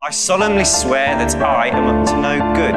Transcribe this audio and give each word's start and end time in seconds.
I 0.00 0.12
solemnly 0.12 0.64
swear 0.64 1.16
that 1.18 1.34
I 1.34 1.70
am 1.70 1.86
up 1.86 2.06
to 2.06 2.16
no 2.16 2.38
good. 2.54 2.74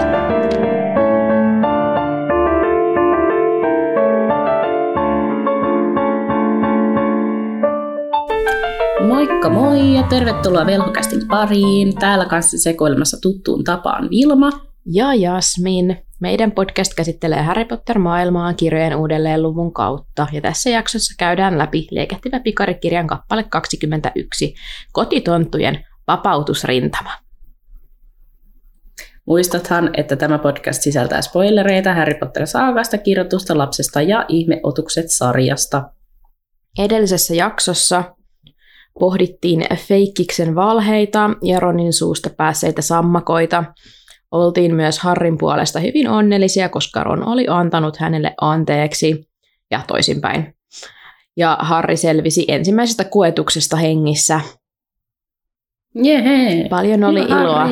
Moikka 9.08 9.50
moi 9.50 9.96
ja 9.96 10.04
tervetuloa 10.04 10.66
Velhokästin 10.66 11.28
pariin. 11.28 11.96
Täällä 11.96 12.26
kanssa 12.26 12.58
sekoilemassa 12.58 13.18
tuttuun 13.22 13.64
tapaan 13.64 14.10
Vilma. 14.10 14.50
Ja 14.86 15.14
Jasmin. 15.14 15.98
Meidän 16.20 16.52
podcast 16.52 16.94
käsittelee 16.94 17.42
Harry 17.42 17.66
Potter-maailmaa 17.66 18.54
kirjojen 18.54 18.96
uudelleen 18.96 19.42
luvun 19.42 19.74
kautta, 19.74 20.28
ja 20.32 20.42
tässä 20.42 20.70
jaksossa 20.70 21.16
käydään 21.18 21.58
läpi 21.58 21.88
Liekehtivä 21.92 22.40
pikarikirjan 22.40 23.08
kappale 23.08 23.44
21, 23.44 24.56
Kotitonttujen 24.92 25.86
vapautusrintama. 26.12 27.12
Muistathan, 29.28 29.90
että 29.98 30.16
tämä 30.16 30.38
podcast 30.38 30.82
sisältää 30.82 31.22
spoilereita 31.22 31.94
Harry 31.94 32.14
Potter-saagasta, 32.20 32.98
kirjoitusta 32.98 33.58
lapsesta 33.58 34.02
ja 34.02 34.26
ihmeotukset 34.28 35.06
sarjasta. 35.08 35.84
Edellisessä 36.80 37.36
jaksossa 37.36 38.16
pohdittiin 39.00 39.66
Feikkiksen 39.76 40.56
valheita 40.56 41.30
ja 41.44 41.60
Ronin 41.60 41.94
suusta 41.94 42.30
päässeitä 42.30 42.82
sammakoita. 42.82 43.64
Oltiin 44.32 44.76
myös 44.76 45.00
Harrin 45.00 45.38
puolesta 45.38 45.80
hyvin 45.80 46.10
onnellisia, 46.10 46.70
koska 46.70 47.04
Ron 47.04 47.28
oli 47.28 47.46
antanut 47.50 47.98
hänelle 47.98 48.34
anteeksi 48.42 49.30
ja 49.72 49.82
toisinpäin. 49.88 50.56
Ja 51.38 51.58
Harri 51.60 51.98
selvisi 51.98 52.46
ensimmäisestä 52.48 53.04
kuetuksesta 53.04 53.78
hengissä. 53.78 54.42
Jehe. 55.96 56.68
Paljon 56.70 57.04
oli 57.04 57.22
iloa 57.22 57.68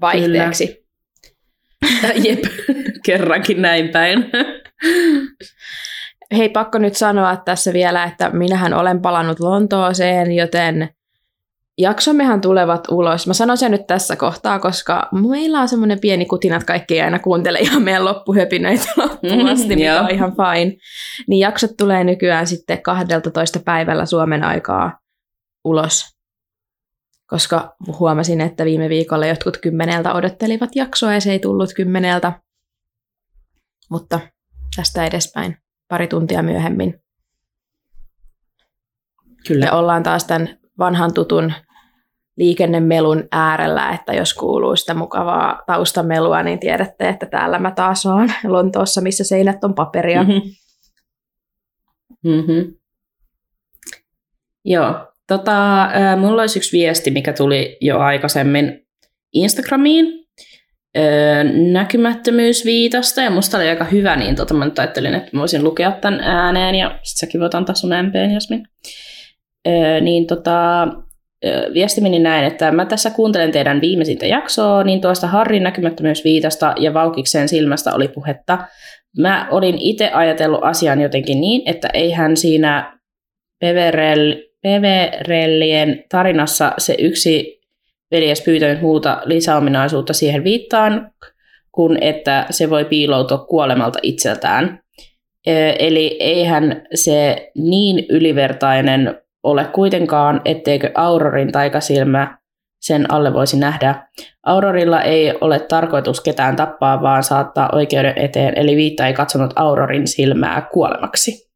vaihteeksi. 0.00 0.86
Jep, 2.24 2.38
kerrankin 3.04 3.62
näin 3.62 3.88
päin. 3.88 4.24
Hei, 6.36 6.48
pakko 6.48 6.78
nyt 6.78 6.96
sanoa 6.96 7.36
tässä 7.36 7.72
vielä, 7.72 8.04
että 8.04 8.30
minähän 8.30 8.74
olen 8.74 9.00
palannut 9.00 9.40
Lontooseen, 9.40 10.32
joten 10.32 10.88
jaksommehan 11.78 12.40
tulevat 12.40 12.88
ulos. 12.90 13.26
Mä 13.26 13.34
sanon 13.34 13.58
sen 13.58 13.70
nyt 13.70 13.86
tässä 13.86 14.16
kohtaa, 14.16 14.58
koska 14.58 15.08
meillä 15.30 15.60
on 15.60 15.68
semmoinen 15.68 16.00
pieni 16.00 16.26
kutina, 16.26 16.56
että 16.56 16.66
kaikki 16.66 16.94
ei 16.94 17.00
aina 17.00 17.18
kuuntele 17.18 17.58
ihan 17.58 17.82
meidän 17.82 18.04
loppuhöpinöitä 18.04 18.84
loppuun 18.96 19.48
asti, 19.48 19.68
Mm, 19.68 19.74
mikä 19.74 20.00
on 20.00 20.10
ihan 20.10 20.32
fine. 20.32 20.76
Niin 21.28 21.40
jaksot 21.40 21.70
tulee 21.76 22.04
nykyään 22.04 22.46
sitten 22.46 22.82
12 22.82 23.60
päivällä 23.64 24.06
Suomen 24.06 24.44
aikaa 24.44 24.98
ulos. 25.64 26.19
Koska 27.30 27.76
huomasin, 27.98 28.40
että 28.40 28.64
viime 28.64 28.88
viikolla 28.88 29.26
jotkut 29.26 29.56
kymmeneltä 29.56 30.14
odottelivat 30.14 30.76
jaksoa 30.76 31.14
ja 31.14 31.20
se 31.20 31.32
ei 31.32 31.38
tullut 31.38 31.70
kymmeneltä. 31.76 32.40
Mutta 33.90 34.20
tästä 34.76 35.04
edespäin 35.04 35.56
pari 35.88 36.06
tuntia 36.06 36.42
myöhemmin. 36.42 37.02
Kyllä. 39.46 39.66
Ja 39.66 39.72
ollaan 39.72 40.02
taas 40.02 40.24
tämän 40.24 40.58
vanhan 40.78 41.14
tutun 41.14 41.52
liikennemelun 42.36 43.28
äärellä, 43.32 43.90
että 43.90 44.12
jos 44.12 44.34
kuuluu 44.34 44.76
sitä 44.76 44.94
mukavaa 44.94 45.62
taustamelua, 45.66 46.42
niin 46.42 46.60
tiedätte, 46.60 47.08
että 47.08 47.26
täällä 47.26 47.58
mä 47.58 47.70
taas 47.70 48.06
oon 48.06 48.32
Lontoossa, 48.44 49.00
missä 49.00 49.24
seinät 49.24 49.64
on 49.64 49.74
paperia. 49.74 50.22
Mhm. 50.22 50.32
Mm-hmm. 52.24 52.74
Joo. 54.64 55.09
Tota, 55.30 55.88
mulla 56.16 56.42
olisi 56.42 56.58
yksi 56.58 56.78
viesti, 56.78 57.10
mikä 57.10 57.32
tuli 57.32 57.76
jo 57.80 57.98
aikaisemmin 57.98 58.82
Instagramiin 59.32 60.06
äh, 60.96 61.02
näkymättömyysviitasta, 61.72 63.20
ja 63.20 63.30
musta 63.30 63.56
oli 63.56 63.68
aika 63.68 63.84
hyvä, 63.84 64.16
niin 64.16 64.36
tota, 64.36 64.54
mä 64.54 64.64
nyt 64.64 64.78
ajattelin, 64.78 65.14
että 65.14 65.30
mä 65.32 65.40
voisin 65.40 65.64
lukea 65.64 65.92
tämän 65.92 66.20
ääneen, 66.20 66.74
ja 66.74 66.98
sit 67.02 67.18
säkin 67.18 67.40
voit 67.40 67.54
antaa 67.54 67.74
sun 67.74 67.90
MPn, 67.90 68.34
Jasmin. 68.34 68.62
Äh, 69.68 70.00
niin 70.00 70.26
tota, 70.26 70.88
viesti 71.74 72.00
meni 72.00 72.18
näin, 72.18 72.44
että 72.44 72.72
mä 72.72 72.84
tässä 72.84 73.10
kuuntelen 73.10 73.52
teidän 73.52 73.80
viimeisintä 73.80 74.26
jaksoa, 74.26 74.84
niin 74.84 75.00
tuosta 75.00 75.26
Harrin 75.26 75.62
näkymättömyysviitasta 75.62 76.74
ja 76.78 76.94
Vaukiksen 76.94 77.48
silmästä 77.48 77.94
oli 77.94 78.08
puhetta. 78.08 78.58
Mä 79.18 79.48
olin 79.50 79.78
itse 79.78 80.10
ajatellut 80.10 80.64
asian 80.64 81.00
jotenkin 81.00 81.40
niin, 81.40 81.62
että 81.66 81.88
eihän 81.94 82.36
siinä 82.36 82.98
Peverell, 83.60 84.49
Peverellien 84.62 86.04
tarinassa 86.08 86.72
se 86.78 86.96
yksi 86.98 87.60
veljes 88.10 88.42
pyytänyt 88.42 88.82
muuta 88.82 89.22
lisäominaisuutta 89.24 90.12
siihen 90.12 90.44
viittaan, 90.44 91.10
kun 91.72 92.02
että 92.02 92.46
se 92.50 92.70
voi 92.70 92.84
piiloutua 92.84 93.38
kuolemalta 93.38 93.98
itseltään. 94.02 94.80
Eli 95.78 96.16
eihän 96.20 96.82
se 96.94 97.50
niin 97.54 98.06
ylivertainen 98.08 99.20
ole 99.42 99.64
kuitenkaan, 99.64 100.40
etteikö 100.44 100.90
Aurorin 100.94 101.52
taikasilmä 101.52 102.38
sen 102.80 103.12
alle 103.12 103.32
voisi 103.32 103.58
nähdä. 103.58 104.06
Aurorilla 104.42 105.02
ei 105.02 105.34
ole 105.40 105.58
tarkoitus 105.58 106.20
ketään 106.20 106.56
tappaa, 106.56 107.02
vaan 107.02 107.22
saattaa 107.22 107.68
oikeuden 107.72 108.18
eteen, 108.18 108.52
eli 108.56 108.76
viitta 108.76 109.06
ei 109.06 109.14
katsonut 109.14 109.52
Aurorin 109.56 110.06
silmää 110.06 110.68
kuolemaksi. 110.72 111.50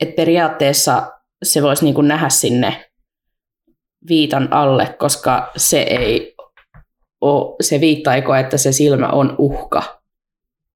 Et 0.00 0.16
periaatteessa 0.16 1.02
se 1.42 1.62
voisi 1.62 1.84
niinku 1.84 2.02
nähdä 2.02 2.28
sinne 2.28 2.90
viitan 4.08 4.52
alle, 4.52 4.96
koska 4.98 5.50
se 5.56 5.80
ei 5.80 6.34
ole, 7.20 7.56
se 7.60 7.80
viitta 7.80 8.14
ei 8.14 8.22
koe, 8.22 8.40
että 8.40 8.56
se 8.56 8.72
silmä 8.72 9.08
on 9.08 9.34
uhka. 9.38 9.98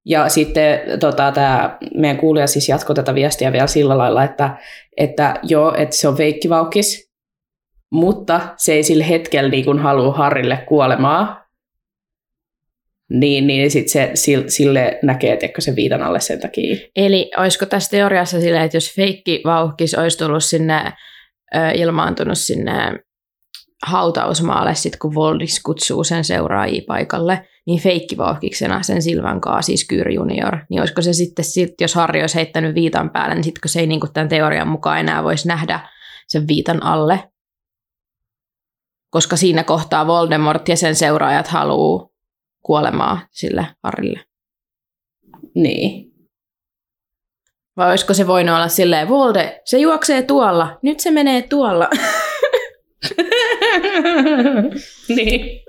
Ja 0.05 0.29
sitten 0.29 0.99
tota, 0.99 1.31
tämä 1.31 1.77
meidän 1.95 2.17
kuulija 2.17 2.47
siis 2.47 2.69
jatkoi 2.69 2.95
tätä 2.95 3.15
viestiä 3.15 3.51
vielä 3.51 3.67
sillä 3.67 3.97
lailla, 3.97 4.23
että, 4.23 4.57
että 4.97 5.39
joo, 5.43 5.75
että 5.75 5.95
se 5.95 6.07
on 6.07 6.17
feikkivaukis, 6.17 7.11
mutta 7.91 8.41
se 8.57 8.73
ei 8.73 8.83
sillä 8.83 9.03
hetkellä 9.03 9.49
niin 9.49 9.65
kun 9.65 9.79
halua 9.79 10.13
Harrille 10.13 10.57
kuolemaa, 10.67 11.42
niin, 13.13 13.47
niin 13.47 13.71
sitten 13.71 13.91
se 13.91 14.11
sil- 14.23 14.49
sille 14.49 14.99
näkee, 15.03 15.33
että 15.33 15.61
se 15.61 15.75
viitan 15.75 16.03
alle 16.03 16.19
sen 16.19 16.39
takia. 16.39 16.75
Eli 16.95 17.31
olisiko 17.37 17.65
tässä 17.65 17.89
teoriassa 17.89 18.41
silleen, 18.41 18.63
että 18.63 18.77
jos 18.77 18.95
feikki 18.95 19.41
vauhkis 19.45 19.95
olisi 19.95 20.17
tullut 20.17 20.43
sinne, 20.43 20.93
ilmaantunut 21.75 22.37
sinne 22.37 22.99
hautausmaalle, 23.85 24.75
sit 24.75 24.97
kun 24.97 25.15
Voldis 25.15 25.63
kutsuu 25.63 26.03
sen 26.03 26.23
seuraajia 26.23 26.81
paikalle, 26.87 27.47
niin 27.67 27.81
feikkivauhkiksena 27.81 28.83
sen 28.83 29.01
silmän 29.01 29.41
kaa, 29.41 29.61
siis 29.61 29.87
Kyr 29.87 30.09
junior, 30.11 30.57
niin 30.69 30.81
olisiko 30.81 31.01
se 31.01 31.13
sitten, 31.13 31.45
sit, 31.45 31.81
jos 31.81 31.95
Harri 31.95 32.21
olisi 32.21 32.35
heittänyt 32.35 32.75
viitan 32.75 33.09
päälle, 33.09 33.35
niin 33.35 33.43
sitten 33.43 33.69
se 33.69 33.79
ei 33.79 33.87
niin 33.87 33.99
tämän 34.13 34.29
teorian 34.29 34.67
mukaan 34.67 34.99
enää 34.99 35.23
voisi 35.23 35.47
nähdä 35.47 35.89
sen 36.27 36.47
viitan 36.47 36.83
alle, 36.83 37.31
koska 39.09 39.35
siinä 39.35 39.63
kohtaa 39.63 40.07
Voldemort 40.07 40.69
ja 40.69 40.77
sen 40.77 40.95
seuraajat 40.95 41.47
haluaa 41.47 42.12
kuolemaa 42.63 43.27
sille 43.31 43.67
Harrille. 43.83 44.19
Niin. 45.55 46.13
Vai 47.77 47.89
olisiko 47.89 48.13
se 48.13 48.27
voinut 48.27 48.55
olla 48.55 48.67
silleen, 48.67 49.09
Volde, 49.09 49.61
se 49.65 49.77
juoksee 49.77 50.23
tuolla, 50.23 50.79
nyt 50.81 50.99
se 50.99 51.11
menee 51.11 51.41
tuolla. 51.41 51.89
niin. 55.15 55.63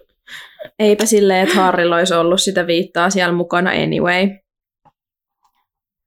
Eipä 0.79 1.07
silleen, 1.07 1.43
että 1.43 1.55
Harrilla 1.55 1.97
olisi 1.97 2.15
ollut 2.15 2.43
sitä 2.43 2.67
viittaa 2.67 3.11
siellä 3.11 3.35
mukana 3.35 3.71
anyway. 3.71 4.29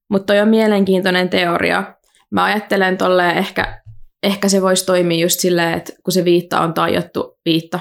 Mutta 0.09 0.33
toi 0.33 0.41
on 0.41 0.49
mielenkiintoinen 0.49 1.29
teoria. 1.29 1.83
Mä 2.31 2.43
ajattelen 2.43 2.97
tolleen, 2.97 3.37
ehkä, 3.37 3.81
ehkä 4.23 4.49
se 4.49 4.61
voisi 4.61 4.85
toimia 4.85 5.21
just 5.21 5.39
silleen, 5.39 5.73
että 5.73 5.93
kun 6.03 6.13
se 6.13 6.25
viitta 6.25 6.59
on 6.59 6.73
tajottu, 6.73 7.39
viitta, 7.45 7.79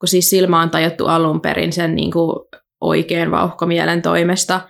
kun 0.00 0.08
siis 0.08 0.30
silmä 0.30 0.62
on 0.62 0.70
tajottu 0.70 1.06
alun 1.06 1.40
perin 1.40 1.72
sen 1.72 1.94
niin 1.94 2.10
kuin 2.12 2.46
oikein 2.80 3.30
vauhkomielen 3.30 4.02
toimesta, 4.02 4.60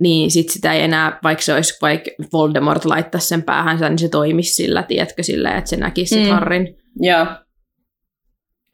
niin 0.00 0.30
sit 0.30 0.48
sitä 0.48 0.72
ei 0.72 0.82
enää, 0.82 1.18
vaikka 1.22 1.42
se 1.42 1.54
olisi 1.54 1.74
vaikka 1.82 2.10
Voldemort 2.32 2.84
laittaisi 2.84 3.28
sen 3.28 3.42
päähänsä, 3.42 3.88
niin 3.88 3.98
se 3.98 4.08
toimisi 4.08 4.54
sillä, 4.54 4.82
tiedätkö, 4.82 5.22
silleen, 5.22 5.56
että 5.58 5.70
se 5.70 5.76
näkisi 5.76 6.20
Mm. 6.24 6.28
Harrin. 6.30 6.76
Joo, 7.00 7.26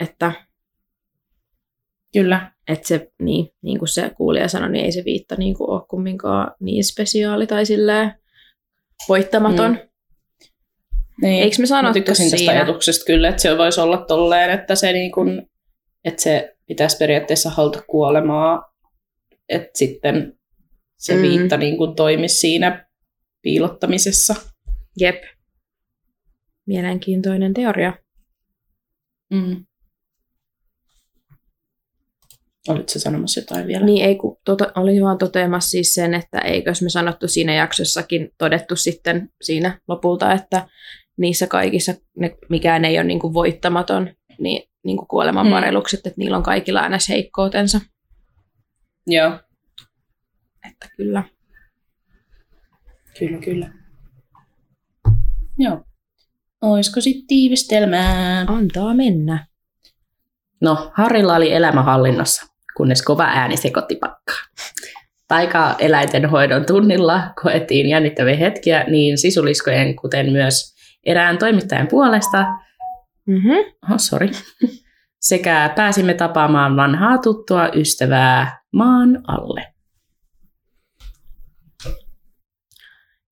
Että 0.00 0.32
kyllä. 2.12 2.52
että 2.68 2.88
se, 2.88 3.10
niin, 3.22 3.48
niin 3.62 3.78
kuin 3.78 3.88
se 3.88 4.10
kuulija 4.16 4.48
sanoi, 4.48 4.70
niin 4.70 4.84
ei 4.84 4.92
se 4.92 5.02
viitta 5.04 5.34
niin 5.38 5.54
kuin 5.54 5.70
ole 5.70 5.82
kumminkaan 5.90 6.54
niin 6.60 6.84
spesiaali 6.84 7.46
tai 7.46 7.66
silleen 7.66 8.12
voittamaton. 9.08 9.70
Mm. 9.70 9.78
Niin. 11.22 11.42
Eikö 11.42 11.56
me 11.58 11.62
Mä 11.62 11.66
sanottu 11.66 11.94
tykkäsin 11.94 12.24
tästä 12.24 12.36
siinä? 12.36 12.52
ajatuksesta 12.52 13.04
kyllä, 13.06 13.28
että 13.28 13.42
se 13.42 13.58
voisi 13.58 13.80
olla 13.80 13.96
tolleen, 13.98 14.50
että 14.50 14.74
se, 14.74 14.92
niin 14.92 15.12
kun, 15.12 15.42
että 16.08 16.22
se 16.22 16.56
pitäisi 16.66 16.96
periaatteessa 16.96 17.50
haluta 17.50 17.82
kuolemaa, 17.82 18.74
että 19.48 19.70
sitten 19.74 20.38
se 20.96 21.14
Mm. 21.14 21.22
viitta 21.22 21.56
niin 21.56 21.76
kun 21.76 21.96
toimisi 21.96 22.34
siinä 22.34 22.86
piilottamisessa. 23.42 24.34
Jep. 25.00 25.22
Mielenkiintoinen 26.66 27.54
teoria. 27.54 27.92
Mm. 29.30 29.66
Olitko 32.68 32.92
sanomassa 32.98 33.40
jotain 33.40 33.66
vielä? 33.66 33.86
Niin 33.86 34.04
ei, 34.04 34.16
kun 34.16 34.36
tota, 34.44 34.72
olin 34.76 35.02
vaan 35.02 35.18
toteamassa 35.18 35.70
siis 35.70 35.94
sen, 35.94 36.14
että 36.14 36.38
eikös 36.38 36.82
me 36.82 36.88
sanottu 36.90 37.28
siinä 37.28 37.54
jaksossakin 37.54 38.30
todettu 38.38 38.76
sitten 38.76 39.30
siinä 39.42 39.80
lopulta, 39.88 40.32
että 40.32 40.68
niissä 41.18 41.46
kaikissa 41.46 41.94
ne, 42.16 42.36
mikään 42.48 42.84
ei 42.84 42.98
ole 42.98 43.04
niin 43.04 43.20
kuin 43.20 43.34
voittamaton, 43.34 44.10
niin, 44.38 44.68
niin 44.88 44.96
kuin 44.96 45.08
kuolemanvarelukset, 45.08 45.98
että 45.98 46.14
niillä 46.16 46.36
on 46.36 46.42
kaikilla 46.42 46.80
aina 46.80 46.98
heikkoutensa. 47.08 47.80
Joo, 49.06 49.32
Että 50.70 50.88
kyllä. 50.96 51.22
kyllä, 53.18 53.38
kyllä. 53.38 53.70
Joo. 55.58 55.84
Oisko 56.62 57.00
sitten 57.00 57.26
tiivistelmää? 57.26 58.44
Antaa 58.48 58.94
mennä. 58.94 59.46
No, 60.60 60.90
Harrilla 60.94 61.36
oli 61.36 61.52
elämä 61.52 61.82
hallinnassa, 61.82 62.46
kunnes 62.76 63.02
kova 63.02 63.24
ääni 63.24 63.56
sekoitti 63.56 63.96
pakkaa. 63.96 64.36
Taika 65.28 65.76
eläintenhoidon 65.78 66.66
tunnilla 66.66 67.32
koettiin 67.42 67.88
jännittäviä 67.88 68.36
hetkiä 68.36 68.84
niin 68.84 69.18
sisuliskojen, 69.18 69.96
kuten 69.96 70.32
myös 70.32 70.74
erään 71.04 71.38
toimittajan 71.38 71.88
puolesta, 71.88 72.46
Mm-hmm. 73.28 73.92
oh, 73.92 73.98
sorry, 73.98 74.28
sekä 75.20 75.72
pääsimme 75.76 76.14
tapaamaan 76.14 76.76
vanhaa 76.76 77.18
tuttua 77.18 77.68
ystävää 77.74 78.62
maan 78.72 79.22
alle. 79.26 79.66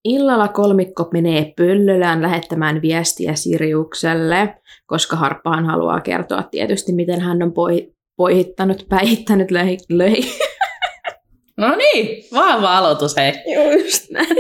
Illalla 0.05 0.49
kolmikko 0.49 1.09
menee 1.13 1.53
Pöllölään 1.57 2.23
lähettämään 2.23 2.83
viestiä 2.83 3.35
Siriukselle, 3.35 4.55
koska 4.87 5.17
Harppahan 5.17 5.65
haluaa 5.65 6.01
kertoa 6.01 6.43
tietysti, 6.43 6.93
miten 6.93 7.21
hän 7.21 7.43
on 7.43 7.53
poi, 7.53 7.93
poihittanut, 8.17 8.87
päihittänyt, 8.89 9.51
löi, 9.51 9.77
löi. 9.89 10.21
No 11.57 11.77
niin, 11.77 12.25
vahva 12.35 12.79
aloitus 12.79 13.17
hei. 13.17 13.33
Just 13.83 14.11
näin. 14.11 14.37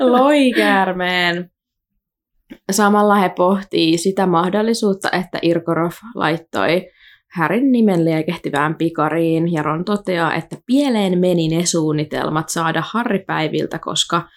Loikäärmeen. 0.12 1.50
Samalla 2.70 3.14
he 3.14 3.28
pohtii 3.28 3.98
sitä 3.98 4.26
mahdollisuutta, 4.26 5.10
että 5.10 5.38
Irkorov 5.42 5.92
laittoi 6.14 6.86
Härin 7.32 7.72
nimen 7.72 8.04
liekehtivään 8.04 8.74
pikariin, 8.74 9.52
ja 9.52 9.62
Ron 9.62 9.84
toteaa, 9.84 10.34
että 10.34 10.56
pieleen 10.66 11.18
meni 11.18 11.48
ne 11.48 11.66
suunnitelmat 11.66 12.48
saada 12.48 12.82
Harripäiviltä, 12.86 13.78
koska 13.78 14.28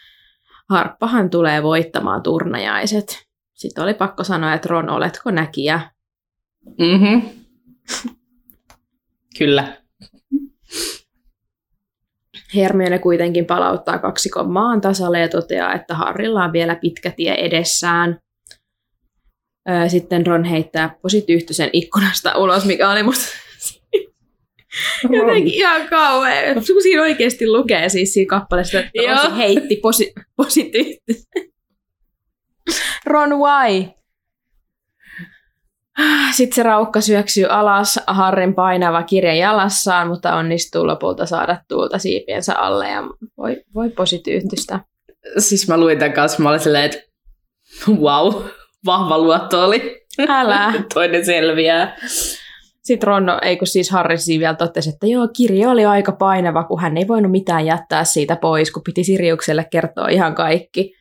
Harppahan 0.69 1.29
tulee 1.29 1.63
voittamaan 1.63 2.23
turnajaiset. 2.23 3.25
Sitten 3.53 3.83
oli 3.83 3.93
pakko 3.93 4.23
sanoa, 4.23 4.53
että 4.53 4.69
Ron, 4.69 4.89
oletko 4.89 5.31
näkijä? 5.31 5.81
Mm-hmm. 6.79 7.29
Kyllä. 9.37 9.82
Hermione 12.55 12.99
kuitenkin 12.99 13.45
palauttaa 13.45 13.99
kaksikon 13.99 14.51
maan 14.51 14.81
tasalle 14.81 15.19
ja 15.19 15.29
toteaa, 15.29 15.73
että 15.73 15.95
Harrilla 15.95 16.43
on 16.43 16.53
vielä 16.53 16.75
pitkä 16.75 17.11
tie 17.11 17.33
edessään. 17.33 18.19
Sitten 19.87 20.27
Ron 20.27 20.43
heittää 20.43 20.95
posityyhtysen 21.01 21.69
ikkunasta 21.73 22.37
ulos, 22.37 22.65
mikä 22.65 22.91
oli 22.91 23.03
musta 23.03 23.25
jotenkin 25.19 25.53
ihan 25.53 25.87
kauhean. 25.87 26.53
Kun 26.53 26.81
siinä 26.83 27.01
oikeasti 27.01 27.47
lukee 27.47 27.89
siis 27.89 28.13
siinä 28.13 28.29
kappaleessa, 28.29 28.79
että. 28.79 28.91
Rosi 29.11 29.37
heitti 29.37 29.75
posi-. 29.75 30.13
Ron, 33.05 33.29
why? 33.29 33.85
Sitten 36.35 36.55
se 36.55 36.63
raukka 36.63 37.01
syöksyy 37.01 37.45
alas, 37.45 37.99
Harrin 38.07 38.53
painava 38.53 39.03
kirja 39.03 39.35
jalassaan, 39.35 40.07
mutta 40.07 40.35
onnistuu 40.35 40.87
lopulta 40.87 41.25
saada 41.25 41.57
tuulta 41.67 41.99
siipiensä 41.99 42.55
alle 42.55 42.89
ja 42.89 43.03
voi, 43.37 43.63
voi 43.75 43.89
posityyhtystä. 43.89 44.79
Siis 45.37 45.67
mä 45.67 45.77
luin 45.77 45.99
tämän 45.99 46.13
kanssa, 46.13 46.43
mä 46.43 46.49
olin 46.49 46.59
silleen, 46.59 46.85
että 46.85 46.97
wow, 47.89 48.43
vahva 48.85 49.17
luotto 49.17 49.63
oli. 49.65 50.05
Älä. 50.27 50.73
Toinen 50.93 51.25
selviää. 51.25 51.95
Sitten 52.83 53.07
Ron, 53.07 53.25
ei 53.41 53.57
kun 53.57 53.67
siis 53.67 53.91
Harri 53.91 54.17
siinä 54.17 54.39
vielä 54.39 54.55
totesi, 54.55 54.89
että 54.89 55.07
joo, 55.07 55.27
kirja 55.37 55.69
oli 55.69 55.85
aika 55.85 56.11
painava, 56.11 56.63
kun 56.63 56.81
hän 56.81 56.97
ei 56.97 57.07
voinut 57.07 57.31
mitään 57.31 57.65
jättää 57.65 58.03
siitä 58.03 58.35
pois, 58.35 58.71
kun 58.71 58.83
piti 58.83 59.03
Siriukselle 59.03 59.67
kertoa 59.71 60.07
ihan 60.07 60.35
kaikki. 60.35 60.95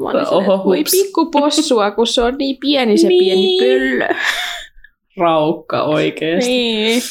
Mä 0.00 0.08
olin 0.10 0.26
Oho, 0.34 0.64
voi 0.64 0.78
hups. 0.78 0.90
pikku 0.90 1.30
possua, 1.30 1.90
kun 1.90 2.06
se 2.06 2.22
on 2.22 2.34
niin 2.38 2.56
pieni 2.60 2.98
se 2.98 3.08
Niin. 3.08 3.18
pieni 3.18 3.58
pöllö. 3.58 4.08
Raukka 5.16 5.82
oikeesti. 5.82 6.50
Niin. 6.50 7.02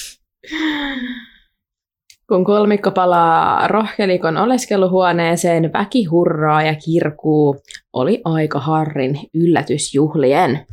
Kun 2.29 2.43
kolmikko 2.45 2.91
palaa 2.91 3.67
rohkelikon 3.67 4.37
oleskeluhuoneeseen, 4.37 5.73
väki 5.73 6.05
hurraa 6.05 6.63
ja 6.63 6.75
kirkuu. 6.85 7.55
Oli 7.93 8.21
aika 8.25 8.59
Harrin 8.59 9.19
yllätysjuhlien. 9.33 10.65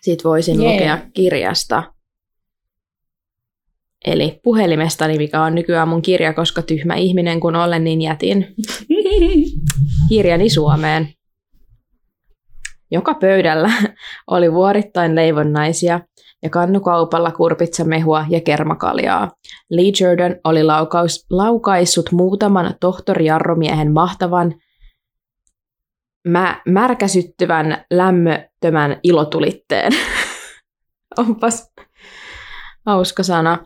Sitten 0.00 0.24
voisin 0.30 0.62
Jee. 0.62 0.72
lukea 0.72 0.98
kirjasta. 1.14 1.82
Eli 4.04 4.40
puhelimestani, 4.42 5.18
mikä 5.18 5.42
on 5.42 5.54
nykyään 5.54 5.88
mun 5.88 6.02
kirja, 6.02 6.32
koska 6.32 6.62
tyhmä 6.62 6.94
ihminen 6.94 7.40
kun 7.40 7.56
olen, 7.56 7.84
niin 7.84 8.02
jätin 8.02 8.54
kirjani 10.08 10.50
Suomeen. 10.50 11.08
Joka 12.90 13.14
pöydällä 13.14 13.70
oli 14.26 14.52
vuorittain 14.52 15.14
leivonnaisia 15.14 16.00
ja 16.42 16.50
kannukaupalla 16.50 17.30
kurpitsamehua 17.30 18.26
ja 18.28 18.40
kermakaljaa. 18.40 19.30
Lee 19.70 19.92
Jordan 20.00 20.36
oli 20.44 20.62
laukaus, 20.64 21.26
laukaissut 21.30 22.12
muutaman 22.12 22.74
tohtori 22.80 23.26
Jarromiehen 23.26 23.92
mahtavan 23.92 24.54
mä, 26.28 26.62
märkäsyttyvän 26.68 27.84
lämmöttömän 27.90 29.00
ilotulitteen. 29.02 29.92
Onpas 31.18 31.72
hauska 32.86 33.22
sana. 33.22 33.58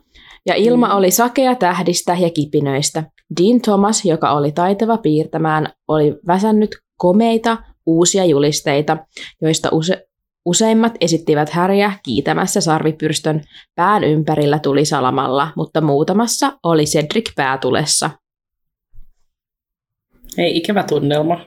Ja 0.47 0.55
ilma 0.55 0.87
Mm. 0.89 0.95
oli 0.97 1.11
sakea 1.11 1.55
tähdistä 1.55 2.17
ja 2.21 2.31
kipinöistä. 2.31 3.05
Dean 3.41 3.61
Thomas, 3.63 4.05
joka 4.05 4.33
oli 4.33 4.53
taitava 4.53 4.97
piirtämään, 4.99 5.69
oli 5.89 6.17
väsännyt 6.27 6.71
komeita 6.99 7.57
uusia 7.87 8.25
julisteita, 8.25 8.97
joista 9.43 9.69
use, 9.73 10.07
useimmat 10.45 10.93
esittivät 11.01 11.51
häriä 11.51 11.93
kiitämässä 12.03 12.61
sarvipyrstön 12.61 13.43
pään 13.75 14.05
ympärillä 14.05 14.59
tuli 14.59 14.85
salamalla, 14.85 15.53
mutta 15.57 15.81
muutamassa 15.81 16.53
oli 16.63 16.85
Cedric 16.85 17.35
päätulessa. 17.37 18.11
Ei 20.39 20.57
ikävä 20.57 20.83
tunnelma. 20.83 21.41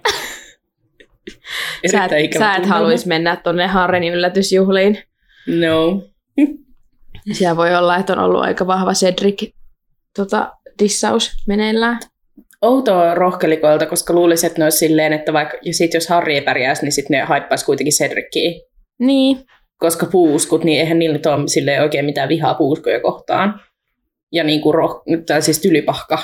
Sä 1.92 2.06
et, 2.06 2.34
sä 2.40 2.56
et 2.56 2.66
haluaisi 2.66 3.08
mennä 3.08 3.36
tuonne 3.36 3.68
Harrin 3.68 4.04
yllätysjuhliin. 4.04 4.98
No. 5.48 6.02
Siellä 7.32 7.58
voi 7.58 7.76
olla, 7.76 7.98
että 7.98 8.14
on 8.14 8.20
ollut 8.20 8.42
aika 8.42 8.68
vahva 8.68 8.94
Cedric 8.94 9.54
tota, 10.16 10.54
dissaus 10.80 11.32
meneillään. 11.48 12.00
Outoa 12.62 13.16
rohkelikoilta, 13.16 13.86
koska 13.86 14.14
luulisin, 14.14 14.48
että 14.48 14.60
ne 14.60 14.66
olisi 14.66 14.78
silleen, 14.78 15.14
että 15.14 15.34
vaikka, 15.34 15.58
ja 15.62 15.74
sit 15.74 15.94
jos 15.94 16.08
Harri 16.08 16.36
ei 16.36 16.42
pärjäisi, 16.42 16.84
niin 16.84 16.92
sitten 16.92 17.18
ne 17.20 17.26
haippaisi 17.26 17.66
kuitenkin 17.66 17.94
Cedrickiä. 17.94 18.52
Niin. 19.00 19.46
Koska 19.78 20.06
puuskut, 20.06 20.64
niin 20.64 20.80
eihän 20.80 21.00
niillä 21.00 21.36
ole 21.36 21.48
silleen 21.48 21.82
oikein 21.82 22.06
mitään 22.06 22.30
vihaa 22.30 22.54
puuskoja 22.54 23.00
kohtaan. 23.00 23.62
Ja 24.32 24.44
niin 24.44 24.62
kuin 24.62 24.74
roh, 24.74 25.04
tai 25.26 25.42
siis 25.42 25.60
tylypahka. 25.60 26.20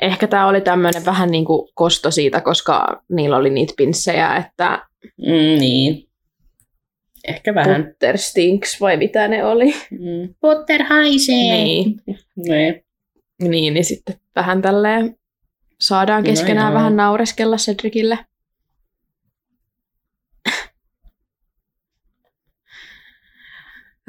Ehkä 0.00 0.26
tämä 0.26 0.48
oli 0.48 0.60
tämmöinen 0.60 1.04
vähän 1.04 1.30
niin 1.30 1.44
kuin 1.44 1.68
kosto 1.74 2.10
siitä, 2.10 2.40
koska 2.40 3.02
niillä 3.12 3.36
oli 3.36 3.50
niitä 3.50 3.74
pinssejä, 3.76 4.36
että 4.36 4.90
Mm, 5.18 5.58
niin. 5.58 6.09
Ehkä 7.28 7.54
vähän. 7.54 7.84
Butter 7.84 8.18
stinks 8.18 8.80
vai 8.80 8.96
mitä 8.96 9.28
ne 9.28 9.44
oli. 9.44 9.74
Mm. 9.90 10.34
Potter 10.40 10.82
haisee. 10.82 11.34
Niin. 11.36 12.00
Niin. 12.36 12.84
Niin, 13.42 13.74
niin 13.74 13.84
sitten 13.84 14.16
vähän 14.36 14.62
tälleen 14.62 15.16
saadaan 15.80 16.22
No 16.22 16.26
keskenään 16.30 16.72
joo. 16.72 16.78
vähän 16.78 16.96
naureskella 16.96 17.56
Cedricille. 17.56 18.18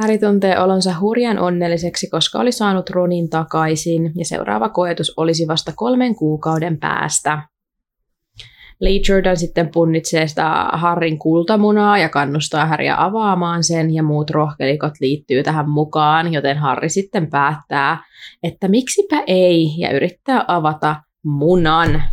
Harry 0.01 0.17
tuntee 0.17 0.59
olonsa 0.59 0.99
hurjan 0.99 1.39
onnelliseksi, 1.39 2.09
koska 2.09 2.39
oli 2.39 2.51
saanut 2.51 2.89
Ronin 2.89 3.29
takaisin, 3.29 4.11
ja 4.15 4.25
seuraava 4.25 4.69
koetus 4.69 5.13
olisi 5.17 5.47
vasta 5.47 5.71
kolmen 5.75 6.15
kuukauden 6.15 6.79
päästä. 6.79 7.41
Lee 8.81 9.01
Jordan 9.09 9.37
sitten 9.37 9.69
punnitsee 9.73 10.27
sitä 10.27 10.49
Harrin 10.73 11.19
kultamunaa 11.19 11.97
ja 11.97 12.09
kannustaa 12.09 12.65
Harrya 12.65 13.03
avaamaan 13.03 13.63
sen, 13.63 13.93
ja 13.93 14.03
muut 14.03 14.29
rohkelikot 14.29 14.93
liittyy 14.99 15.43
tähän 15.43 15.69
mukaan, 15.69 16.33
joten 16.33 16.57
Harry 16.57 16.89
sitten 16.89 17.29
päättää, 17.29 18.03
että 18.43 18.67
miksipä 18.67 19.23
ei, 19.27 19.73
ja 19.77 19.91
yrittää 19.91 20.45
avata 20.47 21.03
munan. 21.23 22.03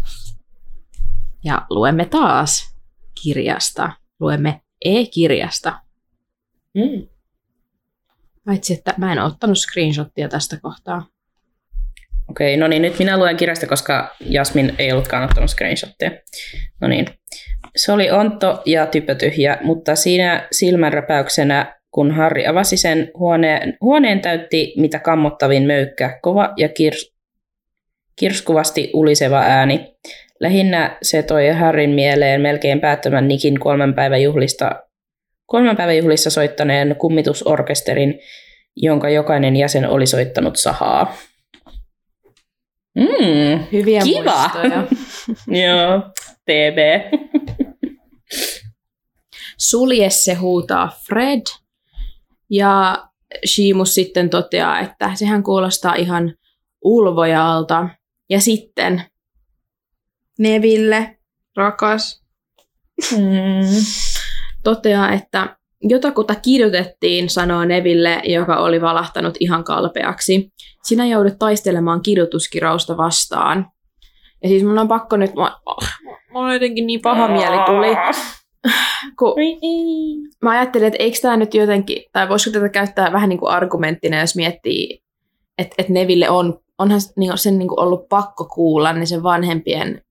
Ja 1.45 1.67
luemme 1.71 2.05
taas 2.05 2.77
kirjasta. 3.23 3.93
Luemme 4.21 4.61
e-kirjasta. 4.85 5.81
Mm. 6.75 7.09
Paitsi, 8.45 8.75
että 8.75 8.95
mä 8.99 9.13
en 9.13 9.19
ottanut 9.19 9.59
screenshottia 9.59 10.29
tästä 10.29 10.59
kohtaa. 10.63 11.07
Okei, 12.31 12.57
no 12.57 12.69
niin, 12.69 12.83
nyt 12.83 12.99
minä 12.99 13.19
luen 13.19 13.37
kirjasta, 13.37 13.67
koska 13.67 14.17
Jasmin 14.21 14.75
ei 14.79 14.93
ollutkaan 14.93 15.25
ottanut 15.25 15.51
screenshottia. 15.51 16.11
No 16.81 16.89
niin. 16.89 17.07
Se 17.77 17.93
oli 17.93 18.11
onto 18.11 18.63
ja 18.67 18.87
typötyhjä, 18.87 19.59
mutta 19.63 19.97
siinä 19.97 20.49
silmänräpäyksenä, 20.53 21.79
kun 21.91 22.11
Harri 22.11 22.47
avasi 22.47 22.77
sen, 22.77 23.11
huoneen, 23.19 23.77
huoneen 23.81 24.21
täytti 24.21 24.75
mitä 24.77 24.99
kammottavin 24.99 25.63
möykkä, 25.63 26.19
kova 26.23 26.53
ja 26.57 26.69
kirs, 26.69 27.15
kirskuvasti 28.17 28.91
uliseva 28.95 29.39
ääni. 29.39 29.95
Lähinnä 30.41 30.99
se 31.03 31.23
toi 31.23 31.49
Harrin 31.49 31.91
mieleen 31.91 32.41
melkein 32.41 32.81
päättömän 32.81 33.29
Nikin 33.29 33.61
kolmen 33.61 33.95
päivän 33.95 34.23
juhlista, 34.23 34.83
kolmen 35.47 35.77
päivän 35.77 35.97
juhlissa 35.97 36.31
soittaneen 36.31 36.97
kummitusorkesterin, 36.99 38.21
jonka 38.77 39.11
jokainen 39.11 39.57
jäsen 39.57 39.89
oli 39.89 40.07
soittanut 40.07 40.57
sahaa. 40.57 41.17
Mm, 42.99 43.65
Hyviä 43.73 44.01
Kiva. 44.03 44.39
muistoja. 44.41 44.87
joo, 45.67 46.01
TB. 46.45 46.79
Sulje 49.59 50.11
se 50.11 50.35
huutaa 50.35 50.93
Fred. 51.07 51.43
Ja 52.51 53.05
Shimus 53.47 53.95
sitten 53.95 54.31
toteaa, 54.31 54.81
että 54.81 55.11
sehän 55.15 55.43
kuulostaa 55.43 55.95
ihan 55.95 56.35
ulvojalta. 56.85 57.89
Ja 58.31 58.41
sitten 58.41 59.03
Neville, 60.39 61.19
rakas, 61.57 62.23
Mm. 63.13 63.85
toteaa, 64.65 65.13
että 65.13 65.57
jotakuta 65.83 66.35
kidutettiin, 66.35 67.29
sanoo 67.29 67.65
Neville, 67.65 68.21
joka 68.25 68.57
oli 68.57 68.81
valahtanut 68.81 69.37
ihan 69.41 69.65
kalpeaksi. 69.65 70.53
Sinä 70.83 71.07
joudut 71.07 71.39
taistelemaan 71.39 72.03
kidutuskirausta 72.03 72.97
vastaan. 72.97 73.67
Ja 74.43 74.49
siis 74.49 74.65
mun 74.65 74.79
on 74.79 74.89
pakko 74.89 75.17
nyt, 75.17 75.35
mä, 75.35 75.57
mulla 76.33 76.53
jotenkin 76.53 76.87
niin 76.87 77.01
paha 77.01 77.29
mieli 77.29 77.57
tuli, 77.67 77.97
kun 79.19 79.35
mä 80.43 80.51
ajattelin, 80.51 80.87
että 80.87 81.03
eikö 81.03 81.19
tämä 81.23 81.37
nyt 81.37 81.55
jotenkin, 81.55 82.03
tai 82.13 82.29
voisiko 82.29 82.55
tätä 82.55 82.69
käyttää 82.69 83.13
vähän 83.13 83.29
niin 83.29 83.39
kuin 83.39 83.51
argumenttina, 83.51 84.21
jos 84.21 84.37
miettii, 84.37 85.03
että, 85.59 85.75
että 85.79 85.93
Neville 85.93 86.31
on, 86.31 86.61
onhan 86.79 87.01
niin 87.17 87.39
sen 87.39 87.59
niin 87.59 87.69
kuin 87.69 87.81
ollut 87.81 88.09
pakko 88.09 88.45
kuulla 88.45 88.93
niin 88.93 89.07
sen 89.07 89.23
vanhempien 89.23 90.03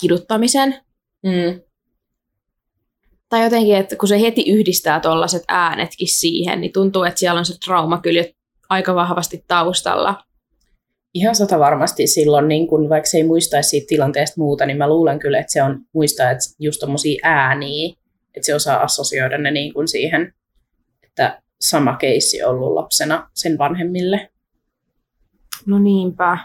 kiduttamisen. 0.00 0.74
Mm. 1.22 1.60
Tai 3.32 3.44
jotenkin, 3.44 3.76
että 3.76 3.96
kun 3.96 4.08
se 4.08 4.20
heti 4.20 4.50
yhdistää 4.50 5.00
tuollaiset 5.00 5.42
äänetkin 5.48 6.08
siihen, 6.08 6.60
niin 6.60 6.72
tuntuu, 6.72 7.02
että 7.04 7.20
siellä 7.20 7.38
on 7.38 7.44
se 7.44 7.58
trauma 7.64 8.00
kyllä 8.00 8.24
aika 8.68 8.94
vahvasti 8.94 9.44
taustalla. 9.48 10.24
Ihan 11.14 11.34
sata 11.34 11.58
varmasti 11.58 12.06
silloin, 12.06 12.48
niin 12.48 12.66
kun, 12.68 12.88
vaikka 12.88 13.10
se 13.10 13.16
ei 13.16 13.24
muistaisi 13.24 13.68
siitä 13.68 13.86
tilanteesta 13.88 14.40
muuta, 14.40 14.66
niin 14.66 14.76
mä 14.76 14.88
luulen 14.88 15.18
kyllä, 15.18 15.38
että 15.38 15.52
se 15.52 15.62
on 15.62 15.80
muistaa, 15.92 16.30
että 16.30 16.44
just 16.58 16.80
tommosia 16.80 17.20
ääniä, 17.22 17.94
että 18.34 18.46
se 18.46 18.54
osaa 18.54 18.82
assosioida 18.82 19.38
ne 19.38 19.50
niin 19.50 19.74
kuin 19.74 19.88
siihen, 19.88 20.34
että 21.02 21.42
sama 21.60 21.96
keissi 21.96 22.42
on 22.42 22.50
ollut 22.50 22.74
lapsena 22.74 23.30
sen 23.34 23.58
vanhemmille. 23.58 24.30
No 25.66 25.78
niinpä. 25.78 26.38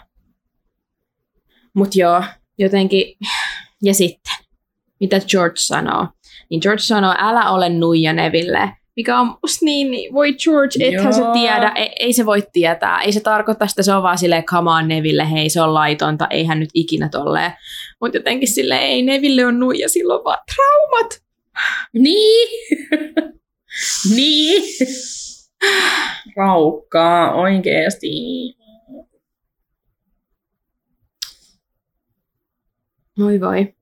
Mut 1.74 1.96
joo, 1.96 2.24
jotenkin. 2.58 3.16
Ja 3.82 3.94
sitten, 3.94 4.34
mitä 5.00 5.20
George 5.20 5.56
sanoo? 5.56 6.06
Niin 6.50 6.60
George 6.62 6.82
sanoo, 6.82 7.14
älä 7.18 7.50
ole 7.50 7.68
nuija 7.68 8.12
Neville. 8.12 8.72
Mikä 8.96 9.20
on 9.20 9.26
musta 9.26 9.64
niin, 9.64 9.90
niin 9.90 10.14
voi 10.14 10.34
George, 10.34 10.88
ethän 10.88 11.14
se 11.14 11.22
tiedä, 11.32 11.72
ei, 11.76 11.90
ei, 12.00 12.12
se 12.12 12.26
voi 12.26 12.42
tietää. 12.52 13.00
Ei 13.00 13.12
se 13.12 13.20
tarkoita 13.20 13.66
sitä, 13.66 13.82
se 13.82 13.92
on 13.92 14.02
vaan 14.02 14.18
silleen, 14.18 14.44
come 14.44 14.70
on 14.70 14.88
Neville, 14.88 15.30
hei 15.30 15.50
se 15.50 15.62
on 15.62 15.74
laitonta, 15.74 16.26
eihän 16.30 16.60
nyt 16.60 16.70
ikinä 16.74 17.08
tolleen. 17.08 17.52
Mutta 18.00 18.18
jotenkin 18.18 18.48
silleen, 18.48 18.82
ei 18.82 19.02
Neville 19.02 19.44
on 19.44 19.60
nuija, 19.60 19.88
silloin 19.88 20.24
vaan 20.24 20.38
traumat. 20.54 21.22
Niin! 21.92 22.48
niin! 24.16 24.62
Raukkaa, 26.36 27.34
oikeesti. 27.34 28.08
Voi 33.18 33.40
voi. 33.40 33.77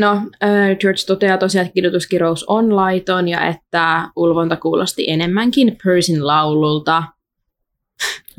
No, 0.00 0.12
äh, 0.12 0.76
George 0.80 1.02
toteaa 1.06 1.38
tosiaan, 1.38 1.66
että 1.66 1.74
kidutuskirous 1.74 2.44
on 2.44 2.76
laiton 2.76 3.28
ja 3.28 3.46
että 3.46 4.08
ulvonta 4.16 4.56
kuulosti 4.56 5.04
enemmänkin 5.10 5.78
Persin 5.84 6.26
laululta. 6.26 7.02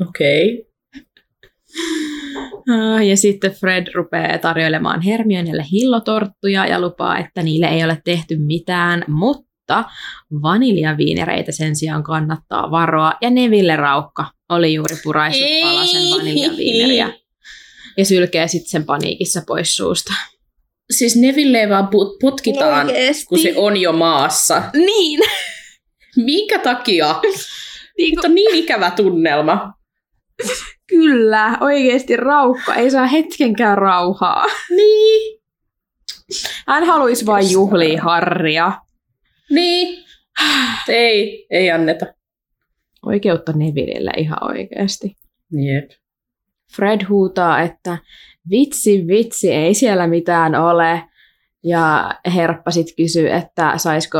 Okei. 0.08 0.54
Okay. 0.54 0.72
Äh, 2.70 3.06
Ja 3.06 3.16
sitten 3.16 3.50
Fred 3.52 3.86
rupeaa 3.94 4.38
tarjoilemaan 4.38 5.00
Hermionelle 5.00 5.64
hillotorttuja 5.72 6.66
ja 6.66 6.80
lupaa, 6.80 7.18
että 7.18 7.42
niille 7.42 7.66
ei 7.66 7.84
ole 7.84 8.02
tehty 8.04 8.36
mitään, 8.38 9.04
mutta 9.08 9.84
vaniljaviinereitä 10.42 11.52
sen 11.52 11.76
sijaan 11.76 12.02
kannattaa 12.02 12.70
varoa. 12.70 13.12
Ja 13.20 13.30
Neville 13.30 13.76
Raukka 13.76 14.26
oli 14.48 14.74
juuri 14.74 14.96
puraissut 15.04 15.48
palasen 15.62 16.02
vaniljaviineriä 16.10 17.12
ja 17.98 18.04
sylkee 18.04 18.48
sitten 18.48 18.70
sen 18.70 18.84
paniikissa 18.84 19.42
pois 19.46 19.76
suusta. 19.76 20.12
Siis 20.90 21.16
Neville 21.16 21.68
vaan 21.68 21.88
putkitaan, 22.20 22.86
Oikeesti? 22.86 23.26
kun 23.26 23.38
se 23.38 23.52
on 23.56 23.76
jo 23.76 23.92
maassa. 23.92 24.62
Niin! 24.72 25.20
Minkä 26.26 26.58
takia? 26.58 27.20
niin 27.98 28.14
Nyt 28.16 28.24
on 28.24 28.34
niin 28.34 28.54
ikävä 28.54 28.90
tunnelma. 28.90 29.72
Kyllä, 30.86 31.58
oikeasti 31.60 32.16
raukka. 32.16 32.74
Ei 32.74 32.90
saa 32.90 33.06
hetkenkään 33.06 33.78
rauhaa. 33.78 34.44
Niin. 34.70 35.40
Hän 36.68 36.84
haluaisi 36.84 37.26
vain 37.26 37.50
juhlia 37.50 38.02
Harria. 38.02 38.72
Niin. 39.50 40.04
Ei, 40.88 41.46
ei 41.50 41.70
anneta. 41.70 42.06
Oikeutta 43.06 43.52
Nevillelle 43.52 44.10
ihan 44.16 44.44
oikeasti. 44.44 45.16
Jep. 45.52 45.90
Fred 46.76 47.04
huutaa, 47.08 47.60
että 47.60 47.98
vitsi, 48.50 49.06
vitsi, 49.06 49.52
ei 49.52 49.74
siellä 49.74 50.06
mitään 50.06 50.54
ole. 50.54 51.02
Ja 51.64 52.14
Herppa 52.34 52.70
sitten 52.70 52.96
kysyy, 52.96 53.30
että 53.30 53.72
saisiko, 53.76 54.18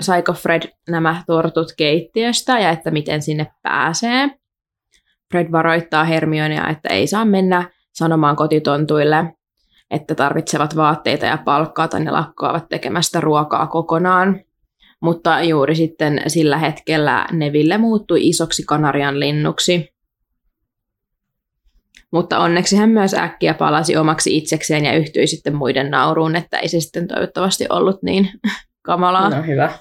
saiko 0.00 0.32
Fred 0.32 0.62
nämä 0.88 1.22
tortut 1.26 1.68
keittiöstä 1.76 2.58
ja 2.58 2.70
että 2.70 2.90
miten 2.90 3.22
sinne 3.22 3.46
pääsee. 3.62 4.30
Fred 5.30 5.52
varoittaa 5.52 6.04
Hermionea, 6.04 6.68
että 6.68 6.88
ei 6.88 7.06
saa 7.06 7.24
mennä 7.24 7.70
sanomaan 7.92 8.36
kotitontuille, 8.36 9.34
että 9.90 10.14
tarvitsevat 10.14 10.76
vaatteita 10.76 11.26
ja 11.26 11.38
palkkaa 11.44 11.88
tai 11.88 12.04
ne 12.04 12.10
lakkoavat 12.10 12.68
tekemästä 12.68 13.20
ruokaa 13.20 13.66
kokonaan. 13.66 14.40
Mutta 15.02 15.42
juuri 15.42 15.74
sitten 15.74 16.22
sillä 16.26 16.58
hetkellä 16.58 17.26
Neville 17.32 17.78
muuttui 17.78 18.28
isoksi 18.28 18.62
kanarian 18.62 19.20
linnuksi. 19.20 19.93
Mutta 22.14 22.38
onneksi 22.38 22.76
hän 22.76 22.88
myös 22.90 23.14
äkkiä 23.14 23.54
palasi 23.54 23.96
omaksi 23.96 24.36
itsekseen 24.36 24.84
ja 24.84 24.92
yhtyi 24.96 25.26
sitten 25.26 25.54
muiden 25.54 25.90
nauruun, 25.90 26.36
että 26.36 26.58
ei 26.58 26.68
se 26.68 26.80
sitten 26.80 27.08
toivottavasti 27.08 27.66
ollut 27.70 28.02
niin 28.02 28.28
kamalaa. 28.86 29.30
No 29.30 29.42
hyvä. 29.42 29.78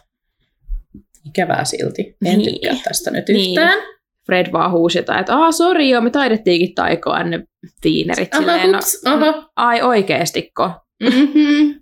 Ikävää 1.28 1.66
silti. 1.66 2.18
En 2.26 2.38
Niin. 2.38 2.54
tykkää 2.54 2.76
tästä 2.84 3.12
nyt 3.12 3.26
Niin. 3.30 3.60
yhtään. 3.62 3.80
Fred 4.26 4.52
vaan 4.52 4.72
huusi 4.72 4.98
jotain, 4.98 5.20
että 5.20 5.36
aah, 5.38 5.52
sori 5.54 5.90
joo, 5.90 6.02
me 6.02 6.10
taidettiinkin 6.10 6.76
taikoa 6.76 7.24
ne 7.24 7.44
viinerit. 7.84 8.34
Aha, 8.34 8.42
Silleen, 8.42 8.72
no, 8.72 8.78
hups, 8.78 9.02
aha. 9.06 9.50
ai 9.56 9.82
oikeestiko? 9.82 10.72
Mm-hmm. 11.04 11.82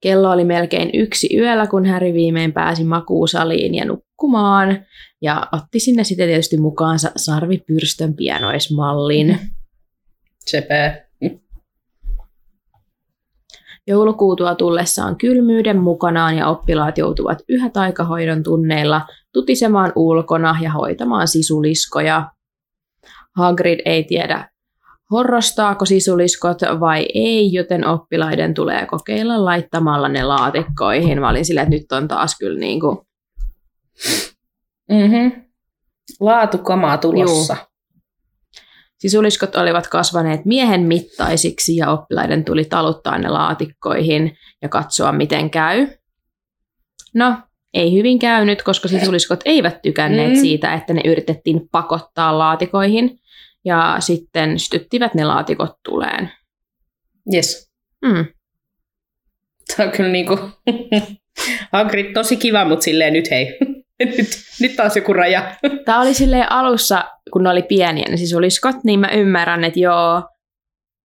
Kello 0.00 0.30
oli 0.30 0.44
melkein 0.44 0.90
yksi 0.94 1.36
yöllä, 1.36 1.66
kun 1.66 1.86
Harry 1.86 2.12
viimein 2.14 2.52
pääsi 2.52 2.84
makuusaliin 2.84 3.74
ja 3.74 3.84
nukkumaan. 3.84 4.86
Ja 5.22 5.48
otti 5.52 5.80
sinne 5.80 6.04
sitten 6.04 6.28
tietysti 6.28 6.56
mukaansa 6.56 7.10
sarvipyrstön 7.16 8.14
pianoismallin. 8.14 9.38
Sepä. 10.46 11.04
Joulukuutua 13.86 14.54
tullessaan 14.54 15.16
kylmyyden 15.16 15.78
mukanaan 15.78 16.36
ja 16.36 16.48
oppilaat 16.48 16.98
joutuvat 16.98 17.38
yhä 17.48 17.70
taikahoidon 17.70 18.42
tunneilla 18.42 19.06
tutisemaan 19.32 19.92
ulkona 19.96 20.56
ja 20.60 20.72
hoitamaan 20.72 21.28
sisuliskoja. 21.28 22.30
Hagrid 23.36 23.80
ei 23.84 24.04
tiedä, 24.04 24.50
horrostaako 25.10 25.84
sisuliskot 25.84 26.58
vai 26.80 27.06
ei, 27.14 27.52
joten 27.52 27.86
oppilaiden 27.86 28.54
tulee 28.54 28.86
kokeilla 28.86 29.44
laittamalla 29.44 30.08
ne 30.08 30.24
laatikkoihin. 30.24 31.20
Mä 31.20 31.30
olin 31.30 31.44
silleen, 31.44 31.66
että 31.66 31.76
nyt 31.76 31.92
on 31.92 32.08
taas 32.08 32.38
kyllä 32.38 32.58
niin 32.58 32.80
kuin, 32.80 32.98
Mm-hmm. 34.90 35.44
Laatukamaa 36.20 36.98
tulossa. 36.98 37.56
Sisuliskot 38.98 39.56
olivat 39.56 39.86
kasvaneet 39.88 40.44
miehen 40.44 40.80
mittaisiksi 40.80 41.76
ja 41.76 41.90
oppilaiden 41.90 42.44
tuli 42.44 42.64
taluttaa 42.64 43.18
ne 43.18 43.28
laatikkoihin 43.28 44.36
ja 44.62 44.68
katsoa, 44.68 45.12
miten 45.12 45.50
käy. 45.50 45.86
No, 47.14 47.36
ei 47.74 47.92
hyvin 47.92 48.18
käynyt, 48.18 48.62
koska 48.62 48.88
sisuliskot 48.88 49.40
eivät 49.44 49.82
tykänneet 49.82 50.32
Mm. 50.32 50.40
siitä, 50.40 50.74
että 50.74 50.92
ne 50.94 51.00
yritettiin 51.04 51.68
pakottaa 51.72 52.38
laatikoihin 52.38 53.18
ja 53.64 53.96
sitten 53.98 54.58
sytyttivät 54.58 55.14
ne 55.14 55.24
laatikot 55.24 55.70
tuleen. 55.84 56.30
Yes. 57.34 57.70
Mm. 58.04 58.24
Tämä 59.76 59.86
on 59.86 59.96
kyllä 59.96 60.10
niinku... 60.10 60.38
Hagrid 61.72 62.12
tosi 62.12 62.36
kiva, 62.36 62.64
mutta 62.64 62.82
silleen 62.84 63.12
nyt 63.12 63.30
hei. 63.30 63.46
nyt, 64.18 64.28
nyt 64.60 64.76
taas 64.76 64.96
joku 64.96 65.12
raja. 65.12 65.56
Tämä 65.84 66.00
oli 66.00 66.14
silleen 66.14 66.52
alussa, 66.52 67.04
kun 67.32 67.42
ne 67.42 67.50
oli 67.50 67.62
pieniä 67.62 68.06
ne 68.10 68.16
sisuliskot, 68.16 68.76
niin 68.84 69.00
mä 69.00 69.08
ymmärrän, 69.08 69.64
että 69.64 69.80
joo, 69.80 70.22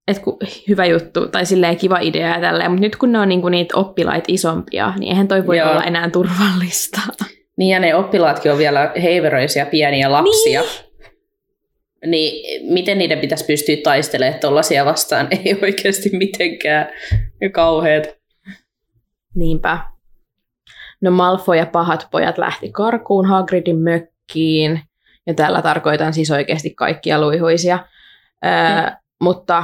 että 0.08 0.24
ku, 0.24 0.40
hyvä 0.68 0.86
juttu 0.86 1.28
tai 1.28 1.46
silleen 1.46 1.78
kiva 1.78 2.00
idea 2.00 2.28
ja 2.28 2.42
tälleen, 2.42 2.72
mutta 2.72 2.82
nyt 2.82 2.96
kun 2.96 3.12
ne 3.12 3.20
on 3.20 3.30
niinku 3.30 3.50
niitä 3.50 3.78
oppilaita 3.78 4.26
isompia, 4.28 4.94
niin 5.00 5.10
eihän 5.10 5.28
toi 5.28 5.48
voi 5.48 5.58
Joo. 5.58 5.72
olla 5.72 5.84
enää 5.84 6.10
turvallista. 6.10 7.02
Niin 7.58 7.70
ja 7.70 7.80
ne 7.80 7.96
oppilaatkin 7.96 8.52
on 8.52 8.58
vielä 8.58 8.92
heiveröisiä 9.02 9.66
pieniä 9.66 10.12
lapsia. 10.12 10.62
Niin. 10.62 12.12
niin 12.12 12.74
miten 12.74 12.98
niiden 12.98 13.20
pitäisi 13.20 13.46
pystyä 13.46 13.76
taistelemaan 13.84 14.40
tuollaisia 14.40 14.86
vastaan? 14.86 15.28
Ei 15.32 15.60
oikeasti 15.62 16.10
mitenkään 16.10 16.90
kauheat. 17.52 18.08
Niinpä. 19.36 19.80
No 21.06 21.12
Malfoy 21.12 21.58
ja 21.58 21.66
pahat 21.66 22.08
pojat 22.12 22.38
lähti 22.38 22.72
karkuun 22.72 23.26
Hagridin 23.26 23.80
mökkiin, 23.80 24.82
ja 25.28 25.34
tällä 25.34 25.62
tarkoitan 25.62 26.14
siis 26.14 26.32
oikeasti 26.32 26.70
kaikkia 26.70 27.22
luihuisia. 27.22 27.80
Öö, 28.46 28.92
mutta 29.22 29.64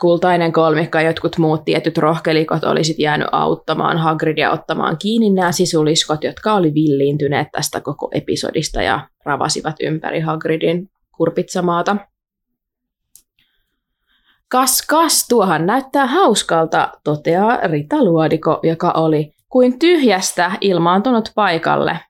kultainen 0.00 0.52
kolmikka 0.52 1.00
ja 1.00 1.06
jotkut 1.06 1.38
muut 1.38 1.64
tietyt 1.64 1.98
rohkelikot 1.98 2.64
olisit 2.64 2.98
jäänyt 2.98 3.28
auttamaan 3.32 3.98
Hagridia 3.98 4.50
ottamaan 4.50 4.96
kiinni 4.98 5.30
nämä 5.30 5.52
sisuliskot, 5.52 6.24
jotka 6.24 6.54
oli 6.54 6.74
villiintyneet 6.74 7.48
tästä 7.52 7.80
koko 7.80 8.08
episodista 8.12 8.82
ja 8.82 9.08
ravasivat 9.24 9.76
ympäri 9.80 10.20
Hagridin 10.20 10.90
kurpitsamaata. 11.16 11.96
Kas, 14.48 14.86
kas, 14.86 15.26
tuohan 15.28 15.66
näyttää 15.66 16.06
hauskalta, 16.06 16.92
toteaa 17.04 17.56
Rita 17.56 18.04
Luodiko, 18.04 18.60
joka 18.62 18.90
oli 18.90 19.37
kuin 19.48 19.78
tyhjästä 19.78 20.52
ilmaantunut 20.60 21.32
paikalle. 21.34 22.00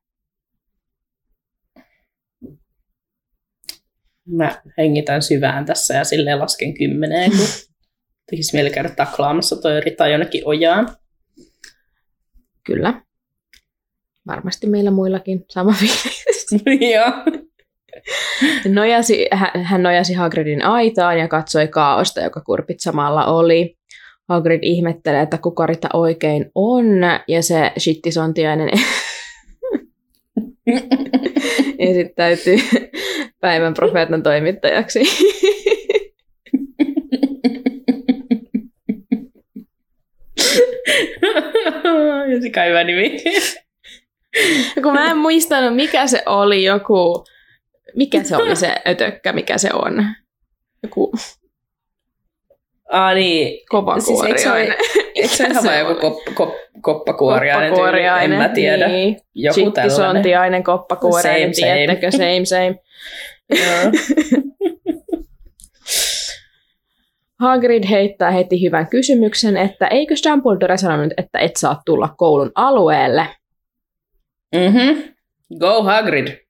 Mä 4.27 4.63
hengitän 4.79 5.23
syvään 5.23 5.65
tässä 5.67 5.95
ja 5.95 6.05
silleen 6.05 6.39
lasken 6.39 6.75
kymmeneen, 6.75 7.31
kun 7.31 7.47
tekisi 8.31 8.57
mieli 8.57 8.71
käydä 8.71 8.89
taklaamassa 8.89 9.57
toi 9.57 9.81
Rita 9.81 10.09
jonnekin 10.09 10.43
ojaan. 10.45 10.97
Kyllä. 12.67 13.03
Varmasti 14.27 14.67
meillä 14.67 14.91
muillakin 14.91 15.45
sama 15.49 15.73
fiilis. 15.81 16.47
Joo. 16.93 17.13
Nojasi, 18.69 19.27
hän, 19.63 19.83
nojasi 19.83 20.15
Hagridin 20.15 20.65
aitaan 20.65 21.19
ja 21.19 21.29
katsoi 21.29 21.69
kaaosta, 21.69 22.21
joka 22.21 22.41
kurpitsamalla 22.41 23.27
oli. 23.27 23.78
Hagrid 24.29 24.61
ihmettelee, 24.63 25.23
että 25.23 25.39
kuka 25.39 25.67
Rita 25.67 25.89
oikein 25.93 26.51
on, 26.55 26.85
ja 27.29 27.43
se 27.43 27.73
shittisontiainen 27.79 28.71
esittäytyy 31.79 32.59
päivän 33.41 33.75
profeetan 33.75 34.23
toimittajaksi. 34.23 35.01
ja 42.29 42.41
se 42.41 42.69
hyvä 42.69 42.85
nimi. 42.85 43.17
Kun 44.83 44.93
mä 44.93 45.11
en 45.11 45.19
muistanut, 45.19 45.77
mikä 45.77 46.07
se 46.07 46.23
oli 46.27 46.65
joku, 46.65 47.25
mikä 47.97 48.23
se 48.23 48.37
oli 48.37 48.57
se 48.57 48.75
ötökkä, 48.89 49.33
mikä 49.33 49.59
se 49.59 49.69
on. 49.73 50.07
Joku 50.83 51.13
Ah 52.93 53.15
niin. 53.15 53.67
kovakuoriainen. 53.69 54.77
Eikö 55.15 55.29
se 55.29 55.49
vaan 55.65 55.79
joku 55.79 55.95
kop, 56.01 56.35
kop, 56.35 56.55
koppakuoriainen? 56.81 57.71
koppakuoriainen. 57.71 58.33
En 58.33 58.39
mä 58.39 58.49
tiedä. 58.49 58.89
Niin. 58.89 59.17
Joku 59.35 59.55
tällainen. 59.55 59.91
Shittisontiainen 59.91 60.65
koppakuoriainen, 60.65 61.55
Same, 61.55 61.67
same. 61.67 61.77
tiedättekö? 61.77 62.11
Same, 62.11 62.45
same. 62.45 62.75
Hagrid 67.41 67.85
heittää 67.91 68.31
heti 68.31 68.63
hyvän 68.63 68.89
kysymyksen, 68.89 69.57
että 69.57 69.87
eikö 69.87 70.15
Dumbledore 70.31 70.77
sanonut, 70.77 71.13
että 71.17 71.39
et 71.39 71.57
saa 71.57 71.83
tulla 71.87 72.15
koulun 72.17 72.53
alueelle? 72.55 73.27
Mhm. 74.57 75.01
Go 75.59 75.83
Hagrid. 75.83 76.48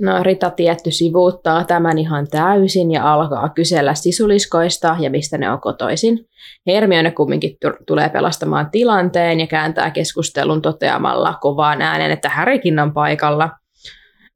No 0.00 0.22
Rita 0.22 0.50
tietty 0.50 0.90
sivuuttaa 0.90 1.64
tämän 1.64 1.98
ihan 1.98 2.26
täysin 2.30 2.90
ja 2.90 3.12
alkaa 3.12 3.48
kysellä 3.48 3.94
sisuliskoista 3.94 4.96
ja 5.00 5.10
mistä 5.10 5.38
ne 5.38 5.50
on 5.50 5.60
kotoisin. 5.60 6.18
Hermione 6.66 7.10
kumminkin 7.10 7.56
tu- 7.60 7.84
tulee 7.86 8.08
pelastamaan 8.08 8.70
tilanteen 8.70 9.40
ja 9.40 9.46
kääntää 9.46 9.90
keskustelun 9.90 10.62
toteamalla 10.62 11.38
kovaan 11.40 11.82
äänen, 11.82 12.10
että 12.10 12.28
Harrykin 12.28 12.78
on 12.78 12.92
paikalla. 12.92 13.50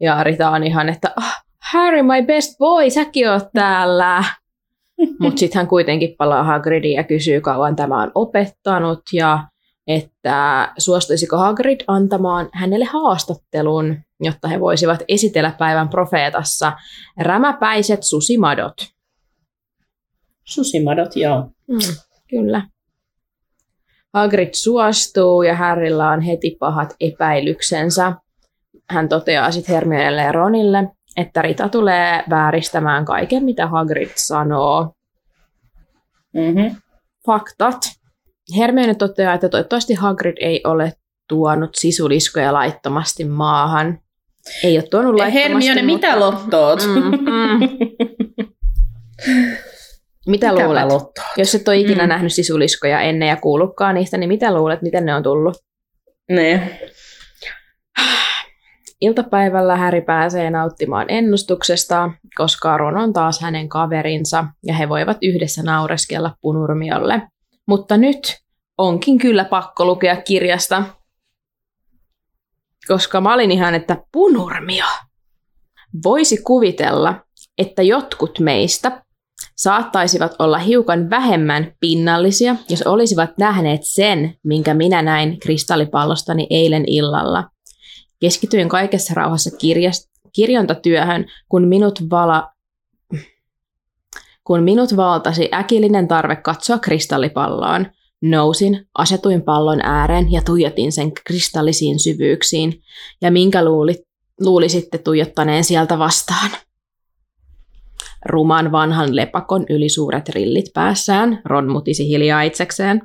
Ja 0.01 0.25
Rita 0.25 0.51
on 0.51 0.65
ihan, 0.65 0.89
että 0.89 1.13
oh, 1.19 1.33
Harry, 1.73 2.03
my 2.03 2.27
best 2.27 2.59
boy, 2.59 2.91
säkin 2.91 3.31
oot 3.31 3.49
täällä. 3.55 4.25
Mutta 5.21 5.39
sitten 5.39 5.59
hän 5.59 5.69
kuitenkin 5.69 6.15
palaa 6.19 6.45
Hagridiin 6.45 6.97
ja 6.97 7.05
kysyy, 7.05 7.41
kauan 7.41 7.77
tämä 7.77 8.03
on 8.03 8.13
opettanut 8.15 9.01
ja 9.13 9.45
että 9.87 10.73
suostuisiko 10.79 11.37
Hagrid 11.37 11.81
antamaan 11.87 12.49
hänelle 12.53 12.85
haastattelun, 12.85 13.97
jotta 14.21 14.49
he 14.49 14.61
voisivat 14.61 15.03
esitellä 15.09 15.55
päivän 15.59 15.89
profeetassa 15.89 16.73
rämäpäiset 17.19 18.03
susimadot. 18.03 18.75
Susimadot, 20.45 21.17
joo. 21.17 21.51
Mm, 21.69 21.79
kyllä. 22.31 22.63
Hagrid 24.15 24.55
suostuu 24.55 25.43
ja 25.43 25.57
Harrylla 25.57 26.11
on 26.11 26.21
heti 26.21 26.57
pahat 26.61 26.95
epäilyksensä. 27.01 28.13
Hän 28.91 29.09
toteaa 29.09 29.51
sitten 29.51 29.75
Hermionelle 29.75 30.23
ja 30.23 30.33
Ronille, 30.33 30.89
että 31.17 31.43
Rita 31.43 31.69
tulee 31.69 32.25
vääristämään 32.31 33.05
kaiken, 33.05 33.45
mitä 33.45 33.67
Hagrid 33.67 34.11
sanoo. 34.15 34.93
Mhm. 36.35 36.77
Faktat. 37.27 37.79
Hermione 38.57 38.95
toteaa, 38.95 39.35
että 39.35 39.49
toivottavasti 39.49 39.95
Hagrid 39.95 40.37
ei 40.41 40.61
ole 40.65 40.93
tuonut 41.29 41.71
sisuliskoja 41.75 42.53
laittomasti 42.53 43.25
maahan. 43.25 43.99
Ei 44.65 44.77
ole 44.79 44.85
tuonut 44.91 45.15
laittomasti, 45.15 45.43
Hermione, 45.69 45.83
mitä 45.83 46.07
mutta... 46.17 46.21
lottoot? 46.21 46.87
Mm, 46.87 47.03
mm. 47.03 47.69
Mitä 50.27 50.47
Mitäpä 50.51 50.67
luulet? 50.67 50.85
lottoot? 50.85 51.27
Jos 51.37 51.55
et 51.55 51.69
ole 51.69 51.77
ikinä 51.77 52.03
Mm. 52.03 52.09
nähnyt 52.09 52.33
sisuliskoja 52.33 53.01
ennen 53.01 53.29
ja 53.29 53.37
kuullutkaan 53.37 53.95
niistä, 53.95 54.17
niin 54.19 54.29
mitä 54.29 54.55
luulet, 54.55 54.83
miten 54.83 55.07
ne 55.07 55.15
on 55.15 55.23
tullut? 55.23 55.57
Ne. 56.31 56.81
Iltapäivällä 59.01 59.77
Häri 59.77 60.01
pääsee 60.01 60.51
nauttimaan 60.51 61.07
ennustuksesta, 61.09 62.11
koska 62.37 62.77
Ron 62.77 62.97
on 62.97 63.13
taas 63.13 63.41
hänen 63.41 63.69
kaverinsa 63.69 64.45
ja 64.67 64.75
he 64.75 64.89
voivat 64.89 65.17
yhdessä 65.23 65.63
naureskella 65.63 66.35
punurmiolle. 66.41 67.23
Mutta 67.67 67.97
nyt 67.97 68.39
onkin 68.79 69.19
kyllä 69.19 69.45
pakko 69.45 69.85
lukea 69.85 70.17
kirjasta, 70.17 70.83
koska 72.89 73.21
mä 73.21 73.35
olin 73.35 73.51
ihan, 73.51 73.75
että 73.75 73.97
punurmio. 74.13 74.85
Voisi 76.05 76.37
kuvitella, 76.43 77.15
että 77.59 77.83
jotkut 77.83 78.39
meistä 78.41 79.03
saattaisivat 79.57 80.35
olla 80.39 80.59
hiukan 80.59 81.11
vähemmän 81.11 81.73
pinnallisia, 81.81 82.57
jos 82.69 82.83
olisivat 82.83 83.31
nähneet 83.39 83.81
sen, 83.85 84.35
minkä 84.45 84.75
minä 84.75 85.03
näin 85.03 85.41
kristallipallostani 85.41 86.47
eilen 86.51 86.85
illalla. 86.87 87.45
Keskityin 88.21 88.69
kaikessa 88.69 89.15
rauhassa 89.17 89.51
kirjas- 89.51 90.09
kirjontatyöhön, 90.33 91.27
kun 91.49 91.69
minut, 91.69 92.01
vala- 92.11 92.53
kun 94.45 94.63
minut 94.63 94.97
valtasi 94.97 95.49
äkillinen 95.55 96.09
tarve 96.09 96.37
katsoa 96.37 96.79
kristallipalloon. 96.79 97.87
Nousin, 98.23 98.87
asetuin 98.99 99.43
pallon 99.43 99.81
ääreen 99.83 100.33
ja 100.33 100.43
tuijotin 100.43 100.93
sen 100.93 101.13
kristallisiin 101.27 101.99
syvyyksiin. 101.99 102.83
Ja 103.23 103.31
minkä 103.31 103.65
luuli, 103.65 103.95
luulisitte 104.41 104.99
tuijottaneen 104.99 105.65
sieltä 105.65 105.99
vastaan? 105.99 106.51
Ruman 108.27 108.73
vanhan 108.73 109.17
lepakon 109.17 109.67
ylisuuret 109.71 110.29
rillit 110.29 110.67
päässään, 110.75 111.41
Ron 111.45 111.69
mutisi 111.69 112.09
hiljaa 112.09 112.43
itsekseen. 112.43 113.03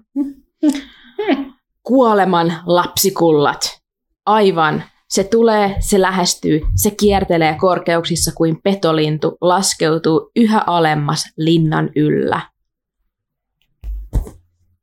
Kuoleman 1.83 2.53
lapsikullat. 2.65 3.79
Aivan. 4.25 4.83
Se 5.09 5.23
tulee, 5.23 5.75
se 5.79 6.01
lähestyy, 6.01 6.61
se 6.75 6.91
kiertelee 6.91 7.55
korkeuksissa 7.59 8.31
kuin 8.35 8.61
petolintu, 8.63 9.37
laskeutuu 9.41 10.31
yhä 10.35 10.63
alemmas 10.67 11.23
linnan 11.37 11.89
yllä. 11.95 12.41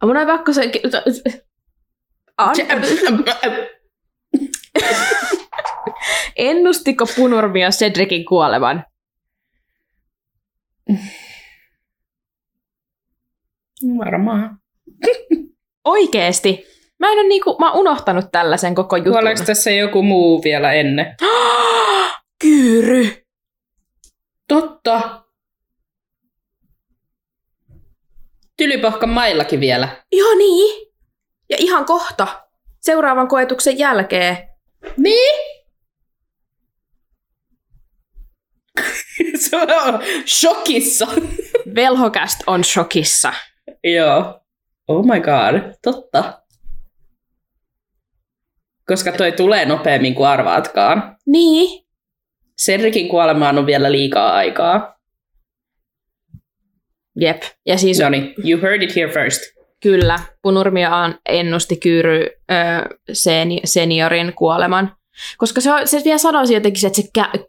Mun 0.05 0.17
on 0.17 0.27
pakko 0.27 0.53
se... 0.53 0.71
Ennustiko 6.37 7.07
Punurmio 7.17 7.71
Cedricin 7.71 8.25
kuolevan? 8.25 8.85
Varmaan. 13.99 14.59
Oikeesti. 15.85 16.65
Mä 16.99 17.13
en 17.13 17.19
ole 17.19 17.29
niinku, 17.29 17.57
mä 17.59 17.71
oon 17.71 17.81
unohtanut 17.81 18.25
tällaisen 18.33 18.75
koko 18.75 18.97
jutun. 18.97 19.13
Kuoleeko 19.13 19.43
tässä 19.45 19.71
joku 19.71 20.03
muu 20.03 20.43
vielä 20.45 20.73
ennen? 20.73 21.17
Kyyry. 22.43 23.25
Totta. 24.49 25.20
Tylypahkan 28.61 29.09
maillakin 29.09 29.61
vielä. 29.61 29.89
Joo 30.13 30.35
niin. 30.35 30.89
Ja 31.51 31.57
ihan 31.61 31.85
kohta. 31.85 32.27
Seuraavan 32.81 33.29
koetuksen 33.29 33.79
jälkeen. 33.79 34.37
Niin? 34.97 35.41
Se 39.49 39.57
on 39.57 40.01
shokissa. 40.27 41.07
Velhokäst 41.75 42.39
on 42.47 42.65
shokissa. 42.65 43.33
Joo. 43.85 44.41
Oh 44.89 45.05
my 45.05 45.21
god, 45.21 45.75
totta. 45.83 46.43
Koska 48.87 49.13
toi 49.13 49.33
tulee 49.33 49.65
nopeammin 49.65 50.15
kuin 50.15 50.29
arvaatkaan. 50.29 51.17
Niin. 51.27 51.87
Cedricin 52.63 53.09
kuolemaan 53.09 53.59
on 53.59 53.67
vielä 53.67 53.93
liikaa 53.93 54.33
aikaa. 54.33 55.00
Jep. 57.21 57.43
Ja 57.67 57.79
siis 57.79 57.99
No 57.99 58.09
niin, 58.09 58.35
you 58.49 58.63
heard 58.63 58.83
it 58.83 58.97
here 58.97 59.13
first. 59.13 59.41
Kyllä, 59.83 60.19
Punurmia 60.43 60.97
on 60.97 61.15
ennusti 61.29 61.77
Kyyry 61.77 62.27
ö, 62.51 62.55
seni, 63.13 63.61
seniorin 63.65 64.33
kuoleman. 64.35 64.97
Koska 65.39 65.61
se, 65.61 65.71
se 65.85 66.03
vielä 66.05 66.19
sanoisi 66.19 66.55
jotenkin, 66.55 66.87
että 66.87 67.03
se 67.03 67.09
kä- 67.19 67.45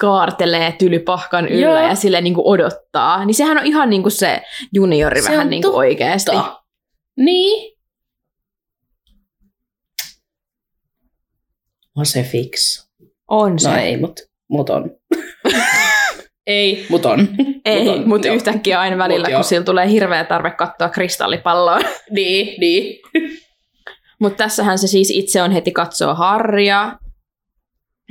kaartelee 0.00 0.72
tylypahkan 0.72 1.48
yllä 1.48 1.66
Joo. 1.66 1.88
ja 1.88 1.94
sille 1.94 2.20
niin 2.20 2.34
kuin 2.34 2.46
odottaa. 2.46 3.24
Niin 3.24 3.34
sehän 3.34 3.58
on 3.58 3.66
ihan 3.66 3.90
niin 3.90 4.02
kuin 4.02 4.12
se 4.12 4.42
juniori 4.72 5.22
Se 5.22 5.30
vähän 5.30 5.50
niin 5.50 5.62
kuin 5.62 5.74
oikeasti. 5.74 6.30
Niin. 7.16 7.76
On 11.96 12.06
se 12.06 12.22
fix. 12.22 12.86
On 13.28 13.58
se. 13.58 13.68
No 13.70 13.76
ei, 13.76 13.96
mut, 13.96 14.20
mut 14.48 14.70
on. 14.70 14.90
ei, 16.46 16.86
mut 16.88 17.06
on. 17.06 17.28
Ei, 17.64 17.98
Mut 18.04 18.20
on, 18.20 18.26
joo. 18.26 18.34
yhtäkkiä 18.34 18.80
aina 18.80 18.98
välillä, 18.98 19.28
Mut 19.28 19.34
kun 19.34 19.44
sillä 19.44 19.64
tulee 19.64 19.90
hirveä 19.90 20.24
tarve 20.24 20.50
katsoa 20.50 20.88
kristallipalloa. 20.88 21.78
niin, 22.10 22.60
niin. 22.60 23.00
Mutta 24.20 24.36
tässähän 24.36 24.78
se 24.78 24.86
siis 24.86 25.10
itse 25.10 25.42
on 25.42 25.50
heti 25.52 25.72
katsoo 25.72 26.14
Harria 26.14 26.98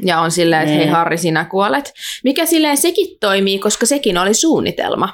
ja 0.06 0.19
on 0.19 0.32
silleen, 0.32 0.62
että 0.62 0.74
Mm. 0.74 0.78
hei 0.78 0.88
Harri, 0.88 1.17
sinä 1.17 1.45
kuolet. 1.45 1.93
Mikä 2.24 2.45
silleen 2.45 2.78
sekin 2.78 3.17
toimii, 3.19 3.60
koska 3.60 3.86
sekin 3.86 4.17
oli 4.17 4.34
suunnitelma, 4.34 5.10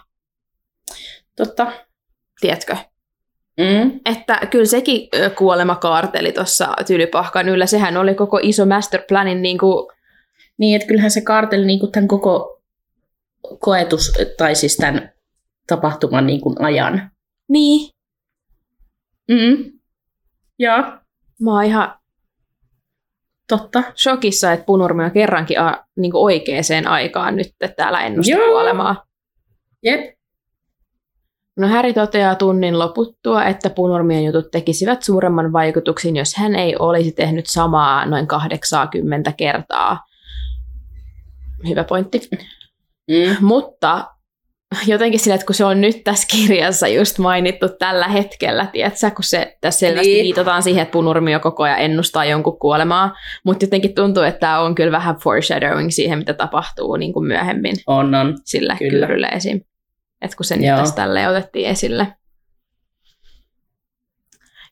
Totta. 1.35 1.71
tiedätkö? 2.41 2.75
Mm. 3.57 3.99
Että 4.05 4.39
kyllä 4.49 4.65
sekin 4.65 5.09
kuolema 5.37 5.75
kaarteli 5.75 6.31
tuossa 6.31 6.67
Tylypahkan 6.87 7.49
yllä. 7.49 7.65
Sehän 7.65 7.97
oli 7.97 8.13
koko 8.15 8.39
iso 8.43 8.65
masterplanin 8.65 9.41
niin 9.41 9.57
kuin, 9.57 9.87
Niin, 10.57 10.75
että 10.75 10.87
kyllähän 10.87 11.11
se 11.11 11.21
kaarteli 11.21 11.65
niin 11.65 11.79
kuin 11.79 11.91
tämän 11.91 12.07
koko 12.07 12.60
koetus, 13.59 14.11
tai 14.37 14.55
siis 14.55 14.77
tämän 14.77 15.11
tapahtuman 15.67 16.27
niin 16.27 16.41
kuin 16.41 16.61
ajan. 16.61 17.11
niin. 17.49 17.89
Mm. 19.31 19.71
Joo, 20.59 20.77
Mä 21.41 21.51
oon 21.53 21.63
ihan 21.63 21.93
totta. 23.47 23.83
shokissa, 23.97 24.51
että 24.51 24.65
Punurmi 24.65 25.03
on 25.03 25.11
kerrankin 25.11 25.59
a, 25.59 25.85
niin 25.97 26.11
kuin 26.11 26.21
oikeaan 26.23 26.87
aikaan 26.87 27.35
nyt 27.35 27.47
täällä 27.75 28.01
ennusti 28.01 28.31
Joo. 28.31 28.45
kuolemaa. 28.47 29.03
Jep. 29.83 30.01
No 31.57 31.67
Häri 31.67 31.93
toteaa 31.93 32.35
tunnin 32.35 32.79
loputtua, 32.79 33.45
että 33.45 33.69
Punurmien 33.69 34.23
jutut 34.25 34.51
tekisivät 34.51 35.03
suuremman 35.03 35.53
vaikutuksen, 35.53 36.15
jos 36.15 36.35
hän 36.35 36.55
ei 36.55 36.75
olisi 36.79 37.11
tehnyt 37.11 37.45
samaa 37.47 38.05
noin 38.05 38.27
80 38.27 39.31
kertaa. 39.31 40.05
Hyvä 41.67 41.83
pointti. 41.83 42.29
Mm. 43.11 43.45
Mutta 43.45 44.07
jotenkin 44.87 45.19
sillä, 45.19 45.35
että 45.35 45.45
kun 45.45 45.55
se 45.55 45.65
on 45.65 45.81
nyt 45.81 46.03
tässä 46.03 46.27
kirjassa 46.31 46.87
just 46.87 47.17
mainittu 47.19 47.69
tällä 47.79 48.07
hetkellä, 48.07 48.65
tiedätkö, 48.65 49.11
kun 49.15 49.23
se 49.23 49.57
tässä 49.61 49.79
selvästi 49.79 50.07
Niin. 50.13 50.23
viitataan 50.23 50.63
siihen, 50.63 50.81
että 50.81 50.91
punurmio 50.91 51.39
koko 51.39 51.63
ajan 51.63 51.79
ennustaa 51.79 52.25
jonkun 52.25 52.59
kuolemaa, 52.59 53.13
mutta 53.45 53.65
jotenkin 53.65 53.95
tuntuu, 53.95 54.23
että 54.23 54.39
tämä 54.39 54.59
on 54.59 54.75
kyllä 54.75 54.91
vähän 54.91 55.15
foreshadowing 55.15 55.89
siihen, 55.91 56.17
mitä 56.19 56.33
tapahtuu 56.33 56.95
niin 56.95 57.13
kuin 57.13 57.27
myöhemmin 57.27 57.75
On, 57.87 58.15
on. 58.15 58.37
sillä 58.45 58.75
Kyllä. 58.79 58.89
kyyrylle 59.07 59.27
esim. 59.27 59.61
Että 60.21 60.37
kun 60.37 60.45
se 60.45 60.55
nyt 60.55 60.75
tässä 60.75 60.95
tälleen 60.95 61.29
otettiin 61.29 61.69
esille. 61.69 62.07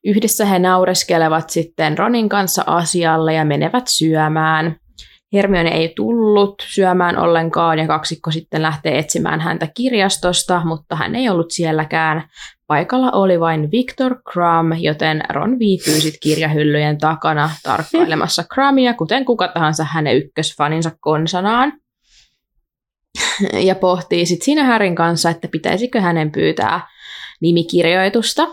Yhdessä 0.04 0.46
he 0.46 0.60
naureskelevat 0.60 1.50
sitten 1.50 1.98
Ronin 1.98 2.30
kanssa 2.30 2.64
asialle 2.68 3.34
ja 3.34 3.46
menevät 3.46 3.84
syömään. 3.88 4.79
Hermione 5.34 5.70
ei 5.70 5.94
tullut 5.96 6.56
syömään 6.68 7.18
ollenkaan 7.18 7.80
ja 7.80 7.88
kaksikko 7.88 8.32
sitten 8.32 8.62
lähtee 8.62 9.00
etsimään 9.00 9.42
häntä 9.42 9.68
kirjastosta, 9.74 10.62
mutta 10.66 10.96
hän 10.96 11.16
ei 11.16 11.30
ollut 11.30 11.52
sielläkään. 11.52 12.30
Paikalla 12.68 13.12
oli 13.12 13.40
vain 13.40 13.72
Victor 13.72 14.16
Crumb, 14.32 14.74
joten 14.80 15.24
Ron 15.30 15.60
viipyy 15.60 16.02
sit 16.02 16.16
kirjahyllyjen 16.24 16.98
takana 16.98 17.50
tarkkailemassa 17.64 18.44
Crumbia, 18.54 18.94
kuten 18.94 19.26
kuka 19.26 19.48
tahansa 19.48 19.84
hänen 19.84 20.18
ykkösfaninsa 20.18 20.92
konsanaan 21.00 21.74
ja 23.54 23.76
pohtii 23.76 24.26
sitten 24.26 24.46
siinä 24.46 24.64
Härin 24.64 24.96
kanssa, 24.96 25.30
että 25.30 25.48
pitäisikö 25.48 26.02
hänen 26.02 26.32
pyytää 26.32 26.88
nimikirjoitusta. 27.42 28.48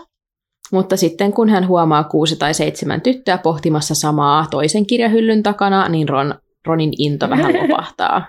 Mutta 0.71 0.97
sitten 0.97 1.33
kun 1.33 1.49
hän 1.49 1.67
huomaa 1.67 2.03
kuusi 2.03 2.35
tai 2.35 2.53
seitsemän 2.53 3.01
tyttöä 3.01 3.37
pohtimassa 3.37 3.95
samaa 3.95 4.47
toisen 4.51 4.85
kirjahyllyn 4.85 5.43
takana, 5.43 5.89
niin 5.89 6.09
Ron, 6.09 6.35
Ronin 6.67 6.91
into 6.97 7.29
vähän 7.29 7.53
lopahtaa. 7.61 8.27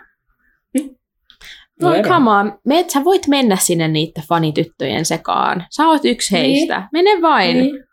No 1.83 1.91
come 2.09 2.31
on, 2.31 2.59
meet, 2.67 2.91
sä 2.91 3.05
voit 3.05 3.27
mennä 3.29 3.57
sinne 3.57 3.89
niiden 3.89 4.25
fanityttöjen 4.29 5.05
sekaan. 5.05 5.65
Sä 5.77 5.87
oot 5.87 6.05
yksi 6.05 6.35
Niin. 6.35 6.45
heistä. 6.57 6.89
Mene 6.93 7.11
vain. 7.23 7.57
Niin. 7.57 7.85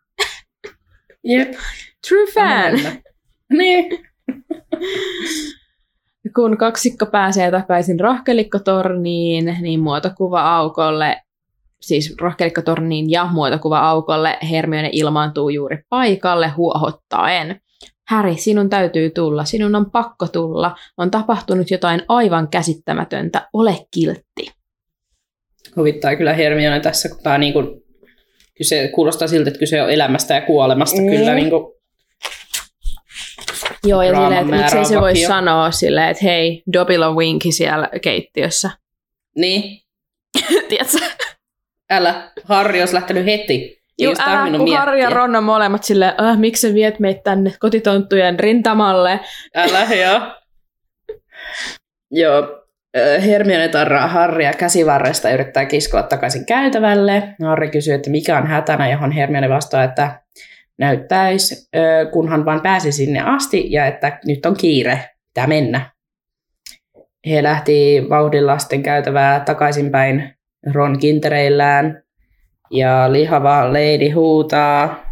Jep. 1.24 1.52
True 2.10 2.26
fan. 2.34 2.74
Niin. 3.58 3.86
Kun 6.36 6.58
kaksikko 6.58 7.06
pääsee 7.06 7.52
takaisin 7.52 8.00
rohkelikkotorniin, 8.00 9.58
niin 9.62 9.80
muotokuva-aukolle, 9.80 11.22
siis 11.82 12.16
rohkelikkotorniin 12.22 13.12
ja 13.12 13.26
muotokuva-aukolle 13.32 14.38
Hermione 14.50 14.90
ilmaantuu 14.92 15.50
juuri 15.50 15.78
paikalle 15.90 16.48
huohottaen. 16.48 17.62
Häri, 18.08 18.36
sinun 18.38 18.70
täytyy 18.70 19.10
tulla, 19.10 19.46
sinun 19.46 19.76
on 19.76 19.92
pakko 19.92 20.28
tulla, 20.28 20.76
on 20.98 21.12
tapahtunut 21.12 21.72
jotain 21.72 22.02
aivan 22.08 22.48
käsittämätöntä, 22.48 23.48
ole 23.54 23.76
kiltti. 23.92 24.52
Huvittaa 25.76 26.16
kyllä 26.16 26.34
Hermione 26.34 26.80
tässä, 26.80 27.10
kun 27.10 27.20
tämä 27.24 27.38
niinku, 27.38 27.84
kyse, 28.58 28.88
kuulostaa 28.96 29.28
siltä, 29.28 29.50
että 29.50 29.60
kyse 29.60 29.82
on 29.82 29.90
elämästä 29.90 30.34
ja 30.34 30.42
kuolemasta 30.42 31.02
Mm. 31.02 31.08
kyllä 31.10 31.34
niinku, 31.36 31.76
Joo, 33.86 34.02
ja 34.02 34.14
silleen, 34.16 34.34
että 34.42 34.56
miksei 34.56 34.86
se 34.86 35.02
voi 35.02 35.16
sanoa 35.16 35.72
silleen, 35.72 36.10
että 36.10 36.24
hei, 36.26 36.64
Dobilo 36.74 37.14
Winki 37.14 37.52
siellä 37.52 37.90
keittiössä. 38.02 38.70
niin, 39.36 39.82
Tiedätkö? 40.70 41.00
älä, 41.92 42.32
Harri 42.44 42.80
olisi 42.80 42.94
lähtenyt 42.94 43.26
heti. 43.26 43.82
Joo, 44.00 44.14
tarvinnut 44.16 44.62
kun 44.62 44.78
Harri 44.78 45.00
ja 45.00 45.08
miettiä. 45.08 45.18
Ron 45.18 45.36
on 45.36 45.44
molemmat 45.44 45.84
silleen, 45.84 46.14
äh, 46.22 46.38
miksi 46.38 46.68
sä 46.68 46.74
viet 46.74 47.00
meitä 47.00 47.22
tänne 47.24 47.54
kotitonttujen 47.60 48.40
rintamalle? 48.40 49.20
Älä, 49.56 49.88
joo. 49.96 50.22
joo. 52.12 52.62
Hermione 53.26 53.68
tarraa 53.68 54.08
Harria 54.08 54.54
käsivarresta 54.54 55.28
ja 55.28 55.34
yrittää 55.34 55.66
kiskoa 55.66 56.04
takaisin 56.04 56.46
käytävälle. 56.46 57.24
Harri 57.44 57.70
kysyy, 57.70 57.94
että 57.94 58.10
mikä 58.10 58.38
on 58.38 58.48
hätänä, 58.48 58.90
johon 58.92 59.12
Hermione 59.12 59.50
vastaa, 59.50 59.84
että 59.84 60.22
näyttäisi, 60.78 61.70
kunhan 62.12 62.46
vaan 62.46 62.62
pääsi 62.62 62.92
sinne 62.92 63.22
asti 63.22 63.72
ja 63.72 63.86
että 63.86 64.20
nyt 64.26 64.46
on 64.46 64.58
kiire, 64.58 65.10
pitää 65.28 65.48
mennä. 65.48 65.92
He 67.30 67.44
lähti 67.44 68.04
vauhdilla 68.10 68.58
käytävää 68.84 69.40
takaisinpäin 69.40 70.36
Ron 70.74 71.00
kintereillään 71.00 72.05
ja 72.72 73.14
lihava 73.14 73.74
lady 73.74 74.10
huutaa, 74.10 75.06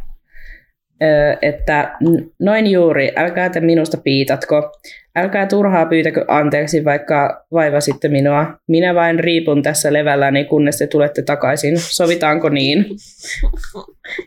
että 1.41 1.95
"N- 2.03 2.29
noin 2.39 2.67
juuri, 2.71 3.11
älkää 3.15 3.49
te 3.49 3.59
minusta 3.59 3.97
piitatko. 4.03 4.71
Älkää 5.15 5.45
turhaa 5.45 5.85
pyytäkö 5.85 6.25
anteeksi, 6.27 6.85
vaikka 6.85 7.45
vaivasitte 7.51 8.07
minua. 8.07 8.45
Minä 8.67 8.95
vain 8.95 9.19
riipun 9.19 9.63
tässä 9.63 9.93
levälläni, 9.93 10.45
kunnes 10.45 10.77
te 10.77 10.87
tulette 10.87 11.21
takaisin. 11.21 11.73
Sovitaanko 11.79 12.49
niin? 12.49 12.85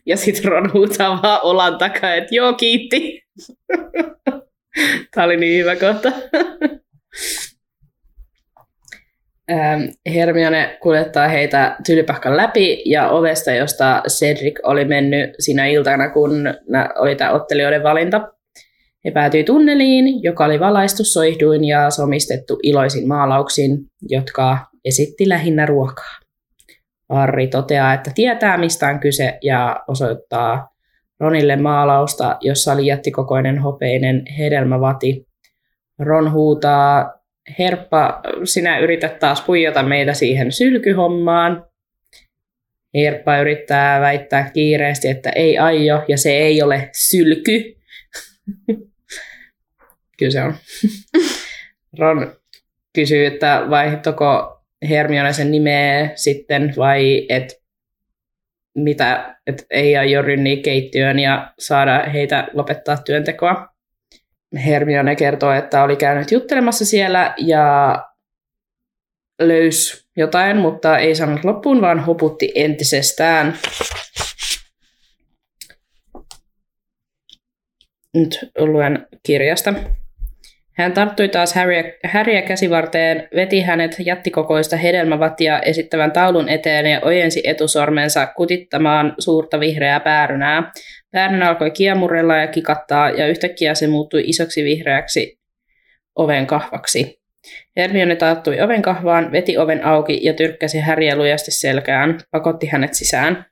Ja 0.07 0.17
sitten 0.17 0.45
Ron 0.45 0.73
huutaa 0.73 1.23
vaan 1.23 1.41
olan 1.43 1.79
takaa, 1.79 2.15
että 2.15 2.35
joo, 2.35 2.53
kiitti. 2.53 3.23
Tämä 5.15 5.25
oli 5.25 5.37
niin 5.37 5.59
hyvä 5.61 5.77
kohta. 5.77 6.13
Hermione 10.15 10.79
kuljettaa 10.83 11.29
heitä 11.29 11.77
tylypahkan 11.87 12.37
läpi 12.37 12.83
ja 12.87 13.09
ovesta, 13.09 13.51
josta 13.51 14.03
Cedric 14.09 14.59
oli 14.63 14.85
mennyt 14.85 15.31
siinä 15.39 15.67
iltana, 15.67 16.11
kun 16.11 16.55
oli 16.99 17.17
tämä 17.17 17.31
ottelijoiden 17.33 17.83
valinta. 17.83 18.29
He 19.05 19.11
päätyi 19.11 19.45
tunneliin, 19.45 20.23
joka 20.23 20.45
oli 20.45 20.61
valaistu 20.61 21.05
soihduin 21.05 21.65
ja 21.65 21.91
somistettu 21.91 22.59
iloisin 22.63 23.09
maalauksin, 23.09 23.79
jotka 24.09 24.59
esitti 24.85 25.29
lähinnä 25.29 25.67
ruokaa. 25.67 26.19
Harry 27.09 27.47
toteaa, 27.47 27.95
että 27.95 28.11
tietää 28.15 28.59
mistä 28.59 28.89
on 28.89 29.01
kyse 29.01 29.39
ja 29.43 29.85
osoittaa 29.89 30.69
Ronille 31.21 31.57
maalausta, 31.57 32.37
jossa 32.41 32.73
oli 32.73 32.87
jättikokoinen 32.87 33.59
hopeinen 33.59 34.23
hedelmävati. 34.39 35.27
Ron 35.99 36.33
huutaa, 36.33 37.16
Herppa, 37.59 38.21
sinä 38.45 38.79
yrität 38.79 39.19
taas 39.19 39.41
puijata 39.41 39.83
meitä 39.83 40.15
siihen 40.15 40.53
sylkyhommaan. 40.53 41.67
Herppa 42.95 43.39
yrittää 43.39 44.01
väittää 44.01 44.51
kiireesti, 44.51 45.09
että 45.09 45.31
ei 45.31 45.59
aio 45.59 46.05
ja 46.09 46.19
se 46.19 46.31
ei 46.31 46.63
ole 46.63 46.91
sylky. 46.93 47.77
Kyllä 50.19 50.33
se 50.33 50.43
on. 50.43 50.55
Ron 51.99 52.37
kysyy, 52.93 53.27
että 53.27 53.67
vaihtoko 53.71 54.61
Hermione 54.89 55.33
sen 55.33 55.51
nimeä 55.51 56.11
sitten 56.15 56.75
vai 56.77 57.27
et 57.29 57.63
mitä, 58.75 59.37
että 59.47 59.63
ei 59.71 59.97
aio 59.97 60.23
rynniä 60.23 60.63
keittiöön 60.63 61.19
ja 61.19 61.53
saada 61.59 62.03
heitä 62.13 62.49
lopettaa 62.53 62.97
työntekoa. 62.97 63.76
Hermione 64.55 65.17
kertoo, 65.17 65.53
että 65.53 65.83
oli 65.83 65.97
käynyt 65.97 66.33
juttelemassa 66.33 66.85
siellä 66.85 67.35
ja 67.39 67.99
löys 69.41 70.09
jotain, 70.17 70.57
mutta 70.57 70.99
ei 70.99 71.15
sanonut 71.15 71.45
loppuun, 71.45 71.81
vaan 71.81 72.01
hoputti 72.01 72.53
entisestään. 72.55 73.59
Nyt 78.15 78.39
luen 78.59 79.07
kirjasta. 79.23 79.75
Hän 80.77 80.93
tarttui 80.93 81.29
taas 81.29 81.55
Harryä, 81.55 81.85
Harryä 82.13 82.43
käsivarteen, 82.43 83.29
veti 83.37 83.61
hänet 83.61 83.97
jättikokoista 83.99 84.77
hedelmävatia 84.77 85.61
esittävän 85.61 86.13
taulun 86.13 86.49
eteen 86.49 86.87
ja 86.87 87.01
ojensi 87.03 87.43
etusormensa 87.45 88.27
kutittamaan 88.27 89.15
suurta 89.19 89.61
vihreää 89.61 90.01
päärynää. 90.01 90.73
Päärynä 91.11 91.49
alkoi 91.49 91.71
kiemurella 91.71 92.37
ja 92.37 92.47
kikattaa, 92.47 93.11
ja 93.11 93.27
yhtäkkiä 93.27 93.75
se 93.75 93.87
muuttui 93.87 94.23
isoksi 94.27 94.65
vihreäksi 94.65 95.39
oven 96.17 96.47
kahvaksi. 96.47 97.21
Hermione 97.77 98.17
tarttui 98.17 98.61
oven 98.61 98.83
kahvaan, 98.83 99.33
veti 99.33 99.59
oven 99.59 99.85
auki 99.85 100.21
ja 100.23 100.35
tyrkkäsi 100.35 100.81
Harryä 100.81 101.17
lujasti 101.17 101.51
selkään, 101.51 102.21
pakotti 102.31 102.67
hänet 102.67 102.95
sisään. 102.95 103.47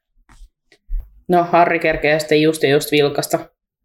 No, 1.28 1.44
Harry 1.44 1.78
kerkeä 1.78 2.18
sitten 2.18 2.42
just 2.42 2.62
ja 2.62 2.68
just 2.68 2.92
vilkasta 2.92 3.38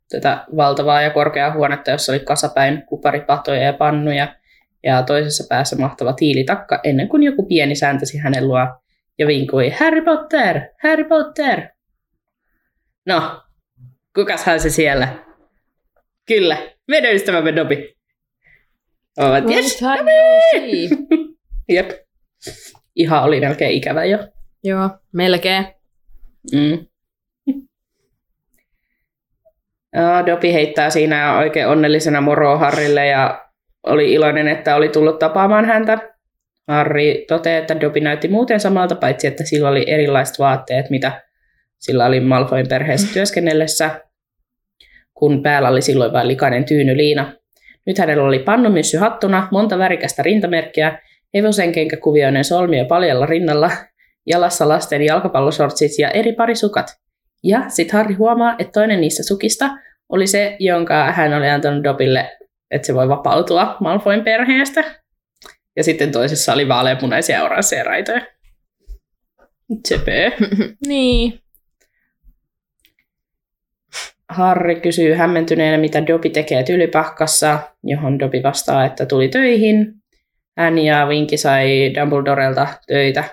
tätä 0.09 0.45
valtavaa 0.55 1.01
ja 1.01 1.09
korkeaa 1.09 1.53
huonetta, 1.53 1.91
jossa 1.91 2.11
oli 2.11 2.19
kasapäin 2.19 2.83
kuparipatoja 2.85 3.63
ja 3.63 3.73
pannuja 3.73 4.35
ja 4.83 5.03
toisessa 5.03 5.43
päässä 5.49 5.75
mahtava 5.75 6.13
tiilitakka, 6.13 6.79
ennen 6.83 7.09
kuin 7.09 7.23
joku 7.23 7.45
pieni 7.45 7.75
sääntäsi 7.75 8.17
hänen 8.17 8.47
luo 8.47 8.59
ja 9.17 9.27
vinkui, 9.27 9.69
Harry 9.69 10.01
Potter, 10.01 10.61
Harry 10.83 11.03
Potter. 11.03 11.61
No, 13.05 13.41
kukas 14.15 14.43
hän 14.43 14.59
se 14.59 14.69
siellä? 14.69 15.07
Kyllä, 16.27 16.57
meidän 16.87 17.13
ystävämme 17.15 17.55
Dobby. 17.55 17.93
Ovat, 19.17 19.49
yes, 19.49 19.81
Jep. 21.69 21.89
Ihan 22.95 23.23
oli 23.23 23.39
melkein 23.39 23.71
ikävä 23.71 24.05
jo. 24.05 24.17
Joo, 24.63 24.89
melkein. 25.11 25.67
Mm. 26.53 26.85
Dopi 30.25 30.53
heittää 30.53 30.89
siinä 30.89 31.37
oikein 31.37 31.67
onnellisena 31.67 32.21
moroa 32.21 32.57
Harrille 32.57 33.07
ja 33.07 33.45
oli 33.87 34.13
iloinen, 34.13 34.47
että 34.47 34.75
oli 34.75 34.89
tullut 34.89 35.19
tapaamaan 35.19 35.65
häntä. 35.65 35.97
Harri 36.67 37.25
toteaa, 37.27 37.57
että 37.57 37.81
Dopi 37.81 37.99
näytti 37.99 38.27
muuten 38.27 38.59
samalta, 38.59 38.95
paitsi 38.95 39.27
että 39.27 39.43
sillä 39.43 39.69
oli 39.69 39.85
erilaiset 39.87 40.39
vaatteet, 40.39 40.89
mitä 40.89 41.21
sillä 41.77 42.05
oli 42.05 42.19
Malfoin 42.19 42.67
perheessä 42.67 43.13
työskennellessä, 43.13 43.89
kun 45.13 45.43
päällä 45.43 45.69
oli 45.69 45.81
silloin 45.81 46.13
vain 46.13 46.27
likainen 46.27 46.65
tyynyliina. 46.65 47.33
Nyt 47.85 47.97
hänellä 47.97 48.23
oli 48.23 48.39
pannumyssy 48.39 48.97
hattuna, 48.97 49.47
monta 49.51 49.77
värikästä 49.77 50.23
rintamerkkiä, 50.23 50.99
hevosen 51.33 51.71
kenkäkuvioinen 51.71 52.43
solmio 52.43 52.85
paljalla 52.85 53.25
rinnalla, 53.25 53.71
jalassa 54.25 54.67
lasten 54.67 55.01
jalkapallosortsit 55.01 55.91
ja 55.99 56.09
eri 56.09 56.33
parisukat. 56.33 56.87
Ja 57.43 57.69
sitten 57.69 57.97
Harri 57.97 58.13
huomaa, 58.13 58.55
että 58.59 58.71
toinen 58.71 59.01
niistä 59.01 59.23
sukista 59.23 59.69
oli 60.09 60.27
se, 60.27 60.55
jonka 60.59 61.11
hän 61.11 61.33
oli 61.33 61.49
antanut 61.49 61.83
Dobille, 61.83 62.37
että 62.71 62.85
se 62.85 62.93
voi 62.93 63.09
vapautua 63.09 63.77
Malfoin 63.79 64.23
perheestä. 64.23 64.83
Ja 65.75 65.83
sitten 65.83 66.11
toisessa 66.11 66.53
oli 66.53 66.67
vaaleanpunaisia 66.67 67.35
ja 67.35 67.43
oransseja 67.43 67.83
raitoja. 67.83 68.21
Tsepö. 69.83 70.31
niin. 70.87 71.39
Harri 74.29 74.81
kysyy 74.81 75.13
hämmentyneenä, 75.13 75.77
mitä 75.77 76.07
Dobby 76.07 76.29
tekee 76.29 76.63
tylypahkassa, 76.63 77.59
johon 77.83 78.19
Dobby 78.19 78.43
vastaa, 78.43 78.85
että 78.85 79.05
tuli 79.05 79.27
töihin. 79.27 79.93
Hän 80.57 80.77
ja 80.77 81.07
Vinki 81.07 81.37
sai 81.37 81.93
Dumbledorelta 81.95 82.67
töitä 82.87 83.23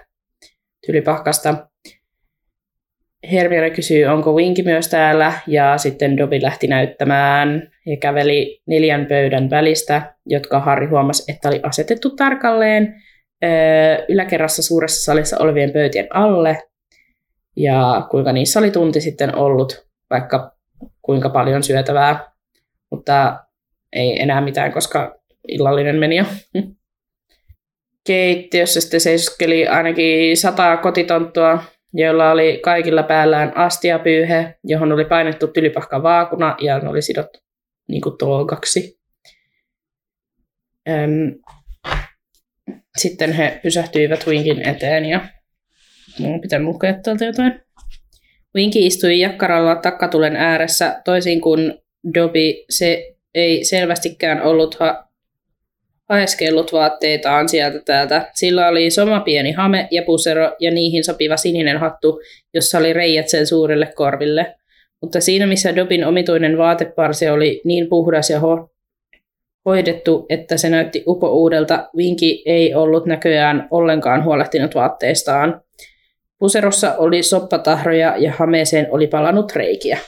tylypahkasta. 0.87 1.69
Hermione 3.32 3.70
kysyy, 3.70 4.04
onko 4.04 4.32
Winki 4.32 4.62
myös 4.62 4.88
täällä, 4.88 5.32
ja 5.46 5.78
sitten 5.78 6.16
Dobby 6.16 6.42
lähti 6.42 6.66
näyttämään. 6.66 7.70
Ja 7.86 7.96
käveli 7.96 8.62
neljän 8.66 9.06
pöydän 9.06 9.50
välistä, 9.50 10.14
jotka 10.26 10.60
Harri 10.60 10.86
huomasi, 10.86 11.32
että 11.32 11.48
oli 11.48 11.60
asetettu 11.62 12.10
tarkalleen 12.10 12.94
yläkerrassa 14.08 14.62
suuressa 14.62 15.04
salissa 15.04 15.36
olevien 15.40 15.70
pöytien 15.70 16.06
alle, 16.10 16.62
ja 17.56 18.06
kuinka 18.10 18.32
niissä 18.32 18.58
oli 18.58 18.70
tunti 18.70 19.00
sitten 19.00 19.36
ollut 19.36 19.86
vaikka 20.10 20.52
kuinka 21.02 21.30
paljon 21.30 21.62
syötävää, 21.62 22.32
mutta 22.90 23.38
ei 23.92 24.22
enää 24.22 24.40
mitään, 24.40 24.72
koska 24.72 25.18
illallinen 25.48 25.96
meni 25.96 26.16
jo. 26.16 26.24
Keittiössä 28.06 28.80
sitten 28.80 29.00
seiskeli 29.00 29.66
ainakin 29.66 30.36
sata 30.36 30.76
kotitonttua 30.76 31.62
joilla 31.98 32.30
oli 32.30 32.61
kaikilla 32.62 33.02
päällään 33.02 33.56
astiapyyhe, 33.56 34.54
johon 34.64 34.92
oli 34.92 35.04
painettu 35.04 35.46
tylypahka 35.46 36.02
vaakuna 36.02 36.56
ja 36.61 36.78
ne 36.78 36.88
oli 36.88 37.02
sidottu 37.02 37.38
niin 37.88 38.02
kuin. 38.02 38.14
Sitten 42.96 43.32
he 43.32 43.61
pysähtyivät 43.62 44.26
Winkin 44.26 44.68
eteen 44.68 45.04
ja 45.04 45.20
minun 46.18 46.40
pitää 46.40 46.59
lukea 46.59 46.94
täältä 47.02 47.24
jotain. 47.24 47.61
Winki 48.54 48.87
istui 48.87 49.20
jakkaralla 49.20 49.76
takkatulen 49.76 50.37
ääressä, 50.37 51.00
toisin 51.04 51.40
kuin 51.40 51.74
Dobby, 52.14 52.52
se 52.70 53.16
ei 53.35 53.64
selvästikään 53.64 54.42
ollut 54.42 54.74
ha- 54.80 55.06
haeskellut 56.09 56.73
vaatteitaan 56.73 57.49
sieltä 57.49 57.79
täältä. 57.85 58.31
Sillä 58.35 58.69
oli 58.69 58.90
soma 58.90 59.21
pieni 59.21 59.53
hame 59.53 59.88
ja 59.90 60.03
pusero 60.03 60.57
ja 60.61 60.71
niihin 60.71 61.05
sopiva 61.05 61.37
sininen 61.37 61.79
hattu, 61.79 62.21
jossa 62.55 62.79
oli 62.79 62.92
reijät 62.92 63.29
sen 63.29 63.47
suurille 63.47 63.92
korville. 63.95 64.55
Mutta 65.03 65.21
siinä 65.21 65.47
missä 65.47 65.77
Dobin 65.77 66.05
omituinen 66.05 66.59
vaateparsi 66.59 67.29
oli 67.29 67.61
niin 67.64 67.88
puhdas 67.88 68.31
ja 68.31 68.40
ho- 68.40 68.69
hoidettu, 69.64 70.27
että 70.29 70.57
se 70.57 70.71
näytti 70.71 71.03
upo 71.07 71.29
uudelta, 71.29 71.88
Vinki 71.97 72.42
ei 72.47 72.75
ollut 72.75 73.07
näköjään 73.07 73.69
ollenkaan 73.71 74.25
huolehtinut 74.25 74.75
vaatteistaan. 74.75 75.61
Puserossa 76.38 76.95
oli 76.97 77.23
soppatahroja 77.23 78.14
ja 78.19 78.33
hameeseen 78.33 78.87
oli 78.90 79.07
palannut 79.07 79.53
reikiä. 79.53 79.99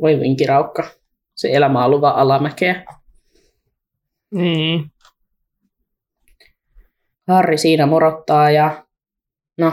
Voi 0.00 0.20
vinkiraukka. 0.20 0.90
Se 1.34 1.48
elämä 1.52 1.84
on 1.84 1.90
luva 1.90 2.10
alamäkeä. 2.10 2.84
Niin. 4.34 4.84
Harri 7.28 7.58
siinä 7.58 7.86
morottaa 7.86 8.50
ja 8.50 8.84
no, 9.58 9.72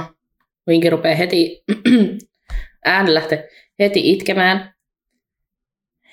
Vinki 0.67 0.89
rupeaa 0.89 1.15
heti, 1.15 1.63
ääni 2.85 3.13
lähtee 3.13 3.49
heti 3.79 4.11
itkemään. 4.11 4.73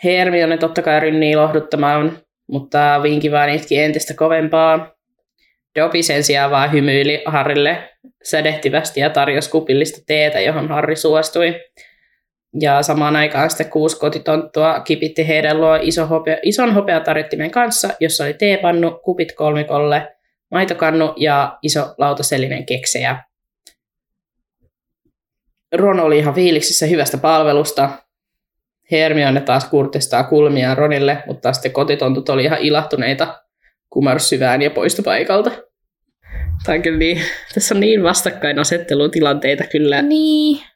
Hermione 0.04 0.59
totta 0.59 0.83
kai 0.83 1.00
rynnii 1.00 1.37
lohduttamaan, 1.37 2.18
mutta 2.46 3.00
Vinki 3.02 3.30
vaan 3.30 3.48
itki 3.50 3.78
entistä 3.78 4.14
kovempaa. 4.14 4.94
Dobby 5.78 6.02
sen 6.02 6.24
sijaan 6.24 6.50
vaan 6.50 6.72
hymyili 6.72 7.22
Harrille 7.26 7.90
sädehtivästi 8.22 9.00
ja 9.00 9.11
tarjosi 9.11 9.50
kupillista 9.50 10.00
teetä, 10.07 10.40
johon 10.40 10.68
Harri 10.68 10.96
suostui. 10.96 11.61
Ja 12.61 12.83
samaan 12.83 13.17
aikaan 13.17 13.51
sitten 13.51 13.71
kuusi 13.71 13.99
kotitonttua 13.99 14.81
kipitti 14.81 15.29
heidän 15.29 15.61
luo 15.61 15.79
iso 15.83 16.07
hopea, 16.07 16.37
ison 16.43 16.75
hopeatarjottimen 16.75 17.51
kanssa, 17.51 17.88
jossa 18.01 18.25
oli 18.25 18.35
teepannu, 18.35 19.01
kupit 19.05 19.33
kolmikolle, 19.33 20.17
maitokannu 20.51 21.14
ja 21.17 21.59
iso 21.62 21.95
lautasellinen 21.99 22.67
keksejä. 22.67 23.25
Ron 25.73 26.01
oli 26.01 26.19
ihan 26.19 26.35
fiiliksissä 26.35 26.87
hyvästä 26.87 27.19
palvelusta. 27.19 27.90
Hermione 28.90 29.40
taas 29.40 29.64
kurtistaa 29.64 30.25
kulmia 30.25 30.75
Ronille, 30.75 31.23
mutta 31.27 31.53
sitten 31.53 31.73
kotitontut 31.73 32.29
oli 32.29 32.45
ihan 32.45 32.59
ilahtuneita 32.59 33.43
kumarsyvään 33.90 34.62
ja 34.62 34.71
poistopaikalta. 34.71 35.51
Tämä 36.64 36.77
on 36.77 36.83
kyllä 36.83 36.99
niin, 36.99 37.23
tässä 37.55 37.75
on 37.75 37.81
niin 37.81 38.03
vastakkainasettelutilanteita 38.03 39.64
kyllä. 39.64 40.03
Niin. 40.03 40.74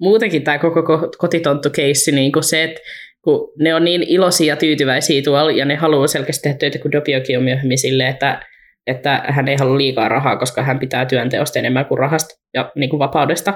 Muutenkin 0.00 0.44
tämä 0.44 0.58
koko 0.58 0.82
kotitonttu-keissi, 1.18 2.12
niin 2.12 2.32
kuin 2.32 2.44
se, 2.44 2.64
että 2.64 2.80
kun 3.22 3.52
ne 3.58 3.74
on 3.74 3.84
niin 3.84 4.02
iloisia 4.02 4.46
ja 4.46 4.56
tyytyväisiä 4.56 5.22
tuolla, 5.22 5.50
ja 5.50 5.64
ne 5.64 5.76
haluaa 5.76 6.06
selkeästi 6.06 6.42
tehdä 6.42 6.58
töitä, 6.58 6.78
kun 6.78 6.92
Dobiokin 6.92 7.38
on 7.38 7.44
myöhemmin 7.44 7.78
silleen, 7.78 8.10
että, 8.10 8.46
että 8.86 9.22
hän 9.28 9.48
ei 9.48 9.56
halua 9.56 9.78
liikaa 9.78 10.08
rahaa, 10.08 10.36
koska 10.36 10.62
hän 10.62 10.78
pitää 10.78 11.06
työnteosta 11.06 11.58
enemmän 11.58 11.86
kuin 11.86 11.98
rahasta 11.98 12.34
ja 12.54 12.72
niin 12.76 12.90
kuin 12.90 13.00
vapaudesta. 13.00 13.54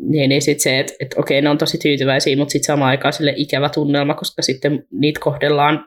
Niin, 0.00 0.28
niin 0.28 0.42
sitten 0.42 0.62
se, 0.62 0.78
että, 0.78 0.92
että 1.00 1.20
okei, 1.20 1.42
ne 1.42 1.48
on 1.48 1.58
tosi 1.58 1.78
tyytyväisiä, 1.78 2.36
mutta 2.36 2.52
sitten 2.52 2.66
samaan 2.66 2.90
aikaan 2.90 3.12
sille 3.12 3.34
ikävä 3.36 3.68
tunnelma, 3.68 4.14
koska 4.14 4.42
sitten 4.42 4.84
niitä 4.92 5.20
kohdellaan 5.20 5.86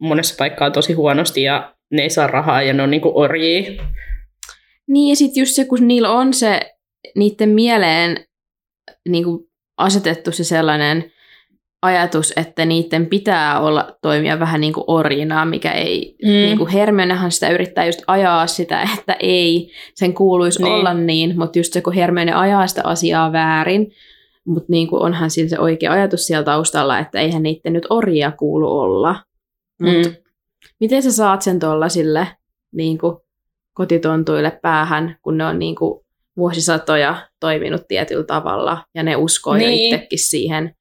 monessa 0.00 0.34
paikkaa 0.38 0.70
tosi 0.70 0.92
huonosti 0.92 1.42
ja 1.42 1.74
ne 1.92 2.02
ei 2.02 2.10
saa 2.10 2.26
rahaa 2.26 2.62
ja 2.62 2.72
ne 2.72 2.82
on 2.82 2.90
niin 2.90 3.00
kuin 3.00 3.16
orjia. 3.16 3.82
Niin 4.88 5.08
ja 5.08 5.16
sitten 5.16 5.40
just 5.40 5.52
se, 5.54 5.64
kun 5.64 5.88
niillä 5.88 6.10
on 6.10 6.34
se 6.34 6.60
niiden 7.16 7.48
mieleen 7.48 8.24
niin 9.08 9.24
kuin 9.24 9.44
asetettu 9.76 10.32
se 10.32 10.44
sellainen 10.44 11.12
ajatus, 11.82 12.32
että 12.36 12.64
niiden 12.64 13.06
pitää 13.06 13.60
olla 13.60 13.96
toimia 14.02 14.38
vähän 14.38 14.60
niin 14.60 14.72
kuin 14.72 14.84
orjina, 14.86 15.44
mikä 15.44 15.72
ei, 15.72 16.16
mm. 16.24 16.28
niin 16.28 16.58
kuin 16.58 16.70
Hermionehan 16.70 17.32
sitä 17.32 17.48
yrittää 17.50 17.86
just 17.86 18.02
ajaa 18.06 18.46
sitä, 18.46 18.88
että 18.98 19.16
ei, 19.20 19.70
sen 19.94 20.14
kuuluisi 20.14 20.62
niin. 20.62 20.72
olla 20.72 20.94
niin, 20.94 21.38
mutta 21.38 21.58
just 21.58 21.72
se, 21.72 21.80
kun 21.80 21.92
Hermione 21.92 22.32
ajaa 22.32 22.66
sitä 22.66 22.80
asiaa 22.84 23.32
väärin, 23.32 23.92
mutta 24.46 24.66
niin 24.68 24.88
kuin 24.88 25.02
onhan 25.02 25.30
sillä 25.30 25.48
se 25.48 25.58
oikea 25.58 25.92
ajatus 25.92 26.26
siellä 26.26 26.44
taustalla, 26.44 26.98
että 26.98 27.20
eihän 27.20 27.42
niiden 27.42 27.72
nyt 27.72 27.86
orjia 27.90 28.32
kuulu 28.32 28.78
olla. 28.78 29.16
Mut 29.82 29.92
mm. 29.92 30.14
miten 30.80 31.02
sä 31.02 31.12
saat 31.12 31.42
sen 31.42 31.58
tuollaisille 31.58 32.28
niin 32.72 32.98
kuin 32.98 33.16
kotitontuille 33.72 34.58
päähän, 34.62 35.16
kun 35.22 35.38
ne 35.38 35.46
on 35.46 35.58
niin 35.58 35.74
kuin 35.74 36.01
vuosisatoja 36.36 37.28
toiminut 37.40 37.88
tietyllä 37.88 38.24
tavalla 38.24 38.84
ja 38.94 39.02
ne 39.02 39.16
uskoo 39.16 39.56
niin. 39.56 39.90
jo 39.90 39.96
itsekin 39.96 40.18
siihen, 40.18 40.74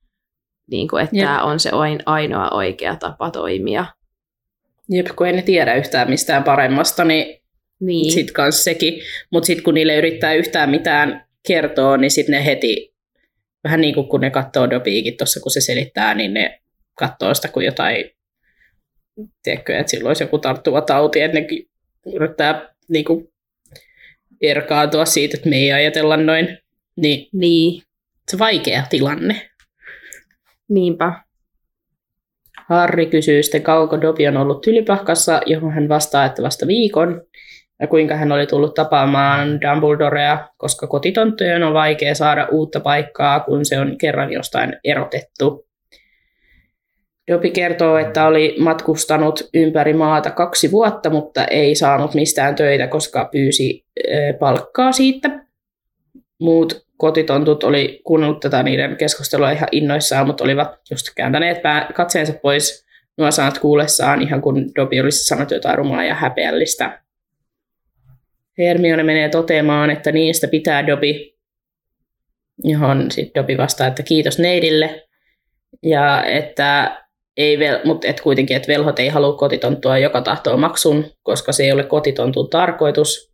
niin 0.72 0.88
kuin, 0.88 1.04
että 1.04 1.16
Jep. 1.16 1.26
tämä 1.26 1.44
on 1.44 1.60
se 1.60 1.70
ainoa 2.06 2.50
oikea 2.50 2.96
tapa 2.96 3.32
toimia. 3.32 3.86
Jep, 4.90 5.08
kun 5.16 5.28
ei 5.28 5.34
ne 5.34 5.42
tiedä 5.42 5.76
yhtään 5.76 6.10
mistään 6.10 6.44
paremmasta, 6.44 7.04
niin, 7.04 7.42
niin. 7.80 8.12
sitten 8.12 8.34
kanssa 8.34 8.64
sekin. 8.64 9.02
Mutta 9.32 9.48
sitten 9.48 9.64
kun 9.64 9.74
niille 9.74 9.96
yrittää 9.96 10.34
yhtään 10.34 10.70
mitään 10.70 11.26
kertoa, 11.48 11.98
niin 11.98 12.12
sitten 12.12 12.34
ne 12.34 12.46
heti, 12.46 12.94
vähän 13.64 13.82
niin 13.82 13.94
kuin 13.94 14.08
kun 14.08 14.22
ne 14.22 14.30
katsoo 14.30 14.70
Dobiikin 14.70 15.18
tuossa, 15.18 15.40
kun 15.40 15.52
se 15.52 15.62
selittää, 15.62 16.14
niin 16.14 16.34
ne 16.34 16.62
katsoo 16.98 17.34
sitä 17.34 17.48
kuin 17.48 17.66
jotain, 17.66 18.06
tiedätkö, 19.44 19.78
että 19.78 19.92
silloin 19.92 20.10
olisi 20.10 20.24
joku 20.24 20.38
tarttuva 20.38 20.82
tauti, 20.82 21.22
että 21.22 21.40
ne 21.40 21.48
yrittää 22.14 22.74
niin 22.90 23.06
kuin, 23.06 23.31
erkaantua 24.42 25.06
siitä, 25.06 25.38
että 25.38 25.50
me 25.50 25.56
ei 25.56 25.72
ajatella 25.72 26.18
noin. 26.18 26.58
Niin, 26.96 27.28
niin. 27.34 27.82
Se 28.32 28.40
vaikea 28.40 28.84
tilanne. 28.90 29.50
Niinpä. 30.70 31.14
Harri 32.70 33.06
kysyy 33.06 33.44
sitten, 33.44 33.64
kauanko 33.64 34.02
Dobby 34.02 34.28
on 34.28 34.38
ollut 34.38 34.62
tylipahkassa, 34.62 35.42
johon 35.46 35.72
hän 35.72 35.90
vastaa, 35.90 36.26
että 36.26 36.44
vasta 36.44 36.68
viikon, 36.68 37.22
ja 37.80 37.88
kuinka 37.88 38.16
hän 38.16 38.32
oli 38.32 38.48
tullut 38.48 38.74
tapaamaan 38.74 39.62
Dumbledorea, 39.62 40.50
koska 40.58 40.88
kotitonttujen 40.88 41.64
on 41.64 41.74
vaikea 41.74 42.16
saada 42.16 42.48
uutta 42.52 42.80
paikkaa, 42.80 43.40
kun 43.40 43.66
se 43.66 43.80
on 43.80 43.98
kerran 43.98 44.32
jostain 44.32 44.78
erotettu. 44.84 45.68
Dobby 47.32 47.50
kertoo, 47.50 47.98
että 47.98 48.28
oli 48.28 48.56
matkustanut 48.60 49.50
ympäri 49.54 49.94
maata 49.94 50.32
kaksi 50.32 50.72
vuotta, 50.72 51.10
mutta 51.10 51.46
ei 51.46 51.76
saanut 51.76 52.14
mistään 52.14 52.56
töitä, 52.56 52.88
koska 52.88 53.30
pyysi 53.32 53.86
palkkaa 54.40 54.92
siitä. 54.92 55.46
Muut 56.40 56.86
kotitontut 56.98 57.64
oli 57.64 58.02
kuunnellut 58.04 58.40
tätä 58.40 58.64
niiden 58.64 58.98
keskustelua 58.98 59.52
ihan 59.52 59.68
innoissaan, 59.72 60.28
mutta 60.28 60.44
olivat 60.44 60.80
just 60.92 61.08
kääntäneet 61.16 61.62
pää- 61.62 61.92
katseensa 61.96 62.34
pois 62.34 62.86
nuo 63.18 63.32
sanat 63.32 63.58
kuullessaan, 63.58 64.22
ihan 64.22 64.42
kun 64.42 64.72
Dobby 64.76 65.00
olisi 65.00 65.26
sanonut 65.26 65.52
jotain 65.52 65.78
rumaa 65.78 66.04
ja 66.04 66.16
häpeällistä. 66.16 67.02
Hermione 68.58 69.04
menee 69.04 69.30
toteamaan, 69.30 69.90
että 69.90 70.12
niistä 70.12 70.48
pitää 70.48 70.88
Dobby, 70.88 71.14
johon 72.64 73.12
sitten 73.12 73.42
Dobby 73.42 73.58
vastaa, 73.58 73.88
että 73.88 74.04
kiitos 74.04 74.40
neidille, 74.40 75.08
ja 75.84 76.24
että 76.24 77.01
ei 77.38 77.60
vel, 77.60 77.80
mutta 77.86 78.08
et 78.08 78.22
kuitenkin, 78.22 78.58
että 78.58 78.68
velhot 78.68 79.00
ei 79.00 79.10
halua 79.10 79.38
kotitonttua 79.38 79.98
joka 79.98 80.22
tahtoa 80.22 80.58
maksun, 80.58 81.06
koska 81.24 81.52
se 81.52 81.64
ei 81.64 81.72
ole 81.72 81.84
kotitontun 81.84 82.50
tarkoitus. 82.50 83.32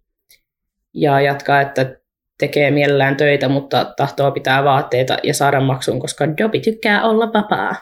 Ja 0.93 1.21
jatkaa, 1.21 1.61
että 1.61 1.95
tekee 2.39 2.71
mielellään 2.71 3.17
töitä, 3.17 3.49
mutta 3.49 3.93
tahtoo 3.97 4.31
pitää 4.31 4.63
vaatteita 4.63 5.17
ja 5.23 5.33
saada 5.33 5.59
maksun, 5.59 5.99
koska 5.99 6.37
Dobby 6.37 6.59
tykkää 6.59 7.03
olla 7.03 7.33
vapaa. 7.33 7.75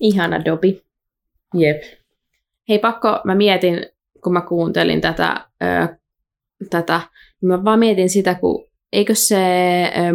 Ihana 0.00 0.44
Dobby. 0.44 0.80
Jep. 1.54 1.82
Hei 2.68 2.78
pakko, 2.78 3.20
mä 3.24 3.34
mietin, 3.34 3.86
kun 4.24 4.32
mä 4.32 4.40
kuuntelin 4.40 5.00
tätä, 5.00 5.46
ö, 5.62 5.96
tätä 6.70 7.00
mä 7.42 7.64
vaan 7.64 7.78
mietin 7.78 8.10
sitä, 8.10 8.34
kun 8.34 8.68
eikö 8.94 9.14
se 9.14 9.42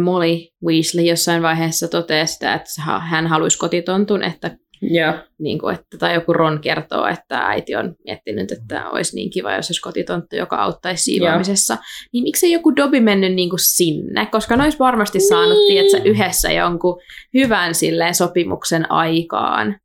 Molly 0.02 0.36
Weasley 0.66 1.04
jossain 1.04 1.42
vaiheessa 1.42 1.88
totea 1.88 2.26
sitä, 2.26 2.54
että 2.54 2.82
hän 2.98 3.26
haluaisi 3.26 3.58
kotitontun, 3.58 4.22
että 4.22 4.56
Yeah. 4.94 5.14
Niin 5.38 5.58
kuin, 5.58 5.74
että, 5.74 5.98
tai 5.98 6.14
joku 6.14 6.32
Ron 6.32 6.60
kertoo, 6.60 7.06
että 7.06 7.38
äiti 7.38 7.76
on 7.76 7.94
miettinyt, 8.04 8.52
että 8.52 8.90
olisi 8.90 9.16
niin 9.16 9.30
kiva, 9.30 9.52
jos 9.52 9.70
olisi 9.70 9.80
kotitonttu, 9.80 10.36
joka 10.36 10.56
auttaisi 10.56 11.04
siivoamisessa. 11.04 11.74
Yeah. 11.74 11.84
Niin 12.12 12.22
miksei 12.22 12.52
joku 12.52 12.76
Dobby 12.76 13.00
mennyt 13.00 13.34
niin 13.34 13.50
kuin 13.50 13.60
sinne? 13.60 14.26
Koska 14.26 14.56
ne 14.56 14.62
olisi 14.62 14.78
varmasti 14.78 15.18
niin. 15.18 15.28
saanut 15.28 15.66
tiedätkö, 15.68 16.08
yhdessä 16.08 16.52
jonkun 16.52 17.00
hyvän 17.34 17.74
silleen, 17.74 18.14
sopimuksen 18.14 18.92
aikaan. 18.92 19.76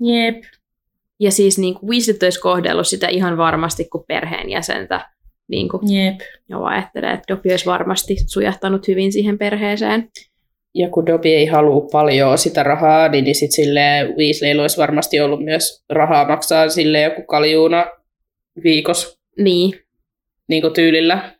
Jep. 0.00 0.44
Ja 1.20 1.30
siis 1.30 1.58
niin 1.58 1.74
kuin 1.74 1.90
Weasley 1.90 2.18
olisi 2.22 2.40
kohdellut 2.40 2.86
sitä 2.86 3.08
ihan 3.08 3.36
varmasti 3.36 3.84
kuin 3.84 4.04
perheenjäsentä. 4.08 5.10
Niin 5.48 5.68
kuin, 5.68 5.92
Jep. 5.92 6.20
Ja 6.48 6.64
ajattelee, 6.64 7.12
että 7.12 7.34
Dobby 7.34 7.50
olisi 7.50 7.66
varmasti 7.66 8.16
sujahtanut 8.26 8.88
hyvin 8.88 9.12
siihen 9.12 9.38
perheeseen 9.38 10.08
ja 10.74 10.88
kun 10.90 11.06
Dobby 11.06 11.28
ei 11.28 11.46
halua 11.46 11.88
paljon 11.92 12.38
sitä 12.38 12.62
rahaa, 12.62 13.08
niin, 13.08 13.24
niin 13.24 13.34
sitten 13.34 13.64
sille 13.64 13.80
Weasleyllä 14.16 14.62
olisi 14.62 14.76
varmasti 14.76 15.20
ollut 15.20 15.44
myös 15.44 15.84
rahaa 15.90 16.28
maksaa 16.28 16.68
sille 16.68 17.00
joku 17.00 17.22
kaljuuna 17.22 17.86
viikossa. 18.64 19.18
Niin. 19.38 19.72
Niin 20.48 20.62
kuin 20.62 20.72
tyylillä. 20.72 21.34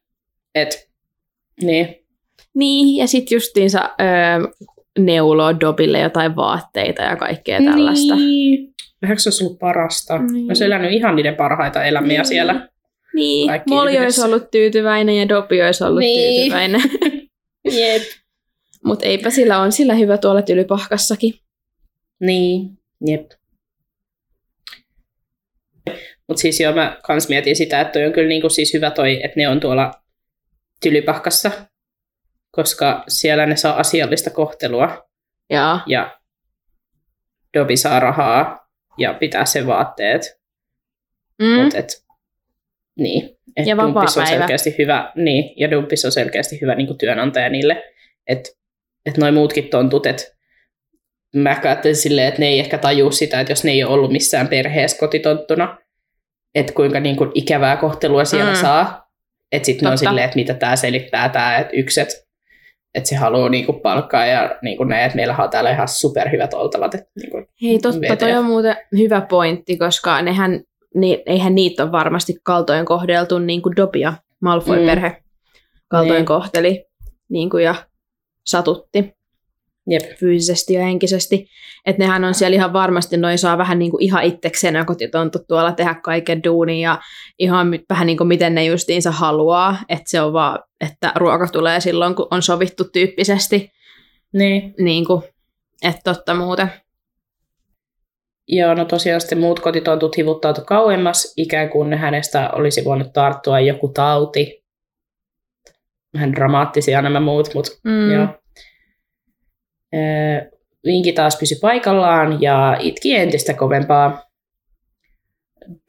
Et, 0.54 0.88
niin. 1.62 1.94
Niin, 2.54 2.96
ja 2.96 3.06
sitten 3.06 3.36
justiinsa 3.36 3.90
öö, 4.00 4.48
neuloo 4.98 5.60
Dobille 5.60 6.00
jotain 6.00 6.36
vaatteita 6.36 7.02
ja 7.02 7.16
kaikkea 7.16 7.62
tällaista. 7.62 8.16
Niin. 8.16 8.74
Ehkä 9.02 9.18
se 9.18 9.28
olisi 9.28 9.44
ollut 9.44 9.58
parasta. 9.58 10.18
Niin. 10.18 10.46
Olisi 10.46 10.64
elänyt 10.64 10.92
ihan 10.92 11.16
niiden 11.16 11.36
parhaita 11.36 11.84
elämiä 11.84 12.18
niin. 12.18 12.26
siellä. 12.26 12.68
Niin, 13.18 13.50
Molly 13.68 13.98
olisi 13.98 14.22
ollut 14.22 14.50
tyytyväinen 14.50 15.16
ja 15.16 15.28
Dobby 15.28 15.62
olisi 15.62 15.84
ollut 15.84 16.00
niin. 16.00 16.34
tyytyväinen. 16.34 16.82
Jep. 17.78 18.02
Mutta 18.84 19.06
eipä 19.06 19.30
sillä 19.30 19.58
on 19.58 19.72
sillä 19.72 19.94
hyvä 19.94 20.18
tuolla 20.18 20.42
tylypahkassakin. 20.42 21.34
Niin, 22.20 22.78
jep. 23.06 23.30
Mutta 26.28 26.40
siis 26.40 26.60
joo, 26.60 26.72
mä 26.72 26.98
kans 27.02 27.28
mietin 27.28 27.56
sitä, 27.56 27.80
että 27.80 27.92
toi 27.92 28.06
on 28.06 28.12
kyllä 28.12 28.28
niinku 28.28 28.48
siis 28.48 28.74
hyvä 28.74 28.90
toi, 28.90 29.24
että 29.24 29.34
ne 29.36 29.48
on 29.48 29.60
tuolla 29.60 29.92
tylypahkassa, 30.82 31.50
koska 32.50 33.04
siellä 33.08 33.46
ne 33.46 33.56
saa 33.56 33.76
asiallista 33.78 34.30
kohtelua. 34.30 35.08
Ja, 35.50 35.80
ja 35.86 36.18
Dobby 37.54 37.76
saa 37.76 38.00
rahaa 38.00 38.68
ja 38.98 39.14
pitää 39.14 39.44
sen 39.44 39.66
vaatteet. 39.66 40.40
mm. 41.42 41.62
Mut 41.62 41.74
et, 41.74 42.04
niin. 42.98 43.36
Et 43.56 43.66
ja 43.66 43.76
Dumpis 43.76 44.18
on 44.18 44.26
selkeästi 44.26 44.74
hyvä, 44.78 45.12
niin, 45.14 45.52
ja 45.56 45.70
Dumpis 45.70 46.04
on 46.04 46.12
selkeästi 46.12 46.60
hyvä 46.60 46.74
niin 46.74 46.98
työnantaja 46.98 47.48
niille. 47.48 47.84
Että 48.26 48.50
että 49.06 49.20
noin 49.20 49.34
muutkin 49.34 49.68
tontut, 49.68 50.06
että 50.06 50.22
mä 51.36 51.56
ajattelin 51.64 51.96
silleen, 51.96 52.28
että 52.28 52.40
ne 52.40 52.46
ei 52.46 52.60
ehkä 52.60 52.78
tajua 52.78 53.10
sitä, 53.10 53.40
että 53.40 53.52
jos 53.52 53.64
ne 53.64 53.70
ei 53.70 53.84
ole 53.84 53.92
ollut 53.92 54.12
missään 54.12 54.48
perheessä 54.48 54.98
kotitonttuna, 54.98 55.78
että 56.54 56.72
kuinka 56.72 57.00
niin 57.00 57.16
kuin 57.16 57.30
ikävää 57.34 57.76
kohtelua 57.76 58.24
siellä 58.24 58.52
mm. 58.52 58.60
saa. 58.60 59.08
Että 59.52 59.66
sitten 59.66 59.88
on 59.88 59.98
silleen, 59.98 60.24
että 60.24 60.36
mitä 60.36 60.54
tämä 60.54 60.76
selittää 60.76 61.28
tämä, 61.28 61.58
että 61.58 61.76
yksi, 61.76 62.00
että 62.00 63.08
se 63.08 63.16
haluaa 63.16 63.48
niinku 63.48 63.72
palkkaa 63.72 64.26
ja 64.26 64.58
niinku 64.62 64.84
näin, 64.84 65.04
että 65.04 65.16
meillä 65.16 65.36
on 65.38 65.50
täällä 65.50 65.70
ihan 65.70 65.88
superhyvät 65.88 66.54
oltavat. 66.54 66.94
Että 66.94 67.10
niinku, 67.22 67.44
Hei, 67.62 67.78
totta, 67.78 68.00
VTF. 68.00 68.18
toi 68.18 68.32
on 68.32 68.44
muuten 68.44 68.76
hyvä 68.98 69.20
pointti, 69.20 69.76
koska 69.76 70.22
nehän, 70.22 70.60
ni, 70.94 71.22
eihän 71.26 71.54
niitä 71.54 71.82
ole 71.82 71.92
varmasti 71.92 72.34
kaltoin 72.42 72.84
kohdeltu 72.84 73.38
niin 73.38 73.62
kuin 73.62 73.76
Dobia, 73.76 74.14
Malfoy-perhe, 74.40 75.22
kaltoin 75.88 76.16
Niin. 76.16 76.26
kohteli 76.26 76.86
niin 77.28 77.50
kuin 77.50 77.64
ja 77.64 77.74
satutti 78.46 79.12
Jep. 79.90 80.02
fyysisesti 80.20 80.74
ja 80.74 80.82
henkisesti. 80.84 81.48
Että 81.86 82.02
nehän 82.02 82.24
on 82.24 82.34
siellä 82.34 82.54
ihan 82.54 82.72
varmasti, 82.72 83.16
noin 83.16 83.38
saa 83.38 83.58
vähän 83.58 83.78
niin 83.78 83.90
kuin 83.90 84.02
ihan 84.02 84.24
itsekseen 84.24 84.74
ja 84.74 84.84
kotitontut 84.84 85.46
tuolla 85.48 85.72
tehdä 85.72 85.94
kaiken 85.94 86.44
duunia 86.44 86.90
ja 86.90 87.00
ihan 87.38 87.78
vähän 87.88 88.06
niin 88.06 88.18
kuin 88.18 88.28
miten 88.28 88.54
ne 88.54 88.64
justiinsa 88.64 89.10
haluaa. 89.10 89.76
Että 89.88 90.10
se 90.10 90.20
on 90.20 90.32
vaan, 90.32 90.58
että 90.80 91.12
ruoka 91.16 91.46
tulee 91.46 91.80
silloin, 91.80 92.14
kun 92.14 92.28
on 92.30 92.42
sovittu 92.42 92.84
tyyppisesti. 92.84 93.70
Niin. 94.32 94.74
Niin 94.78 95.04
kuin, 95.04 95.22
että 95.82 96.00
totta 96.04 96.34
muuten. 96.34 96.72
Joo, 98.48 98.74
no 98.74 98.84
tosiaan 98.84 99.20
sitten 99.20 99.38
muut 99.38 99.60
kotitontut 99.60 100.16
hivuttautu 100.16 100.60
kauemmas, 100.66 101.32
ikään 101.36 101.70
kuin 101.70 101.94
hänestä 101.94 102.50
olisi 102.50 102.84
voinut 102.84 103.12
tarttua 103.12 103.60
joku 103.60 103.88
tauti. 103.88 104.64
Vähän 106.14 106.32
dramaattisia 106.32 107.02
nämä 107.02 107.20
muut, 107.20 107.54
mutta 107.54 107.70
Mm. 107.84 108.12
joo. 108.12 108.26
Ee, 109.92 110.50
Vinki 110.84 111.12
taas 111.12 111.36
pysyi 111.38 111.58
paikallaan 111.60 112.42
ja 112.42 112.76
itki 112.80 113.14
entistä 113.16 113.54
kovempaa. 113.54 114.22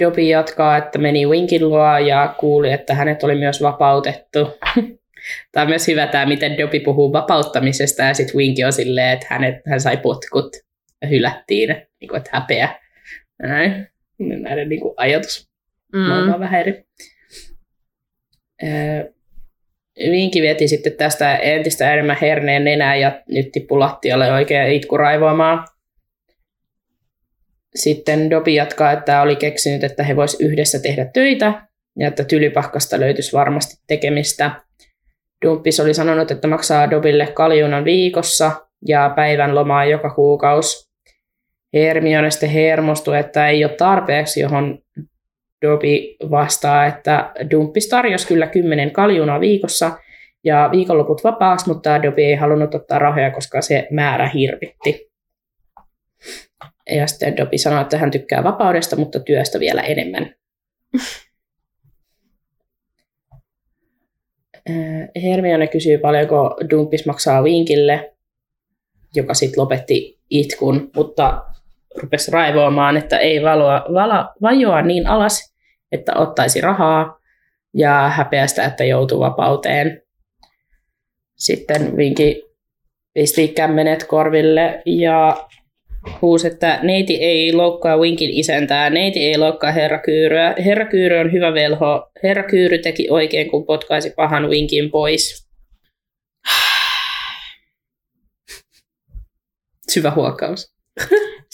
Dobby 0.04 0.22
jatkaa, 0.22 0.78
että 0.78 1.00
meni 1.00 1.26
Winkin 1.26 1.70
luo 1.70 1.98
ja 1.98 2.36
kuuli, 2.40 2.72
että 2.72 2.94
hänet 2.94 3.24
oli 3.24 3.36
myös 3.36 3.62
vapautettu. 3.62 4.40
Tämä 5.52 5.62
on 5.62 5.70
myös 5.70 5.88
hyvä 5.88 6.08
tämä, 6.08 6.26
miten 6.26 6.58
Dobby 6.58 6.80
puhuu 6.80 7.14
vapauttamisesta 7.14 8.04
ja 8.04 8.14
sitten 8.14 8.36
Winki 8.36 8.64
on 8.64 8.74
silleen, 8.74 9.10
että 9.14 9.28
hänet, 9.30 9.56
hän 9.70 9.82
sai 9.82 9.98
potkut 9.98 10.69
ja 11.02 11.08
hylättiin, 11.08 11.70
niin 12.02 12.10
kuin, 12.10 12.18
että 12.18 12.30
häpeä. 12.34 12.80
Näin. 13.42 13.88
Näiden 14.20 14.70
niin 14.70 14.82
kuin, 14.82 14.94
ajatus 14.98 15.50
maailma 15.94 16.34
on 16.34 16.40
Mm. 16.40 16.40
vähän 16.40 16.60
eri. 16.62 16.84
Öö, 18.64 19.14
Vinki 20.12 20.42
veti 20.42 20.68
sitten 20.68 20.94
tästä 20.94 21.38
entistä 21.38 21.94
enemmän 21.94 22.18
herneen 22.22 22.64
nenää 22.64 22.96
ja 22.96 23.22
nyt 23.28 23.52
tippui 23.52 23.78
lattialle 23.80 24.32
oikein 24.32 24.72
itku 24.72 24.98
raivoamaan. 24.98 25.68
Sitten 27.76 28.30
Dobi 28.30 28.56
jatkaa, 28.56 28.92
että 28.92 29.22
oli 29.22 29.36
keksinyt, 29.36 29.84
että 29.84 30.04
he 30.04 30.16
vois 30.16 30.38
yhdessä 30.40 30.80
tehdä 30.80 31.06
töitä 31.14 31.68
ja 32.00 32.08
että 32.08 32.24
tylypahkasta 32.24 33.00
löytyisi 33.00 33.34
varmasti 33.34 33.84
tekemistä. 33.88 34.52
Dumppis 35.46 35.80
oli 35.80 35.94
sanonut, 35.94 36.32
että 36.32 36.48
maksaa 36.48 36.90
Dobille 36.92 37.28
kaljunan 37.28 37.86
viikossa 37.86 38.52
ja 38.88 39.14
päivän 39.16 39.56
lomaa 39.56 39.86
joka 39.86 40.10
kuukausi. 40.10 40.89
Hermione 41.74 42.32
sitten 42.32 42.50
hermostui, 42.50 43.18
että 43.20 43.48
ei 43.48 43.66
ole 43.66 43.74
tarpeeksi, 43.74 44.40
johon 44.40 44.80
Dobby 45.62 45.88
vastaa, 46.32 46.86
että 46.86 47.32
Dumppis 47.52 47.90
tarjosi 47.90 48.28
kyllä 48.28 48.48
kymmenen 48.48 48.92
kaljuna 48.92 49.40
viikossa 49.40 49.98
ja 50.44 50.70
viikonloput 50.72 51.24
vapaaksi, 51.24 51.68
mutta 51.68 52.04
Dobby 52.04 52.22
ei 52.22 52.36
halunnut 52.36 52.76
ottaa 52.76 53.00
rahoja, 53.00 53.32
koska 53.32 53.62
se 53.62 53.88
määrä 53.92 54.30
hirvitti. 54.30 55.10
Ja 56.90 57.08
sitten 57.08 57.38
Dobby 57.38 57.58
sanoi, 57.58 57.82
että 57.82 57.98
hän 57.98 58.12
tykkää 58.12 58.44
vapaudesta, 58.44 58.96
mutta 58.96 59.20
työstä 59.20 59.60
vielä 59.60 59.82
enemmän. 59.82 60.36
Äh, 64.70 65.10
Hermione 65.24 65.68
kysyy 65.68 65.98
paljonko 65.98 66.58
Dumppis 66.70 67.06
maksaa 67.06 67.42
Winkille, 67.42 68.16
joka 69.16 69.34
sitten 69.34 69.62
lopetti 69.62 70.20
itkun, 70.30 70.92
mutta 70.96 71.49
rupesi 72.02 72.32
raivoamaan, 72.32 72.98
että 72.98 73.18
ei 73.18 73.44
valoa, 73.44 73.86
vala, 73.94 74.34
vajoa 74.42 74.82
niin 74.82 75.08
alas, 75.08 75.56
että 75.92 76.14
ottaisi 76.16 76.62
rahaa 76.62 77.20
ja 77.74 78.10
häpeästä, 78.10 78.66
että 78.66 78.84
joutuu 78.84 79.20
vapauteen. 79.20 80.02
Sitten 81.36 81.98
Vinki 81.98 82.44
pisti 83.14 83.48
kämmenet 83.48 84.04
korville 84.04 84.82
ja 84.86 85.48
huusi, 86.22 86.48
että 86.48 86.80
neiti 86.84 87.16
ei 87.16 87.54
loukkaa 87.54 87.98
Winkin 87.98 88.30
isäntää, 88.30 88.90
neiti 88.90 89.26
ei 89.26 89.38
loukkaa 89.38 89.72
herra 89.72 90.00
Kyyryä. 90.00 90.56
Herra 90.66 90.86
Kyyry 90.86 91.18
on 91.18 91.32
hyvä 91.32 91.54
velho. 91.54 92.12
Herra 92.24 92.44
Kyyry 92.44 92.78
teki 92.78 93.08
oikein, 93.10 93.52
kun 93.52 93.66
potkaisi 93.66 94.14
pahan 94.16 94.50
Winkin 94.50 94.92
pois. 94.92 95.50
Syvä 99.92 100.12
huokaus. 100.12 100.79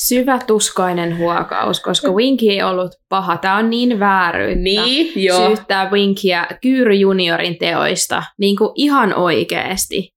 Syvä 0.08 0.40
tuskainen 0.48 1.18
huokaus, 1.18 1.80
koska 1.80 2.12
Winky 2.12 2.46
ei 2.46 2.64
ollut 2.64 2.92
paha. 3.10 3.38
Tämä 3.38 3.58
on 3.58 3.70
niin 3.70 4.00
vääryyttä. 4.00 4.64
Niin, 4.64 5.24
joo. 5.24 5.48
Syyttää 5.48 5.92
Winkiä 5.92 6.48
Kyyry 6.62 6.94
juniorin 6.94 7.58
teoista. 7.58 8.24
Niin 8.38 8.58
kuin 8.58 8.72
ihan 8.76 9.16
oikeasti. 9.16 10.10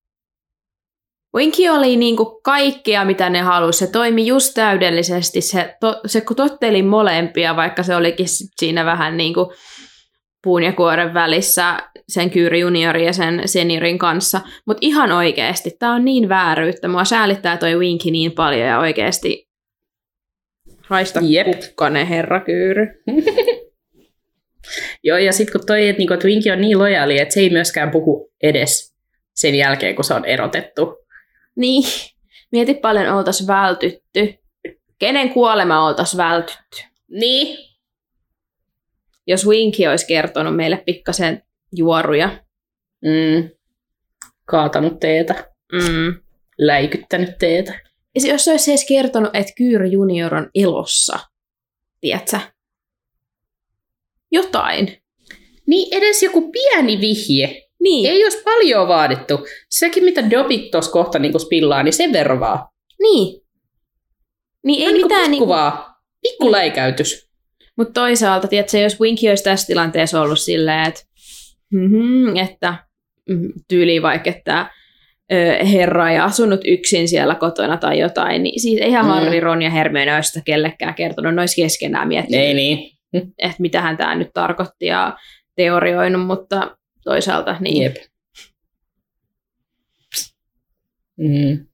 Winky 1.37 1.69
oli 1.69 1.97
niin 1.97 2.17
kuin 2.17 2.29
kaikkea, 2.45 3.05
mitä 3.05 3.31
ne 3.31 3.41
halusi. 3.41 3.79
Se 3.79 3.93
toimi 3.93 4.27
just 4.27 4.55
täydellisesti. 4.55 5.41
Se, 5.41 5.77
to, 5.81 6.01
se 6.07 6.23
totteli 6.37 6.83
molempia, 6.83 7.57
vaikka 7.57 7.83
se 7.83 7.97
olikin 7.97 8.27
siinä 8.57 8.85
vähän 8.85 9.17
niin 9.17 9.35
kuin 9.35 9.47
puun 10.43 10.63
ja 10.63 10.73
kuoren 10.73 11.15
välissä 11.15 11.79
sen 12.09 12.31
Kyyri 12.31 12.61
juniorin 12.61 13.05
ja 13.05 13.13
sen 13.13 13.43
seniorin 13.47 13.99
kanssa. 13.99 14.41
Mutta 14.67 14.79
ihan 14.81 15.13
oikeasti, 15.13 15.71
tämä 15.79 15.95
on 15.95 16.05
niin 16.05 16.29
vääryyttä. 16.29 16.89
Mua 16.89 17.05
säälittää 17.05 17.57
toi 17.57 17.77
Winky 17.77 18.11
niin 18.11 18.33
paljon 18.33 18.67
ja 18.67 18.79
oikeasti 18.79 19.49
Raista 20.89 21.21
Jep. 21.23 21.47
kukkanen 21.47 22.07
herra 22.07 22.41
Kyyry. 22.41 23.03
Joo, 25.05 25.19
ja 25.19 25.33
sitten 25.33 25.53
kun 25.53 25.67
toi, 25.67 25.89
että 25.89 25.99
niinku, 25.99 26.15
et 26.15 26.25
Winki 26.25 26.51
on 26.51 26.61
niin 26.61 26.79
lojaali, 26.79 27.19
että 27.19 27.35
se 27.35 27.41
ei 27.41 27.51
myöskään 27.51 27.91
puhu 27.91 28.33
edes 28.43 28.95
sen 29.35 29.55
jälkeen, 29.55 29.95
kun 29.95 30.05
se 30.05 30.15
on 30.15 30.25
erotettu. 30.25 30.97
Niin, 31.57 31.85
mieti 32.53 32.75
paljon 32.75 33.15
oltaisiin 33.17 33.47
vältytty. 33.47 34.35
Kenen 34.99 35.31
kuolema 35.31 35.87
oltaisiin 35.87 36.19
vältytty? 36.19 36.83
Niin. 37.11 37.68
Jos 39.29 39.47
Winky 39.47 39.87
olisi 39.87 40.07
kertonut 40.07 40.57
meille 40.57 40.83
pikkasen 40.87 41.43
juoruja. 41.77 42.45
Mm. 43.05 43.51
Kaatanut 44.45 45.01
teetä, 45.01 45.51
Mm. 45.73 46.21
läikyttänyt 46.59 47.39
teetä. 47.39 47.81
Ja 48.15 48.33
jos 48.33 48.45
se 48.45 48.51
olisi 48.51 48.71
edes 48.71 48.85
kertonut, 48.89 49.31
että 49.35 49.53
Kyyry 49.57 49.87
junior 49.87 50.35
on 50.35 50.51
elossa, 50.55 51.19
tiedätkö? 52.01 52.39
Jotain. 54.31 55.03
Niin 55.67 55.95
edes 55.97 56.23
joku 56.23 56.53
pieni 56.53 57.01
vihje. 57.01 57.63
Niin, 57.81 58.11
Ei 58.11 58.25
olisi 58.25 58.43
paljon 58.45 58.89
vaadittu. 58.89 59.47
Sekin, 59.71 60.05
mitä 60.05 60.31
Dobby 60.31 60.59
tuossa 60.71 60.91
kohta 60.93 61.19
niin 61.19 61.41
spillaa, 61.41 61.83
niin 61.83 61.93
sen 61.93 62.13
verran 62.13 62.41
vaan. 62.41 62.69
niin. 63.01 63.43
Niin 64.65 64.81
ei 64.83 64.87
Ei 64.87 64.93
mitään 64.93 65.05
mitään 65.05 65.23
niin 65.23 65.31
niinku, 65.31 65.49
vaan. 65.49 65.95
Pikku 66.23 66.53
läikäytys. 66.53 67.28
Mutta 67.79 68.01
toisaalta, 68.01 68.49
tiedätkö, 68.49 68.79
jos 68.79 69.01
Winky 69.01 69.29
olisi 69.29 69.45
tässä 69.45 69.67
tilanteessa 69.67 70.21
ollut 70.21 70.39
silleen, 70.39 70.89
että, 70.89 71.01
mm 71.71 72.37
että 72.37 72.75
mm, 73.29 73.53
tyyli 73.69 74.03
vaikka, 74.03 74.31
että 74.31 74.71
herra 75.73 76.11
ei 76.11 76.19
asunut 76.19 76.61
yksin 76.65 77.09
siellä 77.09 77.35
kotona 77.35 77.77
tai 77.77 77.99
jotain, 77.99 78.43
niin 78.43 78.61
siis 78.61 78.81
eihän 78.81 79.05
Mm. 79.05 79.11
mm. 79.11 79.15
Harry, 79.15 79.41
Ron 79.41 79.63
ja 79.63 79.71
Hermione 79.71 80.15
olisi 80.15 80.29
sitä 80.29 80.45
kellekään 80.45 80.95
kertonut, 80.95 81.35
ne 81.35 81.43
olisi 81.43 81.63
keskenään 81.63 82.09
miettinyt, 82.09 82.41
Ei 82.41 82.55
niin. 82.55 82.93
että 83.39 83.57
mitähän 83.59 83.97
tämä 83.97 84.15
nyt 84.15 84.31
tarkoitti 84.35 84.87
ja 84.87 85.17
teorioinut, 85.57 86.27
mutta 86.27 86.77
toisaalta 87.05 87.57
niin. 87.61 87.83
Jep. 87.83 87.97
Mm. 91.17 91.68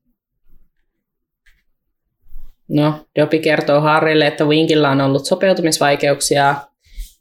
No, 2.68 2.94
Dobby 3.20 3.38
kertoo 3.38 3.80
Harrille, 3.80 4.26
että 4.26 4.44
Winkillä 4.44 4.90
on 4.90 5.00
ollut 5.00 5.24
sopeutumisvaikeuksia 5.26 6.54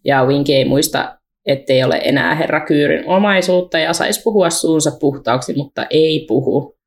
ja 0.05 0.25
Winki 0.25 0.55
ei 0.55 0.65
muista, 0.65 1.17
ettei 1.45 1.83
ole 1.83 2.01
enää 2.03 2.35
herra 2.35 2.65
Kyyryn 2.65 3.07
omaisuutta 3.07 3.79
ja 3.79 3.93
saisi 3.93 4.21
puhua 4.23 4.49
suunsa 4.49 4.91
puhtaaksi, 4.99 5.53
mutta 5.53 5.85
ei 5.89 6.25
puhu. 6.27 6.77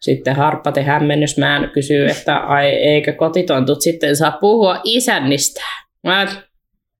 Sitten 0.00 0.36
Harppate 0.36 0.82
hämmennysmään 0.82 1.70
kysyy, 1.70 2.06
että 2.06 2.36
ai 2.36 2.66
eikö 2.66 3.12
kotitontut 3.12 3.80
sitten 3.80 4.16
saa 4.16 4.38
puhua 4.40 4.80
isännistä. 4.84 5.60
Mä, 6.04 6.26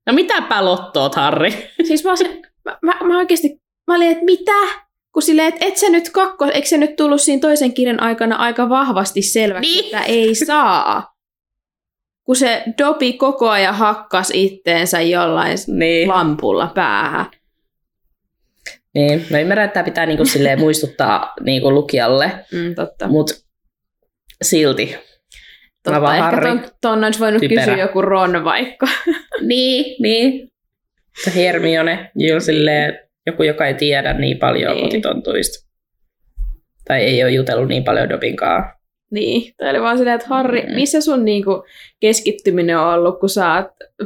no 0.05 0.13
mitä 0.13 0.41
pelottoot, 0.41 1.15
Harri? 1.15 1.51
Siis 1.87 2.03
mä, 2.03 2.09
olisin- 2.11 2.41
mä, 2.65 2.77
mä, 2.81 2.97
mä 3.03 3.17
oikeasti, 3.17 3.61
mä 3.87 3.95
olin, 3.95 4.11
että 4.11 4.25
mitä? 4.25 4.88
Kun 5.13 5.21
silleen, 5.23 5.47
että 5.47 5.65
et 5.65 5.77
sä 5.77 5.89
nyt 5.89 6.09
kakko, 6.09 6.45
eikö 6.45 6.67
se 6.67 6.77
nyt 6.77 6.95
tullut 6.95 7.21
siinä 7.21 7.39
toisen 7.39 7.73
kirjan 7.73 7.99
aikana 8.01 8.35
aika 8.35 8.69
vahvasti 8.69 9.21
selväksi, 9.21 9.71
Niin. 9.71 9.85
että 9.85 10.01
ei 10.07 10.35
saa? 10.35 11.13
Kun 12.23 12.35
se 12.35 12.63
Dobi 12.77 13.13
koko 13.13 13.49
ajan 13.49 13.75
hakkas 13.75 14.31
itteensä 14.33 15.01
jollain 15.01 15.57
Niin. 15.67 16.09
lampulla 16.09 16.71
päähän. 16.75 17.25
Niin, 18.95 19.25
mä 19.29 19.39
ymmärrän, 19.39 19.65
että 19.65 19.73
tämä 19.73 19.83
pitää 19.83 20.05
niinku 20.05 20.25
silleen 20.25 20.59
muistuttaa 20.65 21.33
niinku 21.41 21.73
lukijalle, 21.73 22.31
Mm, 22.51 22.75
totta. 22.75 23.07
mutta 23.07 23.33
silti. 24.41 24.95
totta. 25.83 26.01
vaan 26.01 26.33
Ehkä 26.33 26.41
ton, 26.47 26.61
ton 26.81 27.03
olisi 27.03 27.19
voinut 27.19 27.39
Typerä. 27.39 27.65
kysyä 27.65 27.77
joku 27.77 28.01
Ron 28.01 28.43
vaikka. 28.43 28.87
Niin, 29.41 29.95
niin. 30.01 30.49
Se 31.23 31.35
Hermione, 31.35 32.11
jo 32.15 32.39
silleen, 32.39 32.99
joku, 33.29 33.43
joka 33.43 33.65
ei 33.67 33.73
tiedä 33.73 34.13
niin 34.13 34.37
paljon 34.37 34.73
Niin. 34.75 34.85
kotitontuista. 34.85 35.69
Tai 36.87 37.01
ei 37.01 37.23
ole 37.23 37.31
jutellut 37.31 37.67
niin 37.67 37.83
paljon 37.83 38.09
Dobinkaan. 38.09 38.73
Niin, 39.11 39.53
tai 39.57 39.69
oli 39.69 39.81
vaan 39.81 39.97
silleen, 39.97 40.15
että 40.15 40.27
Harri, 40.27 40.61
Mm. 40.61 40.75
missä 40.75 41.01
sun 41.01 41.25
niinku 41.25 41.63
keskittyminen 41.99 42.77
on 42.77 42.93
ollut, 42.93 43.19
kun 43.19 43.29
sä 43.29 43.53
oot 43.53 43.65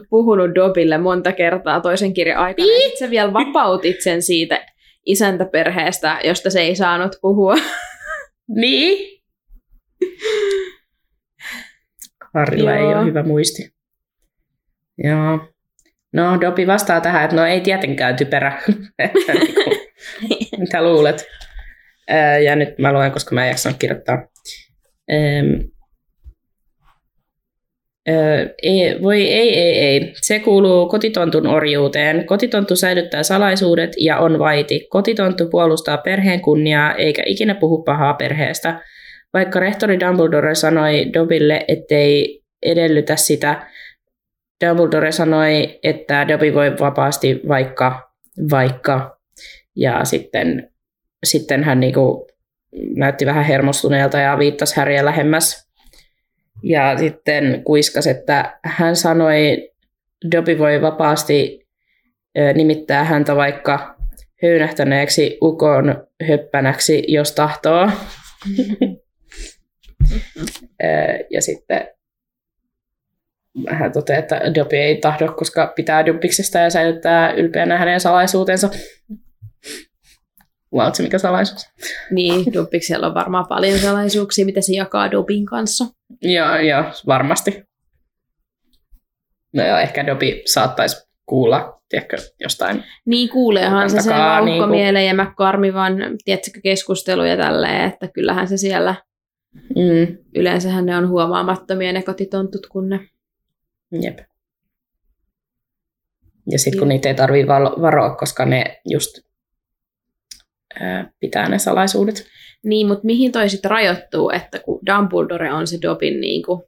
puhunut 0.09 0.55
Dobille 0.55 0.97
monta 0.97 1.31
kertaa 1.31 1.81
toisen 1.81 2.13
kirjan 2.13 2.37
aikana, 2.37 2.67
ja 2.71 2.79
sit 2.79 2.97
sä 2.97 3.09
vielä 3.09 3.33
vapautit 3.33 4.01
sen 4.01 4.21
siitä 4.21 4.65
isäntäperheestä, 5.05 6.19
josta 6.23 6.49
se 6.49 6.61
ei 6.61 6.75
saanut 6.75 7.15
puhua. 7.21 7.55
Niin. 8.55 9.21
Harrilla 12.33 12.73
ei 12.75 12.81
Joo. 12.83 12.97
ole 12.99 13.05
hyvä 13.05 13.23
muisti. 13.23 13.73
Joo. 14.97 15.39
No, 16.13 16.41
Dobi 16.41 16.67
vastaa 16.67 17.01
tähän, 17.01 17.23
että 17.23 17.35
no 17.35 17.45
ei 17.45 17.61
tietenkään 17.61 18.15
typerä. 18.15 18.61
Että 18.99 19.33
niinku, 19.33 19.63
Mitä 20.57 20.83
luulet? 20.83 21.27
Ja 22.45 22.55
nyt 22.55 22.79
mä 22.79 22.93
luen, 22.93 23.11
koska 23.11 23.35
mä 23.35 23.43
en 23.43 23.49
jaksanut 23.49 23.79
kirjoittaa. 23.79 24.27
Öö, 28.09 28.55
ei, 28.63 29.01
voi 29.01 29.21
ei, 29.21 29.59
ei, 29.59 29.79
ei. 29.79 30.13
Se 30.21 30.39
kuuluu 30.39 30.89
kotitontun 30.89 31.47
orjuuteen. 31.47 32.25
Kotitonttu 32.25 32.75
säilyttää 32.75 33.23
salaisuudet 33.23 33.91
ja 33.99 34.17
on 34.17 34.39
vaiti. 34.39 34.87
Kotitonttu 34.89 35.47
puolustaa 35.49 35.97
perheen 35.97 36.41
kunniaa 36.41 36.93
eikä 36.93 37.23
ikinä 37.25 37.55
puhu 37.55 37.83
pahaa 37.83 38.13
perheestä. 38.13 38.81
Vaikka 39.33 39.59
rehtori 39.59 39.99
Dumbledore 39.99 40.55
sanoi 40.55 41.13
Dobille, 41.13 41.65
ettei 41.67 42.41
edellytä 42.61 43.15
sitä, 43.15 43.67
Dumbledore 44.65 45.11
sanoi, 45.11 45.79
että 45.83 46.27
Dobby 46.27 46.53
voi 46.53 46.79
vapaasti 46.79 47.41
vaikka, 47.47 48.11
vaikka. 48.51 49.17
Ja 49.75 50.05
sitten, 50.05 50.71
sitten 51.23 51.63
hän 51.63 51.79
niinku 51.79 52.27
näytti 52.95 53.25
vähän 53.25 53.45
hermostuneelta 53.45 54.17
ja 54.17 54.39
viittasi 54.39 54.75
Häriä 54.75 55.05
lähemmäs. 55.05 55.69
Ja 56.63 56.97
sitten 56.97 57.63
kuiskas, 57.63 58.07
että 58.07 58.59
hän 58.63 58.95
sanoi, 58.95 59.69
Dobby 60.31 60.57
voi 60.57 60.81
vapaasti 60.81 61.67
nimittää 62.53 63.03
häntä 63.03 63.35
vaikka 63.35 63.95
höynähtäneeksi 64.43 65.37
ukon 65.41 66.07
höppänäksi, 66.27 67.03
jos 67.07 67.31
tahtoo. 67.31 67.89
Ja 71.29 71.41
sitten 71.41 71.87
hän 73.69 73.91
toteaa, 73.91 74.19
että 74.19 74.41
Dobby 74.55 74.75
ei 74.75 74.97
tahdo, 74.97 75.33
koska 75.33 75.73
pitää 75.75 76.05
Dubbiksesta 76.05 76.57
ja 76.57 76.69
säilyttää 76.69 77.33
ylpeänä 77.33 77.77
hänen 77.77 77.99
salaisuutensa. 77.99 78.69
Lautsi, 80.71 81.03
mikä 81.03 81.17
salaisuus? 81.17 81.65
Niin, 82.11 82.53
Dubbiksella 82.53 83.07
on 83.07 83.13
varmaan 83.13 83.45
paljon 83.49 83.79
salaisuuksia, 83.79 84.45
mitä 84.45 84.61
se 84.61 84.73
jakaa 84.73 85.11
Dobin 85.11 85.45
kanssa. 85.45 85.85
Joo, 86.21 86.57
joo, 86.57 86.83
varmasti. 87.07 87.63
No 89.53 89.67
joo, 89.67 89.77
ehkä 89.77 90.05
Dobby 90.05 90.41
saattaisi 90.45 91.07
kuulla, 91.25 91.81
tiedätkö, 91.89 92.17
jostain. 92.39 92.83
Niin 93.05 93.29
kuuleehan 93.29 93.89
se 93.89 94.01
sen 94.01 94.13
Takaa 94.13 94.45
vauhkomieleen 94.45 95.17
ja 95.17 95.23
McCormivan, 95.23 95.93
tiedätkö, 96.25 96.59
keskusteluja 96.63 97.37
tälleen, 97.37 97.81
että 97.89 98.07
kyllähän 98.07 98.47
se 98.47 98.57
siellä, 98.57 98.95
Mm, 99.55 100.17
yleensähän 100.35 100.85
ne 100.85 100.97
on 100.97 101.09
huomaamattomia 101.09 101.93
ne 101.93 102.01
kotitontut, 102.01 102.67
kun 102.67 102.89
ne 102.89 102.99
jep. 104.01 104.19
Ja 106.51 106.59
sitten 106.59 106.79
kun 106.79 106.87
niitä 106.87 107.09
ei 107.09 107.15
tarvitse 107.15 107.47
varoa, 107.81 108.15
koska 108.15 108.45
ne 108.45 108.81
just 108.85 109.19
ää, 110.79 111.11
pitää 111.19 111.49
ne 111.49 111.59
salaisuudet. 111.59 112.27
Niin, 112.63 112.87
mutta 112.87 113.05
mihin 113.05 113.31
toi 113.31 113.49
sitten 113.49 113.71
rajoittuu, 113.71 114.29
että 114.29 114.59
kun 114.59 114.79
Dumbledore 114.85 115.53
on 115.53 115.67
se 115.67 115.77
Dobin 115.81 116.21
niin 116.21 116.43
kuin, 116.43 116.63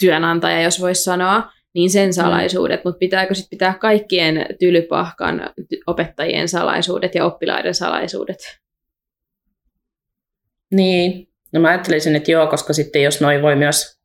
työnantaja, 0.00 0.62
jos 0.62 0.80
voisi 0.80 1.02
sanoa, 1.02 1.52
niin 1.74 1.90
sen 1.90 2.14
salaisuudet, 2.14 2.84
mutta 2.84 2.98
pitääkö 2.98 3.34
sitten 3.34 3.50
pitää 3.50 3.74
kaikkien 3.74 4.46
tylypahkan 4.60 5.40
ty- 5.60 5.82
opettajien 5.86 6.48
salaisuudet 6.48 7.14
ja 7.14 7.24
oppilaiden 7.24 7.74
salaisuudet? 7.74 8.38
Niin, 10.70 11.28
no 11.52 11.60
mä 11.60 11.68
ajattelisin, 11.68 12.16
että 12.16 12.30
joo, 12.30 12.46
koska 12.46 12.72
sitten 12.72 13.02
jos 13.02 13.20
noin 13.20 13.42
voi 13.42 13.56
myös, 13.56 13.97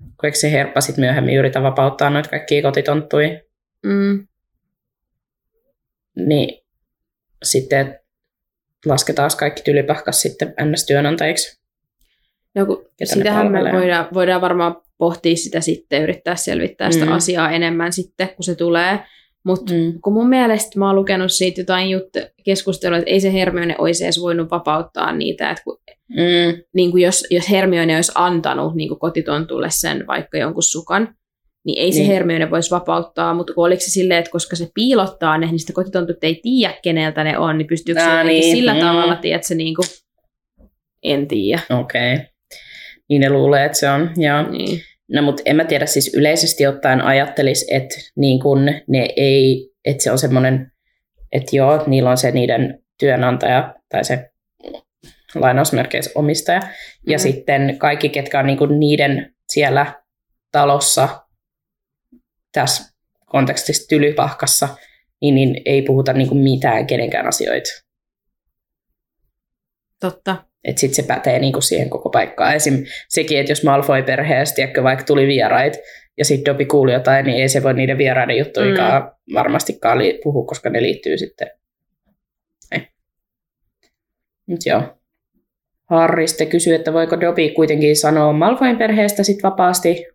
kun 0.00 0.24
eikö 0.26 0.38
se 0.38 0.52
herppa 0.52 0.80
sitten 0.80 1.04
myöhemmin 1.04 1.34
yritä 1.36 1.62
vapauttaa 1.62 2.10
noita 2.10 2.28
kaikkia 2.28 2.62
kotitonttuja, 2.62 3.40
Mm. 3.86 4.26
niin 6.16 6.64
sitten 7.42 8.00
lasketaan 8.86 9.30
kaikki 9.38 9.62
tylypahkas 9.62 10.22
sitten 10.22 10.54
NS-työnantajiksi. 10.62 11.60
No, 12.54 12.66
kun 12.66 12.86
sitähän 13.04 13.52
me 13.52 13.58
voidaan, 13.72 14.08
voidaan 14.14 14.40
varmaan 14.40 14.76
pohtia 14.98 15.36
sitä 15.36 15.60
sitten, 15.60 16.02
yrittää 16.02 16.36
selvittää 16.36 16.90
sitä 16.90 17.04
Mm. 17.04 17.12
asiaa 17.12 17.50
enemmän 17.50 17.92
sitten, 17.92 18.28
kun 18.28 18.44
se 18.44 18.54
tulee. 18.54 18.98
Mutta 19.44 19.72
Mm. 19.74 20.00
kun 20.04 20.12
mun 20.12 20.28
mielestä 20.28 20.78
mä 20.78 20.86
oon 20.86 20.96
lukenut 20.96 21.32
siitä 21.32 21.60
jotain 21.60 21.90
juttu, 21.90 22.18
keskustelua, 22.44 22.98
että 22.98 23.10
ei 23.10 23.20
se 23.20 23.32
Hermione 23.32 23.74
olisi 23.78 24.04
edes 24.04 24.20
voinut 24.20 24.50
vapauttaa 24.50 25.12
niitä, 25.12 25.50
että 25.50 25.62
kun, 25.64 25.78
Mm. 26.08 26.62
niin 26.74 26.90
kuin 26.90 27.02
jos, 27.02 27.26
jos 27.30 27.50
Hermione 27.50 27.96
olisi 27.96 28.12
antanut 28.14 28.74
niin 28.74 28.88
kuin 28.88 28.98
kotitontulle 29.00 29.68
sen 29.70 30.06
vaikka 30.06 30.38
jonkun 30.38 30.62
sukan, 30.62 31.14
niin 31.64 31.82
ei 31.82 31.92
se 31.92 31.98
Niin. 31.98 32.10
Hermione 32.12 32.50
voisi 32.50 32.70
vapauttaa, 32.70 33.34
mutta 33.34 33.54
kun 33.54 33.66
oliko 33.66 33.80
se 33.80 33.90
silleen, 33.90 34.18
että 34.18 34.30
koska 34.30 34.56
se 34.56 34.68
piilottaa 34.74 35.38
ne, 35.38 35.46
niin 35.46 35.58
sitä 35.58 35.72
kotitontut 35.72 36.16
ei 36.24 36.40
tiedä, 36.42 36.74
keneltä 36.82 37.24
ne 37.24 37.38
on, 37.38 37.58
niin 37.58 37.66
pystyykö 37.66 38.00
se 38.00 38.24
niin. 38.24 38.56
sillä 38.56 38.74
Mm. 38.74 38.80
tavalla, 38.80 39.16
tiedätkö, 39.16 39.54
niin 39.54 39.74
kuin, 39.74 39.86
en 41.02 41.28
tiedä. 41.28 41.60
Okei. 41.70 42.14
Okay. 42.14 42.26
Niin 43.08 43.20
ne 43.20 43.30
luulee, 43.30 43.64
että 43.64 43.78
se 43.78 43.90
on. 43.90 44.10
Joo. 44.16 44.50
Niin. 44.50 44.80
No 45.12 45.22
mutta 45.22 45.42
en 45.44 45.56
mä 45.56 45.64
tiedä, 45.64 45.86
siis 45.86 46.14
yleisesti 46.14 46.66
ottaen 46.66 47.00
ajattelis, 47.02 47.66
että 47.70 47.94
niin 48.16 48.40
kun 48.40 48.64
ne 48.86 49.08
ei, 49.16 49.70
että 49.84 50.02
se 50.02 50.10
on 50.10 50.18
semmoinen, 50.18 50.72
että 51.32 51.56
joo, 51.56 51.84
niillä 51.86 52.10
on 52.10 52.18
se 52.18 52.30
niiden 52.30 52.82
työnantaja 52.98 53.74
tai 53.88 54.04
se 54.04 54.30
lainausmerkeissä 55.34 56.10
omistaja. 56.14 56.60
Ja 57.06 57.18
Mm. 57.18 57.22
sitten 57.22 57.78
kaikki, 57.78 58.08
ketkä 58.08 58.38
on 58.38 58.46
niin 58.46 58.58
kun 58.58 58.80
niiden 58.80 59.34
siellä 59.48 60.02
talossa 60.52 61.26
tässä 62.52 62.94
kontekstissa 63.26 63.88
tylypahkassa, 63.88 64.68
niin, 65.20 65.34
niin 65.34 65.62
ei 65.64 65.82
puhuta 65.82 66.12
niin 66.12 66.28
kuin 66.28 66.40
mitään 66.40 66.86
kenenkään 66.86 67.26
asioita. 67.26 67.70
Totta. 70.00 70.49
Että 70.64 70.80
sitten 70.80 70.94
se 70.94 71.02
pätee 71.02 71.38
niinku 71.38 71.60
siihen 71.60 71.90
koko 71.90 72.10
paikkaan. 72.10 72.54
Esim. 72.54 72.84
sekin, 73.08 73.40
että 73.40 73.52
jos 73.52 73.64
Malfoy-perheestä 73.64 74.54
tiedätkö, 74.54 74.82
vaikka 74.82 75.04
tuli 75.04 75.26
vierait 75.26 75.78
ja 76.18 76.24
sitten 76.24 76.52
Dobby 76.52 76.64
kuuli 76.64 76.92
jotain, 76.92 77.26
niin 77.26 77.42
ei 77.42 77.48
se 77.48 77.62
voi 77.62 77.74
niiden 77.74 77.98
vieraiden 77.98 78.38
juttuikaan 78.38 79.02
mm. 79.02 79.34
varmastikaan 79.34 79.98
li- 79.98 80.20
puhua, 80.24 80.46
koska 80.46 80.70
ne 80.70 80.82
liittyy 80.82 81.18
sitten. 81.18 81.50
Ei. 82.72 82.80
Mut 84.46 84.66
joo. 84.66 84.82
Harry 85.90 86.26
sitten 86.26 86.48
kysyy, 86.48 86.74
että 86.74 86.92
voiko 86.92 87.20
Dobby 87.20 87.48
kuitenkin 87.48 87.96
sanoa 87.96 88.32
Malfoyn 88.32 88.78
perheestä 88.78 89.22
sit 89.22 89.42
vapaasti, 89.42 90.06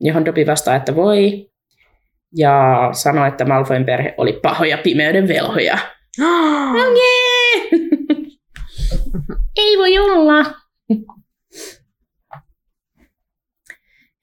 johon 0.00 0.24
Dobby 0.24 0.46
vastaa, 0.46 0.76
että 0.76 0.96
voi. 0.96 1.50
Ja 2.36 2.88
sanoi, 2.92 3.28
että 3.28 3.44
Malfoyn 3.44 3.84
perhe 3.84 4.14
oli 4.16 4.32
pahoja 4.32 4.78
pimeyden 4.78 5.28
velhoja. 5.28 5.78
Okei. 6.88 7.70
Ei 9.56 9.78
voi 9.78 9.98
olla. 9.98 10.44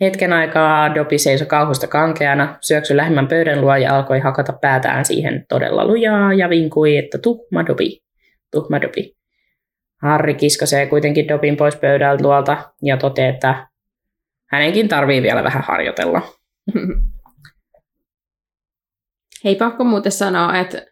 Hetken 0.02 0.34
aikaa 0.34 0.96
Dobby 0.96 1.18
seisoi 1.18 1.48
kauhusta 1.48 1.88
kankeana, 1.88 2.58
syöksyi 2.62 2.98
lähemmän 2.98 3.28
pöydän 3.28 3.62
luo 3.62 3.76
ja 3.76 3.96
alkoi 3.96 4.20
hakata 4.20 4.54
päätään 4.54 5.06
siihen 5.06 5.46
todella 5.50 5.88
lujaa 5.88 6.34
ja 6.34 6.50
vinkui, 6.50 6.98
että 6.98 7.18
tuhma 7.18 7.66
Dobby, 7.66 7.84
tuhma 8.52 8.82
Dobby. 8.82 9.02
Harry 10.02 10.34
kiskasee 10.34 10.86
kuitenkin 10.86 11.28
Dobin 11.28 11.58
pois 11.58 11.76
pöydältä 11.76 12.24
luolta 12.24 12.74
ja 12.82 12.98
toteaa, 12.98 13.30
että 13.30 13.68
hänenkin 14.50 14.88
tarvii 14.88 15.22
vielä 15.22 15.44
vähän 15.44 15.64
harjoitella. 15.64 16.22
Hei, 19.44 19.56
pakko 19.56 19.84
muuten 19.84 20.12
sanoa, 20.12 20.58
että 20.58 20.86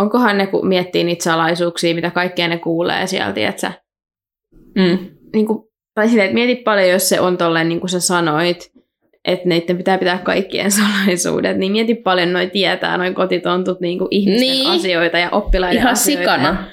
onkohan 0.00 0.38
ne, 0.38 0.46
kun 0.46 0.66
miettii 0.68 1.04
niitä 1.04 1.24
salaisuuksia, 1.24 1.94
mitä 1.94 2.10
kaikkea 2.10 2.48
ne 2.48 2.58
kuulee 2.58 3.06
sieltä, 3.06 3.48
että 3.48 3.60
sä, 3.60 3.72
Mm. 4.76 4.98
niin 5.34 5.46
kuin, 5.46 5.62
tai 5.94 6.08
silleen, 6.08 6.26
että 6.26 6.34
mieti 6.34 6.56
paljon, 6.62 6.88
jos 6.88 7.08
se 7.08 7.20
on 7.20 7.36
tolleen, 7.38 7.68
niin 7.68 7.80
kuin 7.80 7.90
sä 7.90 8.00
sanoit, 8.00 8.70
että 9.24 9.48
neiden 9.48 9.76
pitää 9.76 9.98
pitää 9.98 10.18
kaikkien 10.18 10.70
salaisuudet, 10.80 11.56
niin 11.56 11.72
mieti 11.72 11.94
paljon 11.94 12.32
noi 12.32 12.46
tietää, 12.46 12.96
noin 12.96 13.14
kotitontut 13.14 13.80
niin 13.80 13.98
kuin 13.98 14.08
ihmisten 14.10 14.48
Niin. 14.48 14.70
asioita 14.70 15.18
ja 15.18 15.28
oppilaiden 15.30 15.78
Ihan 15.78 15.92
asioita. 15.92 16.20
sikana. 16.22 16.64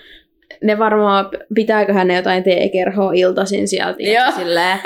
Ne 0.64 0.80
varmaan, 0.80 1.30
pitääköhän 1.56 2.08
ne 2.08 2.16
jotain 2.16 2.44
teekerhoa 2.44 3.12
iltaisin 3.14 3.68
sieltä, 3.68 4.04
ja 4.04 4.32
silleen, 4.32 4.80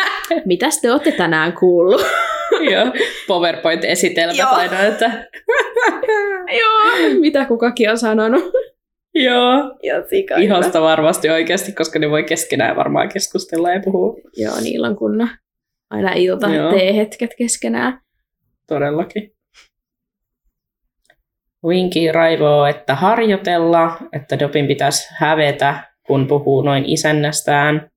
mitäs 0.45 0.81
te 0.81 0.91
olette 0.91 1.11
tänään 1.11 1.53
kuullut? 1.53 2.01
Joo. 2.71 2.85
PowerPoint-esitelmät 3.27 4.37
Joo. 4.37 4.49
aina, 4.49 4.81
että 4.81 5.11
Joo, 6.59 7.19
mitä 7.19 7.45
kukakin 7.45 7.89
on 7.89 7.97
sanonut. 7.97 8.43
joo. 9.15 9.51
Ja. 9.83 9.95
Ihasta 10.37 10.81
varmasti 10.81 11.29
oikeasti, 11.29 11.71
koska 11.71 11.99
ne 11.99 12.09
voi 12.09 12.23
keskenään 12.23 12.75
varmaan 12.75 13.09
keskustella 13.09 13.71
ja 13.71 13.81
puhua. 13.85 14.15
Joo, 14.37 14.55
niillä 14.63 14.87
on 14.87 14.95
kunnon 14.95 15.29
aina 15.89 16.13
ilta 16.13 16.49
Joo. 16.49 16.71
teehetket 16.71 17.31
keskenään. 17.37 17.99
Todellakin. 18.67 19.31
Winky 21.65 22.11
raivoo, 22.11 22.65
että 22.65 22.95
harjoitella, 22.95 23.97
että 24.13 24.39
Dobin 24.39 24.67
pitäisi 24.67 25.09
hävetä, 25.17 25.75
kun 26.07 26.27
puhuu 26.27 26.61
noin 26.61 26.83
isännästään. 26.87 27.91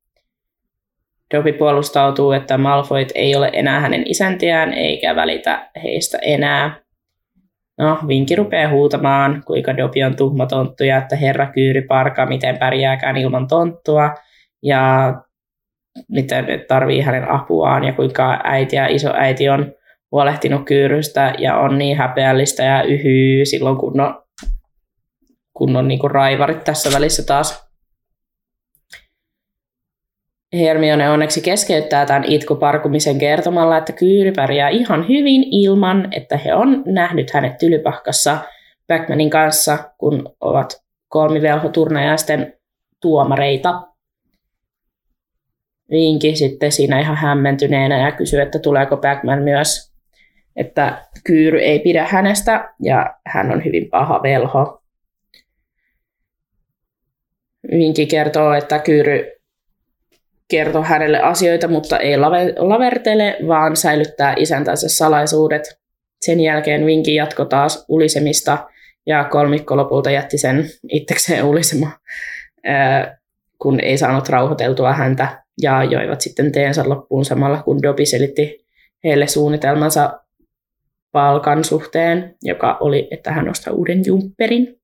Dobby 1.34 1.52
puolustautuu, 1.52 2.32
että 2.32 2.58
Malfoyt 2.58 3.12
ei 3.14 3.36
ole 3.36 3.50
enää 3.52 3.80
hänen 3.80 4.02
isäntiään, 4.06 4.72
eikä 4.72 5.16
välitä 5.16 5.70
heistä 5.82 6.18
enää. 6.22 6.80
No, 7.78 7.98
Vinki 8.08 8.36
rupeaa 8.36 8.70
huutamaan, 8.70 9.42
kuinka 9.46 9.76
Dobby 9.76 10.02
on 10.02 10.16
tuhma 10.16 10.46
tonttu 10.46 10.84
ja 10.84 10.96
että 10.96 11.16
herra 11.16 11.46
Kyyri 11.46 11.82
parka, 11.82 12.26
miten 12.26 12.58
pärjääkään 12.58 13.16
ilman 13.16 13.48
tonttua. 13.48 14.14
Ja 14.62 15.14
miten 16.08 16.46
tarvii 16.68 17.00
hänen 17.00 17.30
apuaan 17.30 17.84
ja 17.84 17.92
kuinka 17.92 18.40
äiti 18.44 18.76
ja 18.76 18.86
isoäiti 18.86 19.48
on 19.48 19.72
huolehtinut 20.14 20.64
kyyrystä 20.66 21.34
ja 21.38 21.56
on 21.56 21.78
niin 21.78 21.96
häpeällistä 21.96 22.62
ja 22.62 22.82
yhyy 22.82 23.44
silloin, 23.44 23.76
kun 23.76 24.00
on, 24.00 24.22
kun 25.54 25.76
on 25.76 25.88
niin 25.88 26.10
raivarit 26.10 26.64
tässä 26.64 26.90
välissä 26.92 27.22
taas. 27.26 27.64
Hermione 30.52 31.10
onneksi 31.10 31.40
keskeyttää 31.40 32.06
tämän 32.06 32.24
itkuparkumisen 32.24 33.18
kertomalla, 33.18 33.78
että 33.78 33.92
Kyyri 33.92 34.32
pärjää 34.32 34.68
ihan 34.68 35.08
hyvin 35.08 35.44
ilman, 35.50 36.08
että 36.12 36.36
he 36.36 36.54
on 36.54 36.82
nähnyt 36.86 37.30
hänet 37.30 37.58
tylypahkassa 37.58 38.38
Backmanin 38.88 39.30
kanssa, 39.30 39.78
kun 39.98 40.34
ovat 40.40 40.82
kolmivelhoturnajaisten 41.08 42.52
tuomareita. 43.00 43.82
Vinki 45.90 46.36
sitten 46.36 46.72
siinä 46.72 47.00
ihan 47.00 47.16
hämmentyneenä 47.16 47.98
ja 47.98 48.12
kysyy, 48.12 48.40
että 48.40 48.58
tuleeko 48.58 48.96
Backman 48.96 49.42
myös, 49.42 49.93
että 50.56 51.06
Kyyry 51.24 51.58
ei 51.58 51.78
pidä 51.78 52.06
hänestä 52.10 52.74
ja 52.82 53.14
hän 53.26 53.52
on 53.52 53.64
hyvin 53.64 53.90
paha 53.90 54.22
velho. 54.22 54.82
Vinki 57.70 58.06
kertoo, 58.06 58.52
että 58.52 58.78
Kyyry 58.78 59.30
kertoo 60.48 60.82
hänelle 60.82 61.20
asioita, 61.20 61.68
mutta 61.68 61.98
ei 61.98 62.16
lave- 62.16 62.54
lavertele, 62.56 63.36
vaan 63.48 63.76
säilyttää 63.76 64.34
isäntänsä 64.36 64.88
salaisuudet. 64.88 65.80
Sen 66.20 66.40
jälkeen 66.40 66.86
Vinki 66.86 67.14
jatko 67.14 67.44
taas 67.44 67.84
ulisemista 67.88 68.68
ja 69.06 69.24
kolmikko 69.24 69.76
lopulta 69.76 70.10
jätti 70.10 70.38
sen 70.38 70.64
itsekseen 70.88 71.44
ulisema, 71.44 71.90
kun 73.58 73.80
ei 73.80 73.98
saanut 73.98 74.28
rauhoiteltua 74.28 74.92
häntä 74.92 75.44
ja 75.62 75.84
joivat 75.84 76.20
sitten 76.20 76.52
teensä 76.52 76.88
loppuun 76.88 77.24
samalla, 77.24 77.62
kun 77.62 77.82
Dobby 77.82 78.06
selitti 78.06 78.66
heille 79.04 79.26
suunnitelmansa 79.26 80.20
palkan 81.14 81.64
suhteen, 81.64 82.36
joka 82.42 82.76
oli, 82.80 83.08
että 83.10 83.32
hän 83.32 83.48
ostaa 83.48 83.72
uuden 83.72 84.02
jumpperin. 84.06 84.80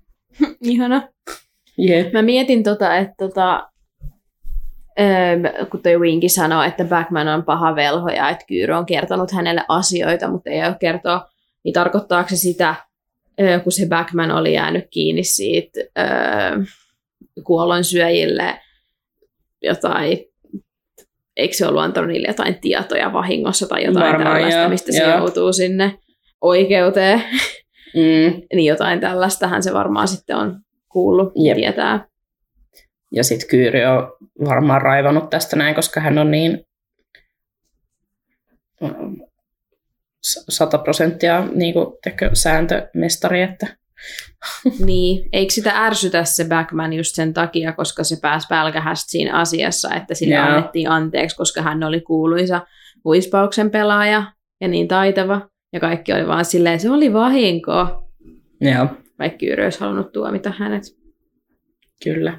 Ihana. 0.62 1.08
Jep. 1.78 2.12
Mä 2.12 2.22
mietin 2.22 2.62
tota, 2.62 2.96
että 2.96 3.14
tota, 3.18 3.70
öö, 5.00 5.66
kun 5.70 5.82
toi 5.82 5.98
Winky 5.98 6.28
sanoi, 6.28 6.66
että 6.66 6.84
Backman 6.84 7.28
on 7.28 7.44
paha 7.44 7.76
velho 7.76 8.08
ja 8.08 8.30
että 8.30 8.44
Kyyry 8.48 8.74
on 8.74 8.86
kertonut 8.86 9.30
hänelle 9.30 9.64
asioita, 9.68 10.28
mutta 10.30 10.50
ei 10.50 10.64
ole 10.66 10.76
kertoa, 10.80 11.26
niin 11.64 11.72
tarkoittaako 11.72 12.28
se 12.28 12.36
sitä, 12.36 12.74
öö, 13.40 13.60
kun 13.60 13.72
se 13.72 13.86
Backman 13.88 14.30
oli 14.30 14.54
jäänyt 14.54 14.84
kiinni 14.90 15.24
siitä 15.24 15.80
öö, 15.98 16.64
kuollonsyöjille 17.44 18.60
jotain, 19.62 20.18
eikö 21.40 21.54
se 21.54 21.66
ollut 21.66 21.82
antanut 21.82 22.10
niille 22.10 22.28
jotain 22.28 22.58
tietoja 22.60 23.12
vahingossa 23.12 23.66
tai 23.68 23.84
jotain 23.84 24.06
Varmaan, 24.06 24.34
tällaista, 24.36 24.60
joo, 24.60 24.68
mistä 24.68 24.92
se 24.92 25.02
joo. 25.02 25.18
joutuu 25.18 25.52
sinne 25.52 25.98
oikeuteen, 26.40 27.22
Mm. 27.94 28.42
niin 28.54 28.68
jotain 28.68 29.00
tällaistähän 29.00 29.62
se 29.62 29.72
varmaan 29.72 30.08
sitten 30.08 30.36
on 30.36 30.60
kuullut 30.88 31.32
Jep. 31.36 31.56
tietää. 31.56 32.06
Ja 33.12 33.24
sitten 33.24 33.48
Kyyri 33.48 33.84
on 33.84 34.12
varmaan 34.44 34.82
raivannut 34.82 35.30
tästä 35.30 35.56
näin, 35.56 35.74
koska 35.74 36.00
hän 36.00 36.18
on 36.18 36.30
niin 36.30 36.64
mm, 38.80 39.16
sata 40.48 40.78
prosenttia 40.78 41.46
niin 41.54 41.74
kuin, 41.74 41.86
sääntömestari, 42.32 43.42
että 43.42 43.66
Niin, 44.86 45.28
eikö 45.32 45.52
sitä 45.52 45.70
ärsytä 45.84 46.24
se 46.24 46.44
Backman 46.44 46.92
just 46.92 47.14
sen 47.14 47.34
takia, 47.34 47.72
koska 47.72 48.04
se 48.04 48.16
pääsi 48.22 48.46
pälkähästä 48.48 49.10
siinä 49.10 49.38
asiassa, 49.38 49.94
että 49.94 50.14
sille 50.14 50.34
Joo. 50.34 50.44
annettiin 50.44 50.90
anteeksi, 50.90 51.36
koska 51.36 51.62
hän 51.62 51.82
oli 51.82 52.00
kuuluisa 52.00 52.66
huispauksen 53.04 53.70
pelaaja 53.70 54.22
ja 54.60 54.68
niin 54.68 54.88
taitava. 54.88 55.48
Ja 55.72 55.80
kaikki 55.80 56.12
oli 56.12 56.26
vaan 56.26 56.44
silleen, 56.44 56.80
se 56.80 56.90
oli 56.90 57.12
vahinko, 57.12 58.08
joo, 58.60 58.86
vaikka 59.18 59.38
Kyyry 59.38 59.64
olisi 59.64 59.80
halunnut 59.80 60.12
tuomita 60.12 60.52
hänet. 60.58 60.82
kyllä. 62.04 62.38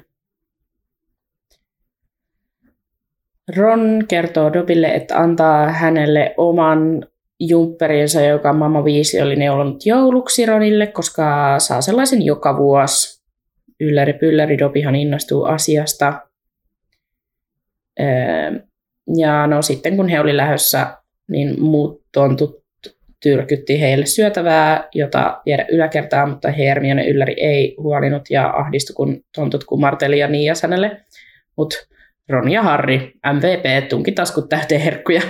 Ron 3.56 4.04
kertoo 4.08 4.52
Dobille, 4.52 4.88
että 4.88 5.18
antaa 5.18 5.72
hänelle 5.72 6.34
oman 6.36 7.06
jumpperinsa, 7.48 8.20
joka 8.20 8.52
Mamma 8.52 8.84
Viisi 8.84 9.20
oli 9.20 9.36
neulonut 9.36 9.86
jouluksi 9.86 10.46
Ronille, 10.46 10.86
koska 10.86 11.54
saa 11.58 11.80
sellaisen 11.80 12.22
joka 12.22 12.56
vuosi. 12.56 13.22
Ylläri 13.80 14.12
pylläri 14.12 14.58
Dobihan 14.58 14.94
innostuu 14.94 15.44
asiasta. 15.44 16.20
Öö, 18.00 18.06
Ja 19.16 19.46
no 19.46 19.62
sitten 19.62 19.96
kun 19.96 20.08
he 20.08 20.20
oli 20.20 20.36
lähdössä, 20.36 20.86
niin 21.30 21.62
muut 21.62 22.02
tontut 22.12 22.62
tyrkytti 23.22 23.80
heille 23.80 24.06
syötävää, 24.06 24.88
jota 24.94 25.40
viedä 25.46 25.66
yläkertaan, 25.70 26.30
mutta 26.30 26.50
Hermione 26.50 27.08
ylläri 27.08 27.34
ei 27.36 27.74
huolinut 27.78 28.22
ja 28.30 28.50
ahdistui, 28.50 28.94
kun 28.94 29.20
tontut 29.34 29.64
kumarteli 29.64 30.18
ja 30.18 30.28
niin 30.28 30.54
hänelle. 30.62 31.00
Mutta 31.56 31.76
Ron 32.28 32.50
ja 32.50 32.62
Harry, 32.62 32.98
MVP, 33.32 33.88
tunki 33.88 34.12
taskut 34.12 34.48
täyteen 34.48 34.80
herkkuja. 34.80 35.22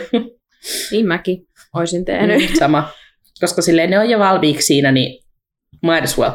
Niin 0.91 1.07
mäkin 1.07 1.47
olisin 1.77 2.05
tehnyt. 2.05 2.51
Sama. 2.59 2.89
Koska 3.41 3.63
silleen 3.63 3.91
ne 3.91 3.99
on 3.99 4.11
jo 4.11 4.19
valmiiksi 4.19 4.67
siinä, 4.67 4.93
niin 4.93 5.25
might 5.83 6.05
as 6.05 6.19
well. 6.19 6.31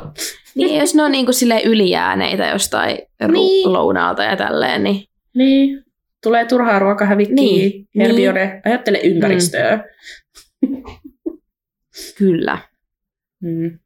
niin, 0.55 0.79
jos 0.79 0.95
ne 0.95 1.03
on 1.03 1.11
niinku 1.11 1.33
silleen 1.33 1.63
ylijääneitä 1.63 2.47
jostain 2.47 2.97
Niin. 3.31 3.73
lounaalta 3.73 4.23
ja 4.23 4.35
tälleen, 4.35 4.83
niin 4.83 5.03
Niin. 5.35 5.83
Tulee 6.23 6.45
turhaa 6.45 6.79
ruokahävikkiä. 6.79 7.35
Niin, 7.35 7.87
Hermione, 7.99 8.61
ajattele 8.65 8.99
ympäristöä. 9.03 9.83
kyllä. 12.17 12.57
Mm. 13.43 13.79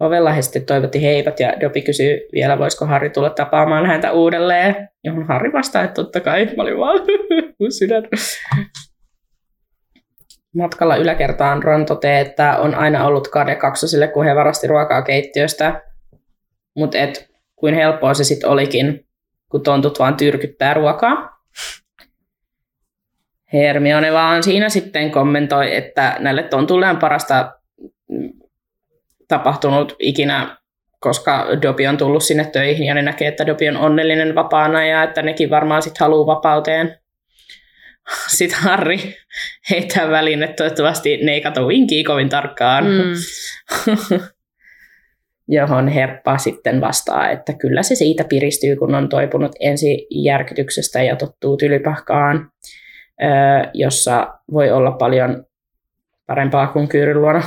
Ovella 0.00 0.32
he 0.32 0.42
sitten 0.42 0.64
toivotti 0.66 1.02
heipat 1.02 1.40
ja 1.40 1.52
Dobby 1.60 1.80
kysyy 1.80 2.20
vielä, 2.32 2.58
voisiko 2.58 2.86
Harry 2.86 3.10
tulla 3.10 3.30
tapaamaan 3.30 3.86
häntä 3.86 4.12
uudelleen. 4.12 4.88
Johon 5.04 5.26
Harry 5.26 5.52
vastaa, 5.52 5.82
että 5.84 5.94
totta 5.94 6.20
kai. 6.20 6.48
Mä 6.56 6.62
olin 6.62 6.78
vaan 6.78 6.98
sydän. 7.78 8.02
Matkalla 10.56 10.96
yläkertaan 10.96 11.62
Ron 11.62 11.86
toteaa, 11.86 12.20
että 12.20 12.58
on 12.58 12.74
aina 12.74 13.06
ollut 13.06 13.28
kade 13.28 13.54
kaksosille, 13.54 14.08
kun 14.08 14.24
he 14.24 14.34
varasti 14.34 14.66
ruokaa 14.66 15.02
keittiöstä. 15.02 15.82
Mutta 16.76 16.98
et 16.98 17.30
kuin 17.56 17.74
helppoa 17.74 18.14
se 18.14 18.24
sitten 18.24 18.50
olikin, 18.50 19.06
kun 19.48 19.62
tontut 19.62 19.98
vaan 19.98 20.16
tyrkyttää 20.16 20.74
ruokaa. 20.74 21.38
Hermione 23.52 24.12
vaan 24.12 24.42
siinä 24.42 24.68
sitten 24.68 25.10
kommentoi, 25.10 25.76
että 25.76 26.16
näille 26.18 26.42
tontuille 26.42 26.88
on 26.88 26.98
parasta 26.98 27.52
tapahtunut 29.28 29.96
ikinä, 29.98 30.56
koska 31.00 31.46
Dobby 31.62 31.86
on 31.86 31.96
tullut 31.96 32.22
sinne 32.22 32.44
töihin 32.44 32.86
ja 32.86 32.94
ne 32.94 33.02
näkee, 33.02 33.28
että 33.28 33.46
Dobby 33.46 33.68
on 33.68 33.76
onnellinen 33.76 34.34
vapaana 34.34 34.86
ja 34.86 35.02
että 35.02 35.22
nekin 35.22 35.50
varmaan 35.50 35.82
sitten 35.82 36.04
haluaa 36.04 36.36
vapauteen. 36.36 37.01
Sitten 38.28 38.58
Harry 38.58 38.98
heittää 39.70 40.10
väliin, 40.10 40.42
että 40.42 40.56
toivottavasti 40.56 41.16
ne 41.16 41.32
ei 41.32 41.40
kato 41.40 41.66
Winkiä 41.66 42.04
kovin 42.06 42.28
tarkkaan. 42.28 42.84
Mm. 42.84 43.12
Johon 45.48 45.88
Herppa 45.88 46.38
sitten 46.38 46.80
vastaa, 46.80 47.30
että 47.30 47.52
kyllä 47.52 47.82
se 47.82 47.94
siitä 47.94 48.24
piristyy, 48.24 48.76
kun 48.76 48.94
on 48.94 49.08
toipunut 49.08 49.52
ensi 49.60 50.06
järkytyksestä 50.10 51.02
ja 51.02 51.16
tottuu 51.16 51.56
tylypahkaan, 51.56 52.50
jossa 53.74 54.34
voi 54.52 54.70
olla 54.70 54.90
paljon 54.90 55.46
parempaa 56.26 56.66
kuin 56.66 56.88
kyyryn 56.88 57.20
luona. 57.20 57.42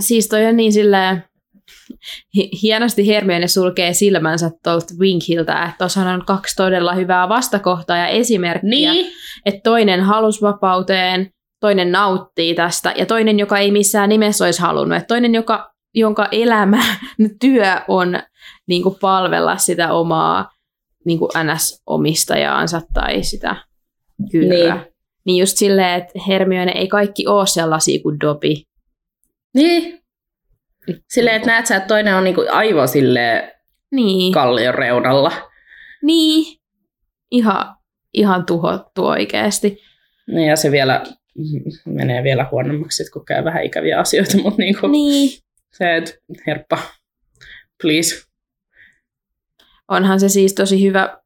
Siis 0.00 0.28
toi 0.28 0.46
on 0.46 0.56
niin 0.56 0.72
silleen, 0.72 1.24
hienosti 2.62 3.06
Hermione 3.06 3.48
sulkee 3.48 3.92
silmänsä 3.92 4.50
tuolta 4.64 4.94
Winkiltä, 4.98 5.62
että 5.64 5.74
tuossa 5.78 6.00
on 6.00 6.24
kaksi 6.26 6.56
todella 6.56 6.94
hyvää 6.94 7.28
vastakohtaa 7.28 7.96
ja 7.96 8.06
esimerkkiä, 8.06 8.92
Niin. 8.92 9.12
että 9.46 9.60
toinen 9.64 10.00
halusi 10.00 10.42
vapauteen, 10.42 11.30
toinen 11.60 11.92
nauttii 11.92 12.54
tästä 12.54 12.94
ja 12.96 13.06
toinen, 13.06 13.38
joka 13.38 13.58
ei 13.58 13.70
missään 13.70 14.08
nimessä 14.08 14.44
olisi 14.44 14.62
halunnut, 14.62 14.96
että 14.96 15.06
toinen, 15.06 15.34
joka, 15.34 15.72
jonka 15.94 16.28
elämä, 16.32 16.82
työ 17.40 17.80
on 17.88 18.18
niin 18.68 18.82
kuin 18.82 18.96
palvella 19.00 19.56
sitä 19.56 19.92
omaa 19.92 20.50
niin 21.04 21.18
kuin 21.18 21.30
NS-omistajaansa 21.34 22.80
tai 22.94 23.22
sitä 23.22 23.56
kyyryä. 24.32 24.74
Niin. 24.74 24.74
Niin. 24.74 24.92
niin 25.24 25.40
just 25.40 25.56
silleen, 25.56 25.94
että 26.02 26.12
Hermione 26.28 26.72
ei 26.72 26.88
kaikki 26.88 27.26
ole 27.26 27.46
sellaisia 27.46 28.02
kuin 28.02 28.20
Dobby. 28.20 28.54
Niin. 29.54 29.98
Silleen, 31.08 31.36
että 31.36 31.46
näet 31.48 31.66
sä, 31.66 31.76
että 31.76 31.88
toinen 31.88 32.14
on 32.14 32.24
niinku 32.24 32.44
aivan 32.50 32.88
silleen 32.88 33.52
Niin. 33.90 34.32
kallion 34.32 34.74
reunalla. 34.74 35.32
Niin, 36.02 36.58
ihan, 37.30 37.76
ihan 38.14 38.46
tuhottu 38.46 39.06
oikeasti. 39.06 39.78
Niin, 40.26 40.48
ja 40.48 40.56
se 40.56 40.70
vielä 40.70 41.04
menee 41.86 42.22
vielä 42.22 42.46
huonommaksi, 42.50 42.96
sit 43.04 43.12
kun 43.12 43.24
käy 43.24 43.44
vähän 43.44 43.64
ikäviä 43.64 44.00
asioita, 44.00 44.38
mutta 44.38 44.58
niinku 44.62 44.86
Niin. 44.86 45.30
se, 45.72 45.96
että 45.96 46.12
herppa, 46.46 46.78
please. 47.82 48.26
Onhan 49.88 50.20
se 50.20 50.28
siis 50.28 50.54
tosi 50.54 50.82
hyvä, 50.86 51.18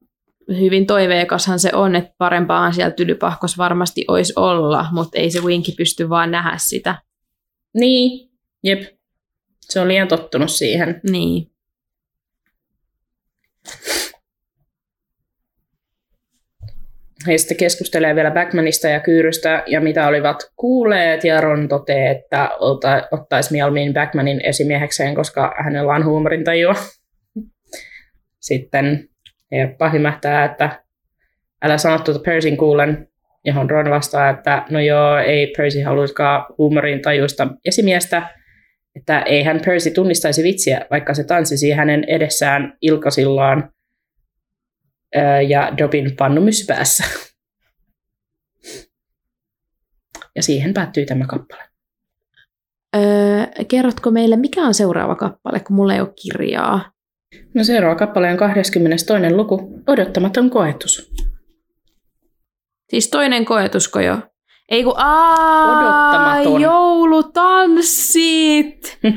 hyvin 0.48 0.86
toiveikashan 0.86 1.58
se 1.58 1.70
on, 1.72 1.96
että 1.96 2.14
parempaan 2.18 2.74
siellä 2.74 2.90
tylypahkos 2.90 3.58
varmasti 3.58 4.04
olisi 4.08 4.32
olla, 4.36 4.86
mutta 4.92 5.18
ei 5.18 5.30
se 5.30 5.40
Winki 5.40 5.72
pysty 5.72 6.08
vaan 6.08 6.30
nähdä 6.30 6.52
sitä. 6.56 6.94
Niin, 7.74 8.30
jep. 8.64 8.99
Se 9.70 9.80
on 9.80 9.88
liian 9.88 10.08
tottunut 10.08 10.50
siihen. 10.50 11.00
Niin. 11.10 11.50
He 17.26 17.38
sitten 17.38 17.56
keskustelee 17.56 18.14
vielä 18.14 18.30
Backmanista 18.30 18.88
ja 18.88 19.00
Kyyrystä 19.00 19.62
ja 19.66 19.80
mitä 19.80 20.06
olivat 20.08 20.36
kuulleet, 20.56 21.24
ja 21.24 21.40
Ron 21.40 21.68
toteaa, 21.68 22.10
että 22.10 22.50
ota, 22.58 23.08
ottaisi 23.10 23.52
mieluummin 23.52 23.94
Backmanin 23.94 24.40
esimiehekseen, 24.44 25.14
koska 25.14 25.54
hänellä 25.64 25.94
on 25.94 26.04
huumorintajua. 26.04 26.74
Sitten 28.40 29.08
Herppa 29.52 29.90
himähtää, 29.90 30.44
että 30.44 30.82
älä 31.62 31.78
sano 31.78 31.98
tuota 31.98 32.20
Percyn 32.20 32.56
kuulen, 32.56 33.08
johon 33.44 33.70
Ron 33.70 33.90
vastaa, 33.90 34.30
että 34.30 34.64
no 34.70 34.80
joo, 34.80 35.18
ei 35.18 35.52
Percy 35.56 35.82
haluiskaan 35.82 36.46
huumorintajuista 36.58 37.48
esimiestä, 37.64 38.28
että 39.00 39.22
ei 39.22 39.42
hän 39.42 39.60
Percy 39.64 39.90
tunnistaisi 39.90 40.42
vitsiä, 40.42 40.86
vaikka 40.90 41.14
se 41.14 41.24
tanssisi 41.24 41.70
hänen 41.70 42.04
edessään 42.04 42.76
ilkasillaan 42.82 43.72
ää, 45.14 45.42
ja 45.42 45.72
Dobin 45.78 46.16
pannumys 46.18 46.66
päässä. 46.66 47.04
Ja 50.36 50.42
siihen 50.42 50.74
päättyy 50.74 51.06
tämä 51.06 51.26
kappale. 51.26 51.62
Öö, 52.96 53.46
kerrotko 53.68 54.10
meille, 54.10 54.36
mikä 54.36 54.62
on 54.62 54.74
seuraava 54.74 55.14
kappale, 55.14 55.60
kun 55.60 55.76
mulla 55.76 55.94
ei 55.94 56.00
ole 56.00 56.12
kirjaa? 56.22 56.92
No 57.54 57.64
seuraava 57.64 57.94
kappale 57.94 58.30
on 58.30 58.36
22. 58.36 59.06
luku, 59.30 59.82
Odottamaton 59.86 60.50
koetus. 60.50 61.12
Siis 62.90 63.10
toinen 63.10 63.44
koetusko 63.44 64.00
jo? 64.00 64.29
Ei 64.70 64.84
kun 64.84 64.94
aa, 64.96 65.66
Odottamaton. 65.66 66.60
joulutanssit! 66.60 68.98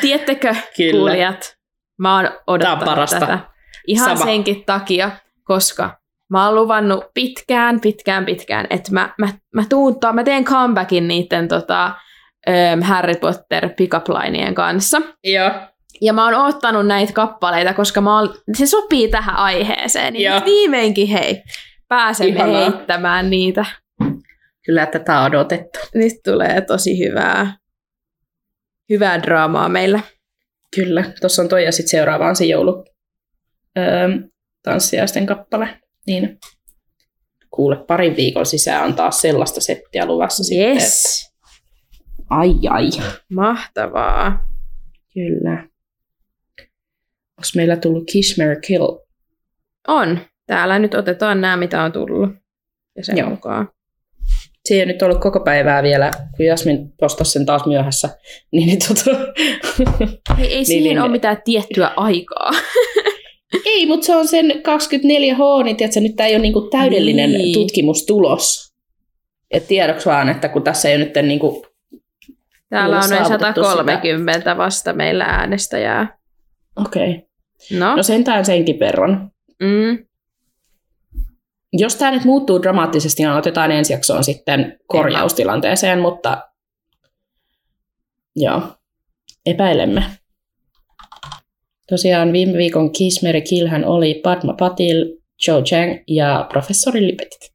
Tiedättekö, 0.00 0.54
Kyllä. 0.76 0.90
kuulijat? 0.98 1.56
Mä 1.98 2.16
oon 2.16 2.24
odottanut 2.46 2.60
Tää 2.60 2.72
on 2.72 2.84
parasta. 2.96 3.20
tätä. 3.20 3.38
Ihan 3.86 4.16
Sama. 4.16 4.24
senkin 4.30 4.64
takia, 4.64 5.10
koska 5.44 5.98
mä 6.30 6.44
oon 6.46 6.54
luvannut 6.54 7.04
pitkään, 7.14 7.80
pitkään, 7.80 8.24
pitkään, 8.26 8.66
että 8.70 8.92
mä, 8.92 9.14
mä, 9.18 9.28
mä, 9.54 9.64
tuun, 9.68 9.96
mä 10.12 10.24
teen 10.24 10.44
comebackin 10.44 11.08
niiden 11.08 11.48
tota, 11.48 11.84
ähm, 12.48 12.80
Harry 12.82 13.14
Potter 13.14 13.68
pick 13.76 13.94
lineien 14.08 14.54
kanssa. 14.54 15.02
Joo, 15.24 15.50
Ja 16.00 16.12
mä 16.12 16.24
oon 16.24 16.34
ottanut 16.46 16.86
näitä 16.86 17.12
kappaleita, 17.12 17.74
koska 17.74 18.00
mä 18.00 18.18
oon, 18.18 18.34
se 18.54 18.66
sopii 18.66 19.08
tähän 19.08 19.36
aiheeseen. 19.36 20.12
Niin 20.12 20.44
viimeinkin 20.44 21.08
hei, 21.08 21.42
pääsemme 21.88 22.34
Ihanaa. 22.34 22.70
heittämään 22.70 23.30
niitä. 23.30 23.64
kyllä 24.64 24.86
tätä 24.86 25.18
on 25.20 25.26
odotettu. 25.26 25.78
Nyt 25.94 26.12
tulee 26.24 26.60
tosi 26.60 26.98
hyvää, 26.98 27.56
hyvää 28.90 29.22
draamaa 29.22 29.68
meillä. 29.68 30.00
Kyllä, 30.76 31.04
tuossa 31.20 31.42
on 31.42 31.48
toi 31.48 31.64
ja 31.64 31.72
sitten 31.72 31.90
seuraava 31.90 32.28
on 32.28 32.36
se 32.36 32.44
joulu 32.44 32.84
öö, 33.78 34.08
tanssiaisten 34.62 35.26
kappale. 35.26 35.80
Niin 36.06 36.38
kuule, 37.50 37.76
parin 37.86 38.16
viikon 38.16 38.46
sisään 38.46 38.84
on 38.84 38.94
taas 38.94 39.20
sellaista 39.20 39.60
settiä 39.60 40.06
luvassa 40.06 40.44
sitten. 40.44 40.68
Yes, 40.68 41.24
että- 41.24 41.28
Ai 42.30 42.54
ai. 42.70 42.90
mahtavaa. 43.34 44.48
Kyllä. 45.14 45.52
Onko 47.38 47.48
meillä 47.56 47.76
tullut 47.76 48.04
Kiss, 48.12 48.38
Mary, 48.38 48.60
Kill? 48.60 48.86
On. 49.88 50.20
Täällä 50.48 50.78
nyt 50.78 50.94
otetaan 50.94 51.40
nämä, 51.40 51.56
mitä 51.56 51.82
on 51.82 51.92
tullut. 51.92 52.30
Ja 52.96 53.04
sen 53.04 53.16
Joo. 53.16 53.30
mukaan. 53.30 53.68
Se 54.64 54.74
ei 54.74 54.86
nyt 54.86 55.02
ollut 55.02 55.20
koko 55.20 55.40
päivää 55.40 55.82
vielä, 55.82 56.10
kun 56.36 56.46
Jasmin 56.46 56.92
postasi 57.00 57.30
sen 57.32 57.46
taas 57.46 57.66
myöhässä. 57.66 58.08
Niin, 58.52 58.66
niin 58.66 58.78
tota... 58.88 59.18
Ei, 60.38 60.54
ei 60.54 60.64
siihen 60.70 60.84
niin. 60.84 61.02
ole 61.02 61.10
mitään 61.10 61.42
tiettyä 61.44 61.90
aikaa. 61.96 62.50
ei, 63.64 63.86
mutta 63.86 64.06
se 64.06 64.16
on 64.16 64.28
sen 64.28 64.46
24H, 64.46 65.64
niin 65.64 65.76
tiedätkö, 65.76 66.00
nyt 66.00 66.16
tämä 66.16 66.26
ei 66.26 66.34
ole 66.34 66.42
niinku 66.42 66.60
täydellinen 66.60 67.30
Niin. 67.30 67.38
niin. 67.38 67.54
tutkimustulos. 67.54 68.74
Et 69.50 69.66
tiedoksi 69.68 70.06
vaan, 70.06 70.28
että 70.28 70.48
kun 70.48 70.62
tässä 70.62 70.88
ei 70.88 70.98
nyt 70.98 71.12
niinku... 71.22 71.66
Täällä 72.70 72.96
Ei 72.96 73.02
on 73.04 73.10
noin 73.10 73.24
saavutettu 73.24 73.64
130 73.64 74.56
vasta 74.56 74.92
meillä 74.92 75.24
äänestäjää. 75.24 76.18
Okei. 76.76 77.10
Okay. 77.10 77.78
No, 77.78 77.96
No 77.96 78.02
sentään 78.02 78.44
senkin 78.44 78.80
verran. 78.80 79.30
mm, 79.62 80.07
Jos 81.72 81.96
tämä 81.96 82.10
nyt 82.10 82.24
muuttuu 82.24 82.62
dramaattisesti, 82.62 83.22
niin 83.22 83.32
otetaan 83.32 83.70
ensi 83.70 83.92
jaksoon 83.92 84.24
sitten 84.24 84.78
korjaustilanteeseen, 84.86 85.98
mutta 85.98 86.42
joo, 88.36 88.62
epäilemme. 89.46 90.04
Tosiaan 91.88 92.32
viime 92.32 92.52
viikon 92.52 92.92
Kiss 92.92 93.22
Mary 93.22 93.40
Killhän 93.40 93.84
oli 93.84 94.20
Padma 94.24 94.52
Patil, 94.58 95.16
Joe 95.46 95.62
Chang 95.62 95.98
ja 96.06 96.46
professori 96.48 97.06
Lipetit. 97.06 97.52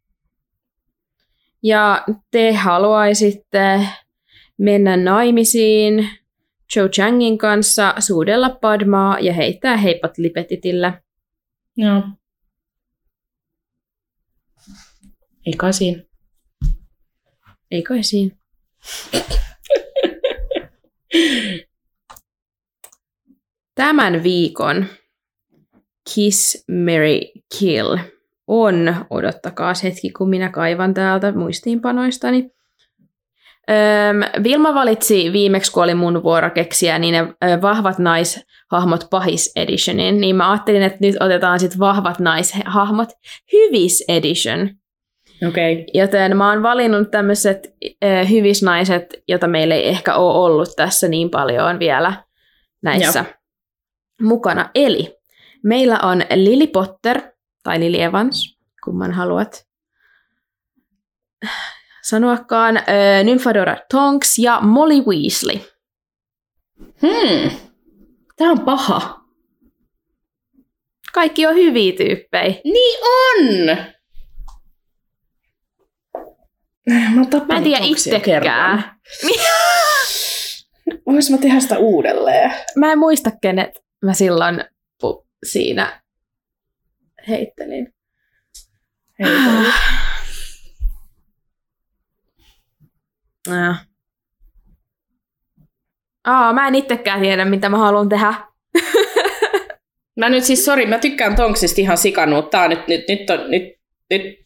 Ja 1.63 2.03
te 2.31 2.53
haluaisitte 2.53 3.79
mennä 4.57 4.97
naimisiin 4.97 6.09
Joe 6.75 6.89
Changin 6.89 7.37
kanssa, 7.37 7.93
suudella 7.99 8.49
Padmaa 8.49 9.19
ja 9.19 9.33
heittää 9.33 9.77
heipat 9.77 10.17
Lipetitillä. 10.17 11.01
Joo. 11.77 12.01
Ei 15.45 15.53
kai 15.53 15.73
siinä. 15.73 16.03
Ei 17.71 17.83
kai 17.83 18.03
siinä. 18.03 18.35
Tämän 23.75 24.23
viikon 24.23 24.85
Kiss, 26.13 26.65
Mary, 26.67 27.19
Kill 27.59 27.97
on, 28.47 28.95
odottakaa 29.09 29.73
hetki, 29.83 30.09
kun 30.09 30.29
minä 30.29 30.49
kaivan 30.49 30.93
täältä 30.93 31.31
muistiinpanoistani. 31.31 32.49
Öm, 33.69 34.43
Vilma 34.43 34.73
valitsi 34.73 35.33
viimeksi, 35.33 35.71
kun 35.71 35.83
oli 35.83 35.95
mun 35.95 36.23
vuoro 36.23 36.49
keksiä, 36.49 36.99
niin 36.99 37.13
ne 37.13 37.61
vahvat 37.61 37.99
naishahmot 37.99 39.07
pahis 39.09 39.51
editionin, 39.55 40.21
niin 40.21 40.35
mä 40.35 40.51
ajattelin, 40.51 40.83
että 40.83 40.97
nyt 41.01 41.15
otetaan 41.19 41.59
sitten 41.59 41.79
vahvat 41.79 42.19
naishahmot 42.19 43.09
hyvis 43.53 44.03
edition. 44.07 44.69
Okay. 45.47 45.85
Joten 45.93 46.37
mä 46.37 46.49
oon 46.49 46.63
valinnut 46.63 47.11
tämmöiset 47.11 47.75
äh, 48.05 48.29
hyvisnaiset, 48.29 49.23
jota 49.27 49.47
meillä 49.47 49.75
ei 49.75 49.87
ehkä 49.87 50.15
ole 50.15 50.45
ollut 50.45 50.69
tässä 50.75 51.07
niin 51.07 51.29
paljon 51.29 51.79
vielä 51.79 52.23
näissä 52.81 53.19
Joo. 53.19 53.33
mukana. 54.21 54.69
Eli 54.75 55.17
meillä 55.63 55.99
on 55.99 56.21
Lily 56.35 56.67
Potter, 56.67 57.21
tai 57.63 57.79
Lily 57.79 58.01
Evans, 58.01 58.57
kumman 58.83 59.11
haluat 59.11 59.65
sanoakaan, 62.03 62.77
äh, 62.77 63.23
Nymphadora 63.23 63.77
Tonks 63.91 64.39
ja 64.39 64.61
Molly 64.61 65.01
Weasley. 65.01 65.59
Hmm. 67.01 67.51
Tämä 68.35 68.51
on 68.51 68.59
paha. 68.59 69.23
Kaikki 71.13 71.45
on 71.47 71.55
hyviä 71.55 71.93
tyyppejä. 71.97 72.55
Niin 72.63 72.99
on! 73.03 73.77
Mä, 76.89 76.95
oon 76.95 77.47
Mä 77.47 77.57
en 77.57 77.63
tiedä 77.63 77.85
itsekään. 77.85 78.83
Vois 81.05 81.29
mä 81.29 81.37
tehdä 81.37 81.59
sitä 81.59 81.77
uudelleen? 81.77 82.51
Mä 82.75 82.91
en 82.91 82.99
muista, 82.99 83.31
kenet 83.41 83.83
mä 84.01 84.13
silloin 84.13 84.63
pu- 85.03 85.27
siinä 85.43 86.01
heittelin. 87.27 87.93
Äh. 93.51 93.87
Aa, 96.23 96.53
mä 96.53 96.67
en 96.67 96.75
itsekään 96.75 97.21
tiedä, 97.21 97.45
mitä 97.45 97.69
mä 97.69 97.77
haluan 97.77 98.09
tehdä. 98.09 98.33
Mä 100.19 100.29
nyt 100.29 100.43
siis, 100.43 100.65
sori, 100.65 100.85
mä 100.85 100.97
tykkään 100.99 101.35
Tonksista 101.35 101.81
ihan 101.81 101.97
sikan, 101.97 102.29
mutta 102.29 102.49
tää 102.49 102.63
on 102.63 102.69
nyt, 102.69 102.87
nyt, 102.87 103.03
nyt, 103.07 103.29
on, 103.29 103.51
nyt, 103.51 103.63
nyt, 104.09 104.42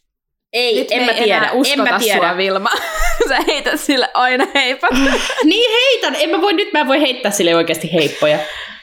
ei, 0.52 0.78
Nyt 0.78 0.88
en 0.90 1.02
mä 1.02 1.12
ei 1.12 1.24
tiedä, 1.24 1.38
enää 1.38 1.50
en 1.72 1.80
mä 1.80 1.98
tiedä. 1.98 2.18
sua, 2.18 2.36
Vilma. 2.36 2.70
Sä 3.28 3.38
heität 3.46 3.80
sille 3.80 4.08
aina 4.14 4.46
heipat. 4.54 4.90
Niin 5.44 5.70
heitän, 5.70 6.16
en 6.18 6.30
mä 6.30 6.40
voi, 6.40 6.52
nyt 6.52 6.72
mä 6.72 6.88
voi 6.88 7.00
heittää 7.00 7.30
sille 7.30 7.54
oikeasti 7.54 7.92
heippoja. 7.92 8.38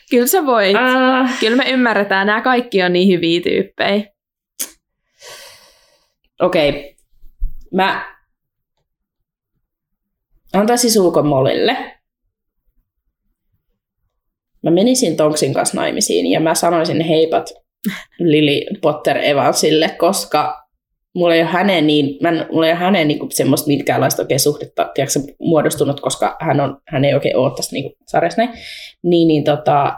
Kyllä 0.10 0.28
sä 0.28 0.46
voit. 0.46 0.76
Uh, 0.76 1.30
Kyllä 1.40 1.58
me 1.58 1.70
ymmärretään, 1.70 2.28
nämä 2.28 2.42
kaikki 2.42 2.84
on 2.84 2.94
niin 2.94 3.08
hyviä 3.08 3.42
tyyppejä. 3.42 4.04
Okei, 6.42 6.70
okay. 6.70 6.94
mä 7.74 8.16
antaisin 10.54 10.92
sulkon 10.92 11.28
molille. 11.28 11.78
Mä 14.64 14.72
menisin 14.72 15.18
Tonksin 15.18 15.54
kanssa 15.54 15.78
naimisiin 15.78 16.32
ja 16.32 16.40
mä 16.40 16.56
sanoisin 16.56 17.02
heipat 17.02 17.50
Lily 18.20 18.62
Potter 18.82 19.18
Evansille, 19.18 19.90
koska 19.90 20.65
mulla 21.16 21.36
ei 21.36 21.42
ole 21.42 21.50
hänen, 21.50 21.88
niin, 21.88 22.18
mä 22.22 22.30
en, 22.30 22.46
mulla 22.52 22.66
ei 22.66 22.72
ole 22.72 22.80
hänen 22.80 23.08
niin 23.08 23.20
semmoista 23.32 23.68
minkäänlaista 23.68 24.22
oikein 24.22 24.40
suhdetta 24.40 24.92
tiedätkö, 24.94 25.20
muodostunut, 25.40 26.02
koska 26.02 26.38
hän, 26.42 26.60
on, 26.60 26.78
hän 26.88 27.06
ei 27.06 27.14
oikein 27.14 27.38
ole 27.38 27.56
tässä 27.56 27.76
niin 27.76 27.92
sarjassa 28.08 28.42
näin. 28.42 28.58
Niin, 29.04 29.28
niin 29.28 29.44
tota, 29.44 29.94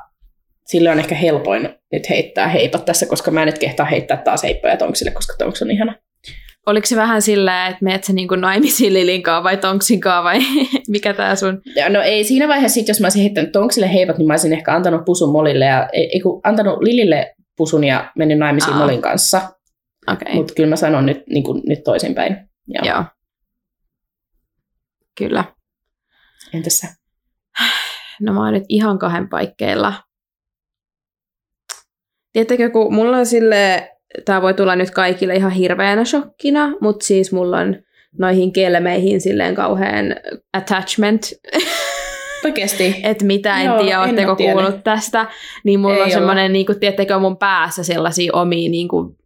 sillä 0.66 0.92
on 0.92 1.00
ehkä 1.00 1.16
helpoin 1.16 1.70
nyt 1.92 2.10
heittää 2.10 2.48
heipat 2.48 2.86
tässä, 2.86 3.06
koska 3.06 3.32
mä 3.32 3.42
en 3.42 3.46
nyt 3.46 3.60
kehtaa 3.60 3.86
heittää 3.86 4.18
taas 4.18 4.44
heippoja 4.44 4.78
Tonksille, 4.78 5.12
koska 5.12 5.34
Tonks 5.38 5.62
on 5.62 5.72
ihana. 5.72 5.96
Oliko 6.66 6.88
se 6.88 6.96
vähän 6.96 7.22
sillä, 7.22 7.68
että 7.68 7.84
meet 7.84 8.04
sä 8.04 8.14
niinku 8.14 8.36
naimisiin 8.36 8.94
Lilinkaan 8.94 9.44
vai 9.44 9.58
Tonksinkaan 9.58 10.24
vai 10.24 10.40
mikä 10.88 11.14
tää 11.14 11.36
sun? 11.36 11.62
Ja 11.76 11.90
No 11.90 12.02
ei 12.02 12.24
siinä 12.24 12.48
vaiheessa, 12.48 12.74
sit, 12.74 12.88
jos 12.88 13.00
mä 13.00 13.06
olisin 13.06 13.22
heittänyt 13.22 13.52
Tonksille 13.52 13.94
heipat, 13.94 14.18
niin 14.18 14.28
mä 14.28 14.34
olisin 14.34 14.54
ehkä 14.54 14.76
antanut 14.76 15.06
pusun 15.06 15.32
Molille 15.32 15.66
ja 15.66 15.90
ei, 15.94 16.22
antanut 16.44 16.82
Lilille 16.82 17.36
pusun 17.58 17.84
ja 17.84 18.12
mennyt 18.18 18.38
naimisiin 18.38 18.74
Aa. 18.74 18.80
Molin 18.80 19.02
kanssa. 19.02 19.42
Okay. 20.12 20.34
Mutta 20.34 20.54
kyllä 20.54 20.70
mä 20.70 20.76
sanon 20.76 21.06
nyt, 21.06 21.28
niin 21.30 21.44
kuin, 21.44 21.62
nyt 21.66 21.84
toisinpäin. 21.84 22.50
Joo. 22.68 22.86
joo. 22.86 23.04
Kyllä. 25.18 25.44
Entäs 26.54 26.78
sä? 26.80 26.88
No 28.22 28.34
mä 28.34 28.44
oon 28.44 28.54
nyt 28.54 28.64
ihan 28.70 29.00
kahden 29.00 29.30
paikkeilla. 29.30 29.94
Tiedättekö, 32.34 32.70
kun 32.70 32.94
mulla 32.94 33.18
on 33.18 33.26
sille, 33.26 33.92
tää 34.26 34.42
voi 34.42 34.54
tulla 34.54 34.76
nyt 34.76 34.92
kaikille 34.92 35.36
ihan 35.36 35.52
hirveänä 35.52 36.06
shokkina, 36.06 36.74
mutta 36.82 37.06
siis 37.06 37.32
mulla 37.32 37.58
on 37.58 37.76
noihin 38.20 38.54
kelmeihin 38.54 39.22
silleen 39.22 39.56
kauhean 39.56 40.06
attachment, 40.54 41.22
Oikeesti? 42.46 42.96
että 43.04 43.26
mitä 43.26 43.62
en 43.62 43.66
Joo, 43.66 43.80
tiedä, 43.80 44.02
ootteko 44.02 44.36
tiennyt. 44.36 44.64
kuullut 44.64 44.84
tästä, 44.84 45.26
niin 45.64 45.80
mulla 45.80 45.96
Ei 45.96 46.02
on 46.02 46.12
semmoinen, 46.12 46.54
niin 46.54 46.66
kuin, 46.66 46.80
tiedättekö, 46.80 47.20
mun 47.20 47.38
päässä 47.38 47.84
sellaisia 47.84 48.32
omia 48.34 48.70
niin 48.70 48.88
kuin, 48.88 49.18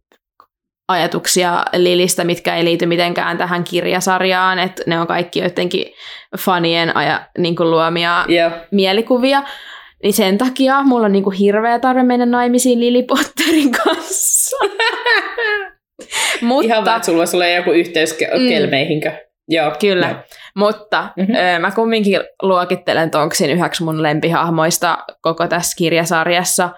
ajatuksia 0.92 1.64
Lilistä, 1.76 2.24
mitkä 2.24 2.56
ei 2.56 2.64
liity 2.64 2.86
mitenkään 2.86 3.38
tähän 3.38 3.64
kirjasarjaan, 3.64 4.58
että 4.58 4.82
ne 4.86 5.00
on 5.00 5.06
kaikki 5.06 5.40
jotenkin 5.40 5.86
fanien 6.38 6.96
aja, 6.96 7.20
niin 7.38 7.56
kuin 7.56 7.70
luomia 7.70 8.24
Joo. 8.28 8.50
mielikuvia, 8.70 9.42
niin 10.02 10.12
sen 10.12 10.38
takia 10.38 10.82
mulla 10.82 11.06
on 11.06 11.12
niinku 11.12 11.30
hirveä 11.30 11.78
tarve 11.78 12.02
mennä 12.02 12.26
naimisiin 12.26 12.80
Lily 12.80 13.02
Potterin 13.02 13.72
kanssa. 13.72 14.56
mutta, 16.42 16.66
Ihan 16.66 16.84
vaan, 16.84 16.96
että 16.96 17.06
sulla 17.06 17.18
voisi 17.18 17.36
olla 17.36 17.46
joku 17.46 17.70
yhteys 17.70 18.16
Mm. 18.38 18.48
kelmeihinkö. 18.48 19.12
Joo. 19.48 19.72
Kyllä. 19.80 20.06
Joo. 20.08 20.16
mutta 20.56 21.08
Mhm. 21.16 21.30
mm-hmm. 21.30 21.54
ö, 21.56 21.58
mä 21.58 21.70
kumminkin 21.70 22.20
luokittelen 22.42 23.10
Tonksin 23.10 23.50
yhdeksi 23.50 23.82
mun 23.84 24.02
lempihahmoista 24.02 24.98
koko 25.22 25.46
tässä 25.48 25.76
kirjasarjassa. 25.78 26.70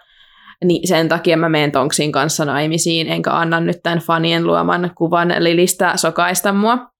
Niin 0.65 0.89
sen 0.89 1.09
takia 1.09 1.37
mä 1.37 1.49
menen 1.49 1.73
Tonksin 1.73 2.13
kanssa 2.13 2.45
naimisiin, 2.45 3.09
enkä 3.09 3.31
anna 3.31 3.61
nyt 3.61 3.83
tämän 3.83 3.99
fanien 3.99 4.47
luoman 4.47 4.91
kuvan 4.95 5.35
Lilistä 5.39 5.93
sokaista 5.97 6.53
mua. 6.53 6.91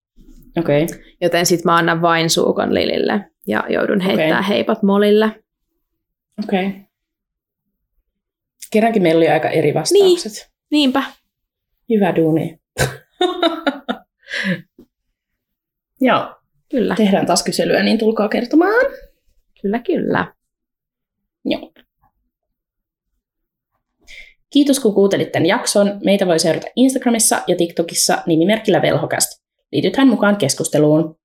Okei. 0.57 0.83
Okay. 0.83 0.97
Joten 1.21 1.45
sit 1.45 1.65
mä 1.65 1.75
annan 1.75 2.01
vain 2.01 2.29
suukon 2.29 2.73
Lilille 2.73 3.25
ja 3.47 3.63
joudun 3.69 3.99
heittää 3.99 4.25
Okei. 4.25 4.39
okay. 4.39 4.49
heipat 4.49 4.83
Molille. 4.83 5.43
Okei. 6.43 6.67
Okay. 6.67 6.79
Kerrankin 8.71 9.03
meillä 9.03 9.19
oli 9.19 9.29
aika 9.29 9.49
eri 9.49 9.73
vastaukset. 9.73 10.31
Niin. 10.31 10.51
Niinpä. 10.71 11.03
Hyvä 11.89 12.15
duuni. 12.15 12.59
Joo. 16.01 16.35
Kyllä, 16.71 16.95
Tehdään 16.95 17.25
taas 17.25 17.43
kyselyä, 17.43 17.83
niin 17.83 17.97
tulkaa 17.97 18.29
kertomaan. 18.29 18.85
kyllä, 19.61 19.79
kyllä. 19.79 20.33
Joo. 21.45 21.71
Kiitos 24.55 24.79
kun 24.79 24.93
kuuntelit 24.93 25.31
tämän 25.31 25.45
jakson. 25.45 25.99
Meitä 26.03 26.27
voi 26.27 26.39
seurata 26.39 26.67
Instagramissa 26.75 27.41
ja 27.47 27.55
TikTokissa 27.55 28.17
nimimerkillä 28.25 28.81
Velhokast. 28.81 29.41
Liitythän 29.71 30.07
mukaan 30.07 30.37
keskusteluun. 30.37 31.17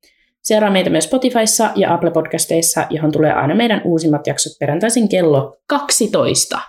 Seuraa 0.42 0.70
meitä 0.70 0.90
myös 0.90 1.04
Spotifyssa 1.04 1.70
ja 1.76 1.94
Apple 1.94 2.10
Podcasteissa, 2.10 2.86
johon 2.90 3.12
tulee 3.12 3.32
aina 3.32 3.54
meidän 3.54 3.82
uusimmat 3.84 4.26
jaksot 4.26 4.52
perjantaisin 4.60 5.08
kello 5.08 5.56
12. 5.66 6.60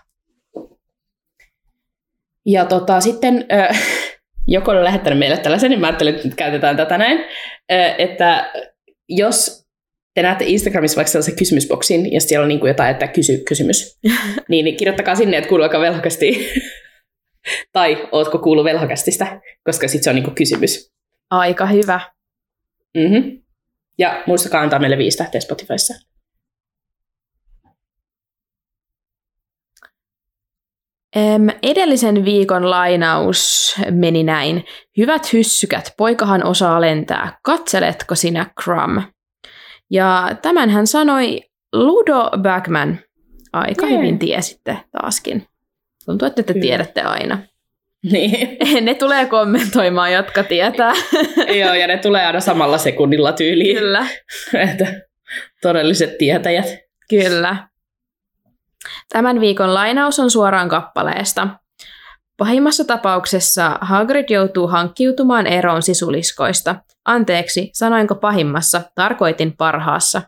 Ja 2.45 2.65
tota, 2.65 3.01
sitten 3.01 3.45
äh, 3.53 3.81
joku 4.47 4.71
on 4.71 4.83
lähettänyt 4.83 5.19
meille 5.19 5.37
tällaisen, 5.37 5.69
niin 5.69 5.81
mä 5.81 5.87
ajattelin, 5.87 6.15
että 6.15 6.27
nyt 6.27 6.35
käytetään 6.35 6.77
tätä 6.77 6.97
näin, 6.97 7.19
äh, 7.71 7.95
että 7.97 8.51
jos 9.09 9.60
te 10.13 10.21
näette 10.21 10.45
Instagramissa 10.47 10.95
vaikka 10.95 11.11
sellaisen 11.11 11.35
kysymysboksin, 11.35 12.13
ja 12.13 12.21
siellä 12.21 12.43
on 12.43 12.49
niin 12.49 12.59
kuin 12.59 12.67
jotain, 12.67 12.91
että 12.91 13.07
kysy 13.07 13.37
kysymys, 13.37 13.99
niin, 14.49 14.65
niin 14.65 14.77
kirjoittakaa 14.77 15.15
sinne, 15.15 15.37
että 15.37 15.49
kuuluuko 15.49 15.79
velhokasti, 15.79 16.47
tai 17.73 18.07
ootko 18.11 18.37
kuullut 18.37 18.65
velhokastista, 18.65 19.39
koska 19.63 19.87
sitten 19.87 20.03
se 20.03 20.09
on 20.09 20.15
niin 20.15 20.23
kuin 20.23 20.35
kysymys. 20.35 20.91
Aika 21.29 21.65
hyvä. 21.65 21.99
Mm-hmm. 22.97 23.41
Ja 23.97 24.23
muistakaa 24.27 24.61
antaa 24.61 24.79
meille 24.79 24.97
viisi 24.97 25.17
tähteä 25.17 25.41
Spotifyssa. 25.41 25.93
Em, 31.15 31.47
edellisen 31.63 32.25
viikon 32.25 32.69
lainaus 32.69 33.75
meni 33.91 34.23
näin. 34.23 34.65
Hyvät 34.97 35.33
hyssykät, 35.33 35.93
poikahan 35.97 36.45
osaa 36.45 36.81
lentää. 36.81 37.37
Katseletko 37.43 38.15
sinä, 38.15 38.45
Crumb? 38.61 38.97
Ja 39.91 40.29
tämän 40.41 40.69
hän 40.69 40.87
sanoi 40.87 41.41
Ludo 41.73 42.29
Bagman. 42.37 42.99
Aika 43.53 43.85
Jee. 43.87 43.97
hyvin 43.97 44.19
tiesitte 44.19 44.77
taaskin. 44.91 45.47
Tuntuu, 46.05 46.27
että 46.27 46.43
te 46.43 46.53
Kyllä. 46.53 46.61
tiedätte 46.63 47.01
aina. 47.01 47.37
Niin. 48.11 48.57
Ne 48.85 48.95
tulee 48.95 49.25
kommentoimaan, 49.25 50.13
jotka 50.13 50.43
tietää. 50.43 50.93
Joo, 51.61 51.73
ja 51.73 51.87
ne 51.87 51.97
tulee 51.97 52.25
aina 52.25 52.39
samalla 52.39 52.77
sekunnilla 52.77 53.33
tyyliin. 53.33 53.77
Kyllä. 53.77 54.07
Että 54.71 54.87
todelliset 55.61 56.17
tietäjät. 56.17 56.65
Kyllä. 57.09 57.55
Tämän 59.09 59.39
viikon 59.39 59.73
lainaus 59.73 60.19
on 60.19 60.31
suoraan 60.31 60.69
kappaleesta. 60.69 61.47
Pahimmassa 62.41 62.85
tapauksessa 62.85 63.77
Hagrid 63.81 64.25
joutuu 64.29 64.67
hankkiutumaan 64.67 65.47
eroon 65.47 65.81
sisuliskoista. 65.81 66.75
Anteeksi, 67.05 67.69
sanoinko 67.73 68.15
pahimmassa? 68.15 68.81
Tarkoitin 68.95 69.57
parhaassa. 69.57 70.21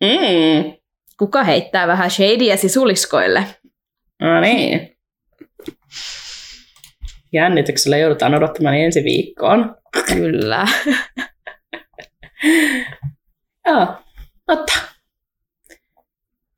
Mm. 0.00 0.72
Kuka 1.18 1.44
heittää 1.44 1.86
vähän 1.86 2.10
shadyä 2.10 2.56
sisuliskoille? 2.56 3.46
No 4.20 4.40
niin. 4.40 4.96
Jännityksellä 7.32 7.96
joudutaan 7.96 8.34
odottamaan 8.34 8.74
ensi 8.76 9.04
viikkoon. 9.04 9.76
Kyllä. 10.06 10.66
Joo, 13.68 13.86
otta. 14.48 14.72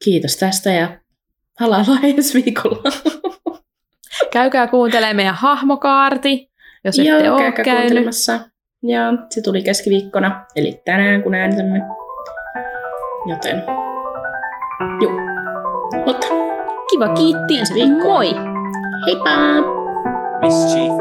Kiitos 0.05 0.37
tästä 0.37 0.71
ja 0.71 1.06
halaillaan 1.61 2.05
ensi 2.05 2.45
viikolla. 2.45 2.83
Käykää 4.33 4.67
kuuntelemaan 4.67 5.17
meidän 5.17 5.35
hahmokaarti, 5.35 6.51
jos 6.85 6.99
ette 6.99 7.11
Joo, 7.11 7.35
ole 7.35 7.43
käykää 7.43 7.65
käynyt. 7.65 8.07
Joo, 8.83 9.13
se 9.31 9.43
tuli 9.43 9.63
keskiviikkona, 9.63 10.45
eli 10.57 10.83
tänään 10.85 11.23
kun 11.23 11.35
äänitämme. 11.35 11.83
Joten, 13.27 13.63
joo, 15.01 15.13
mutta 16.07 16.27
Kiva, 16.91 17.09
kiitti. 17.09 17.59
Ensi 17.59 17.75
viikkoon. 17.75 18.03
Moi! 18.03 18.35
heippa! 19.07 19.31
Mischief 20.41 20.93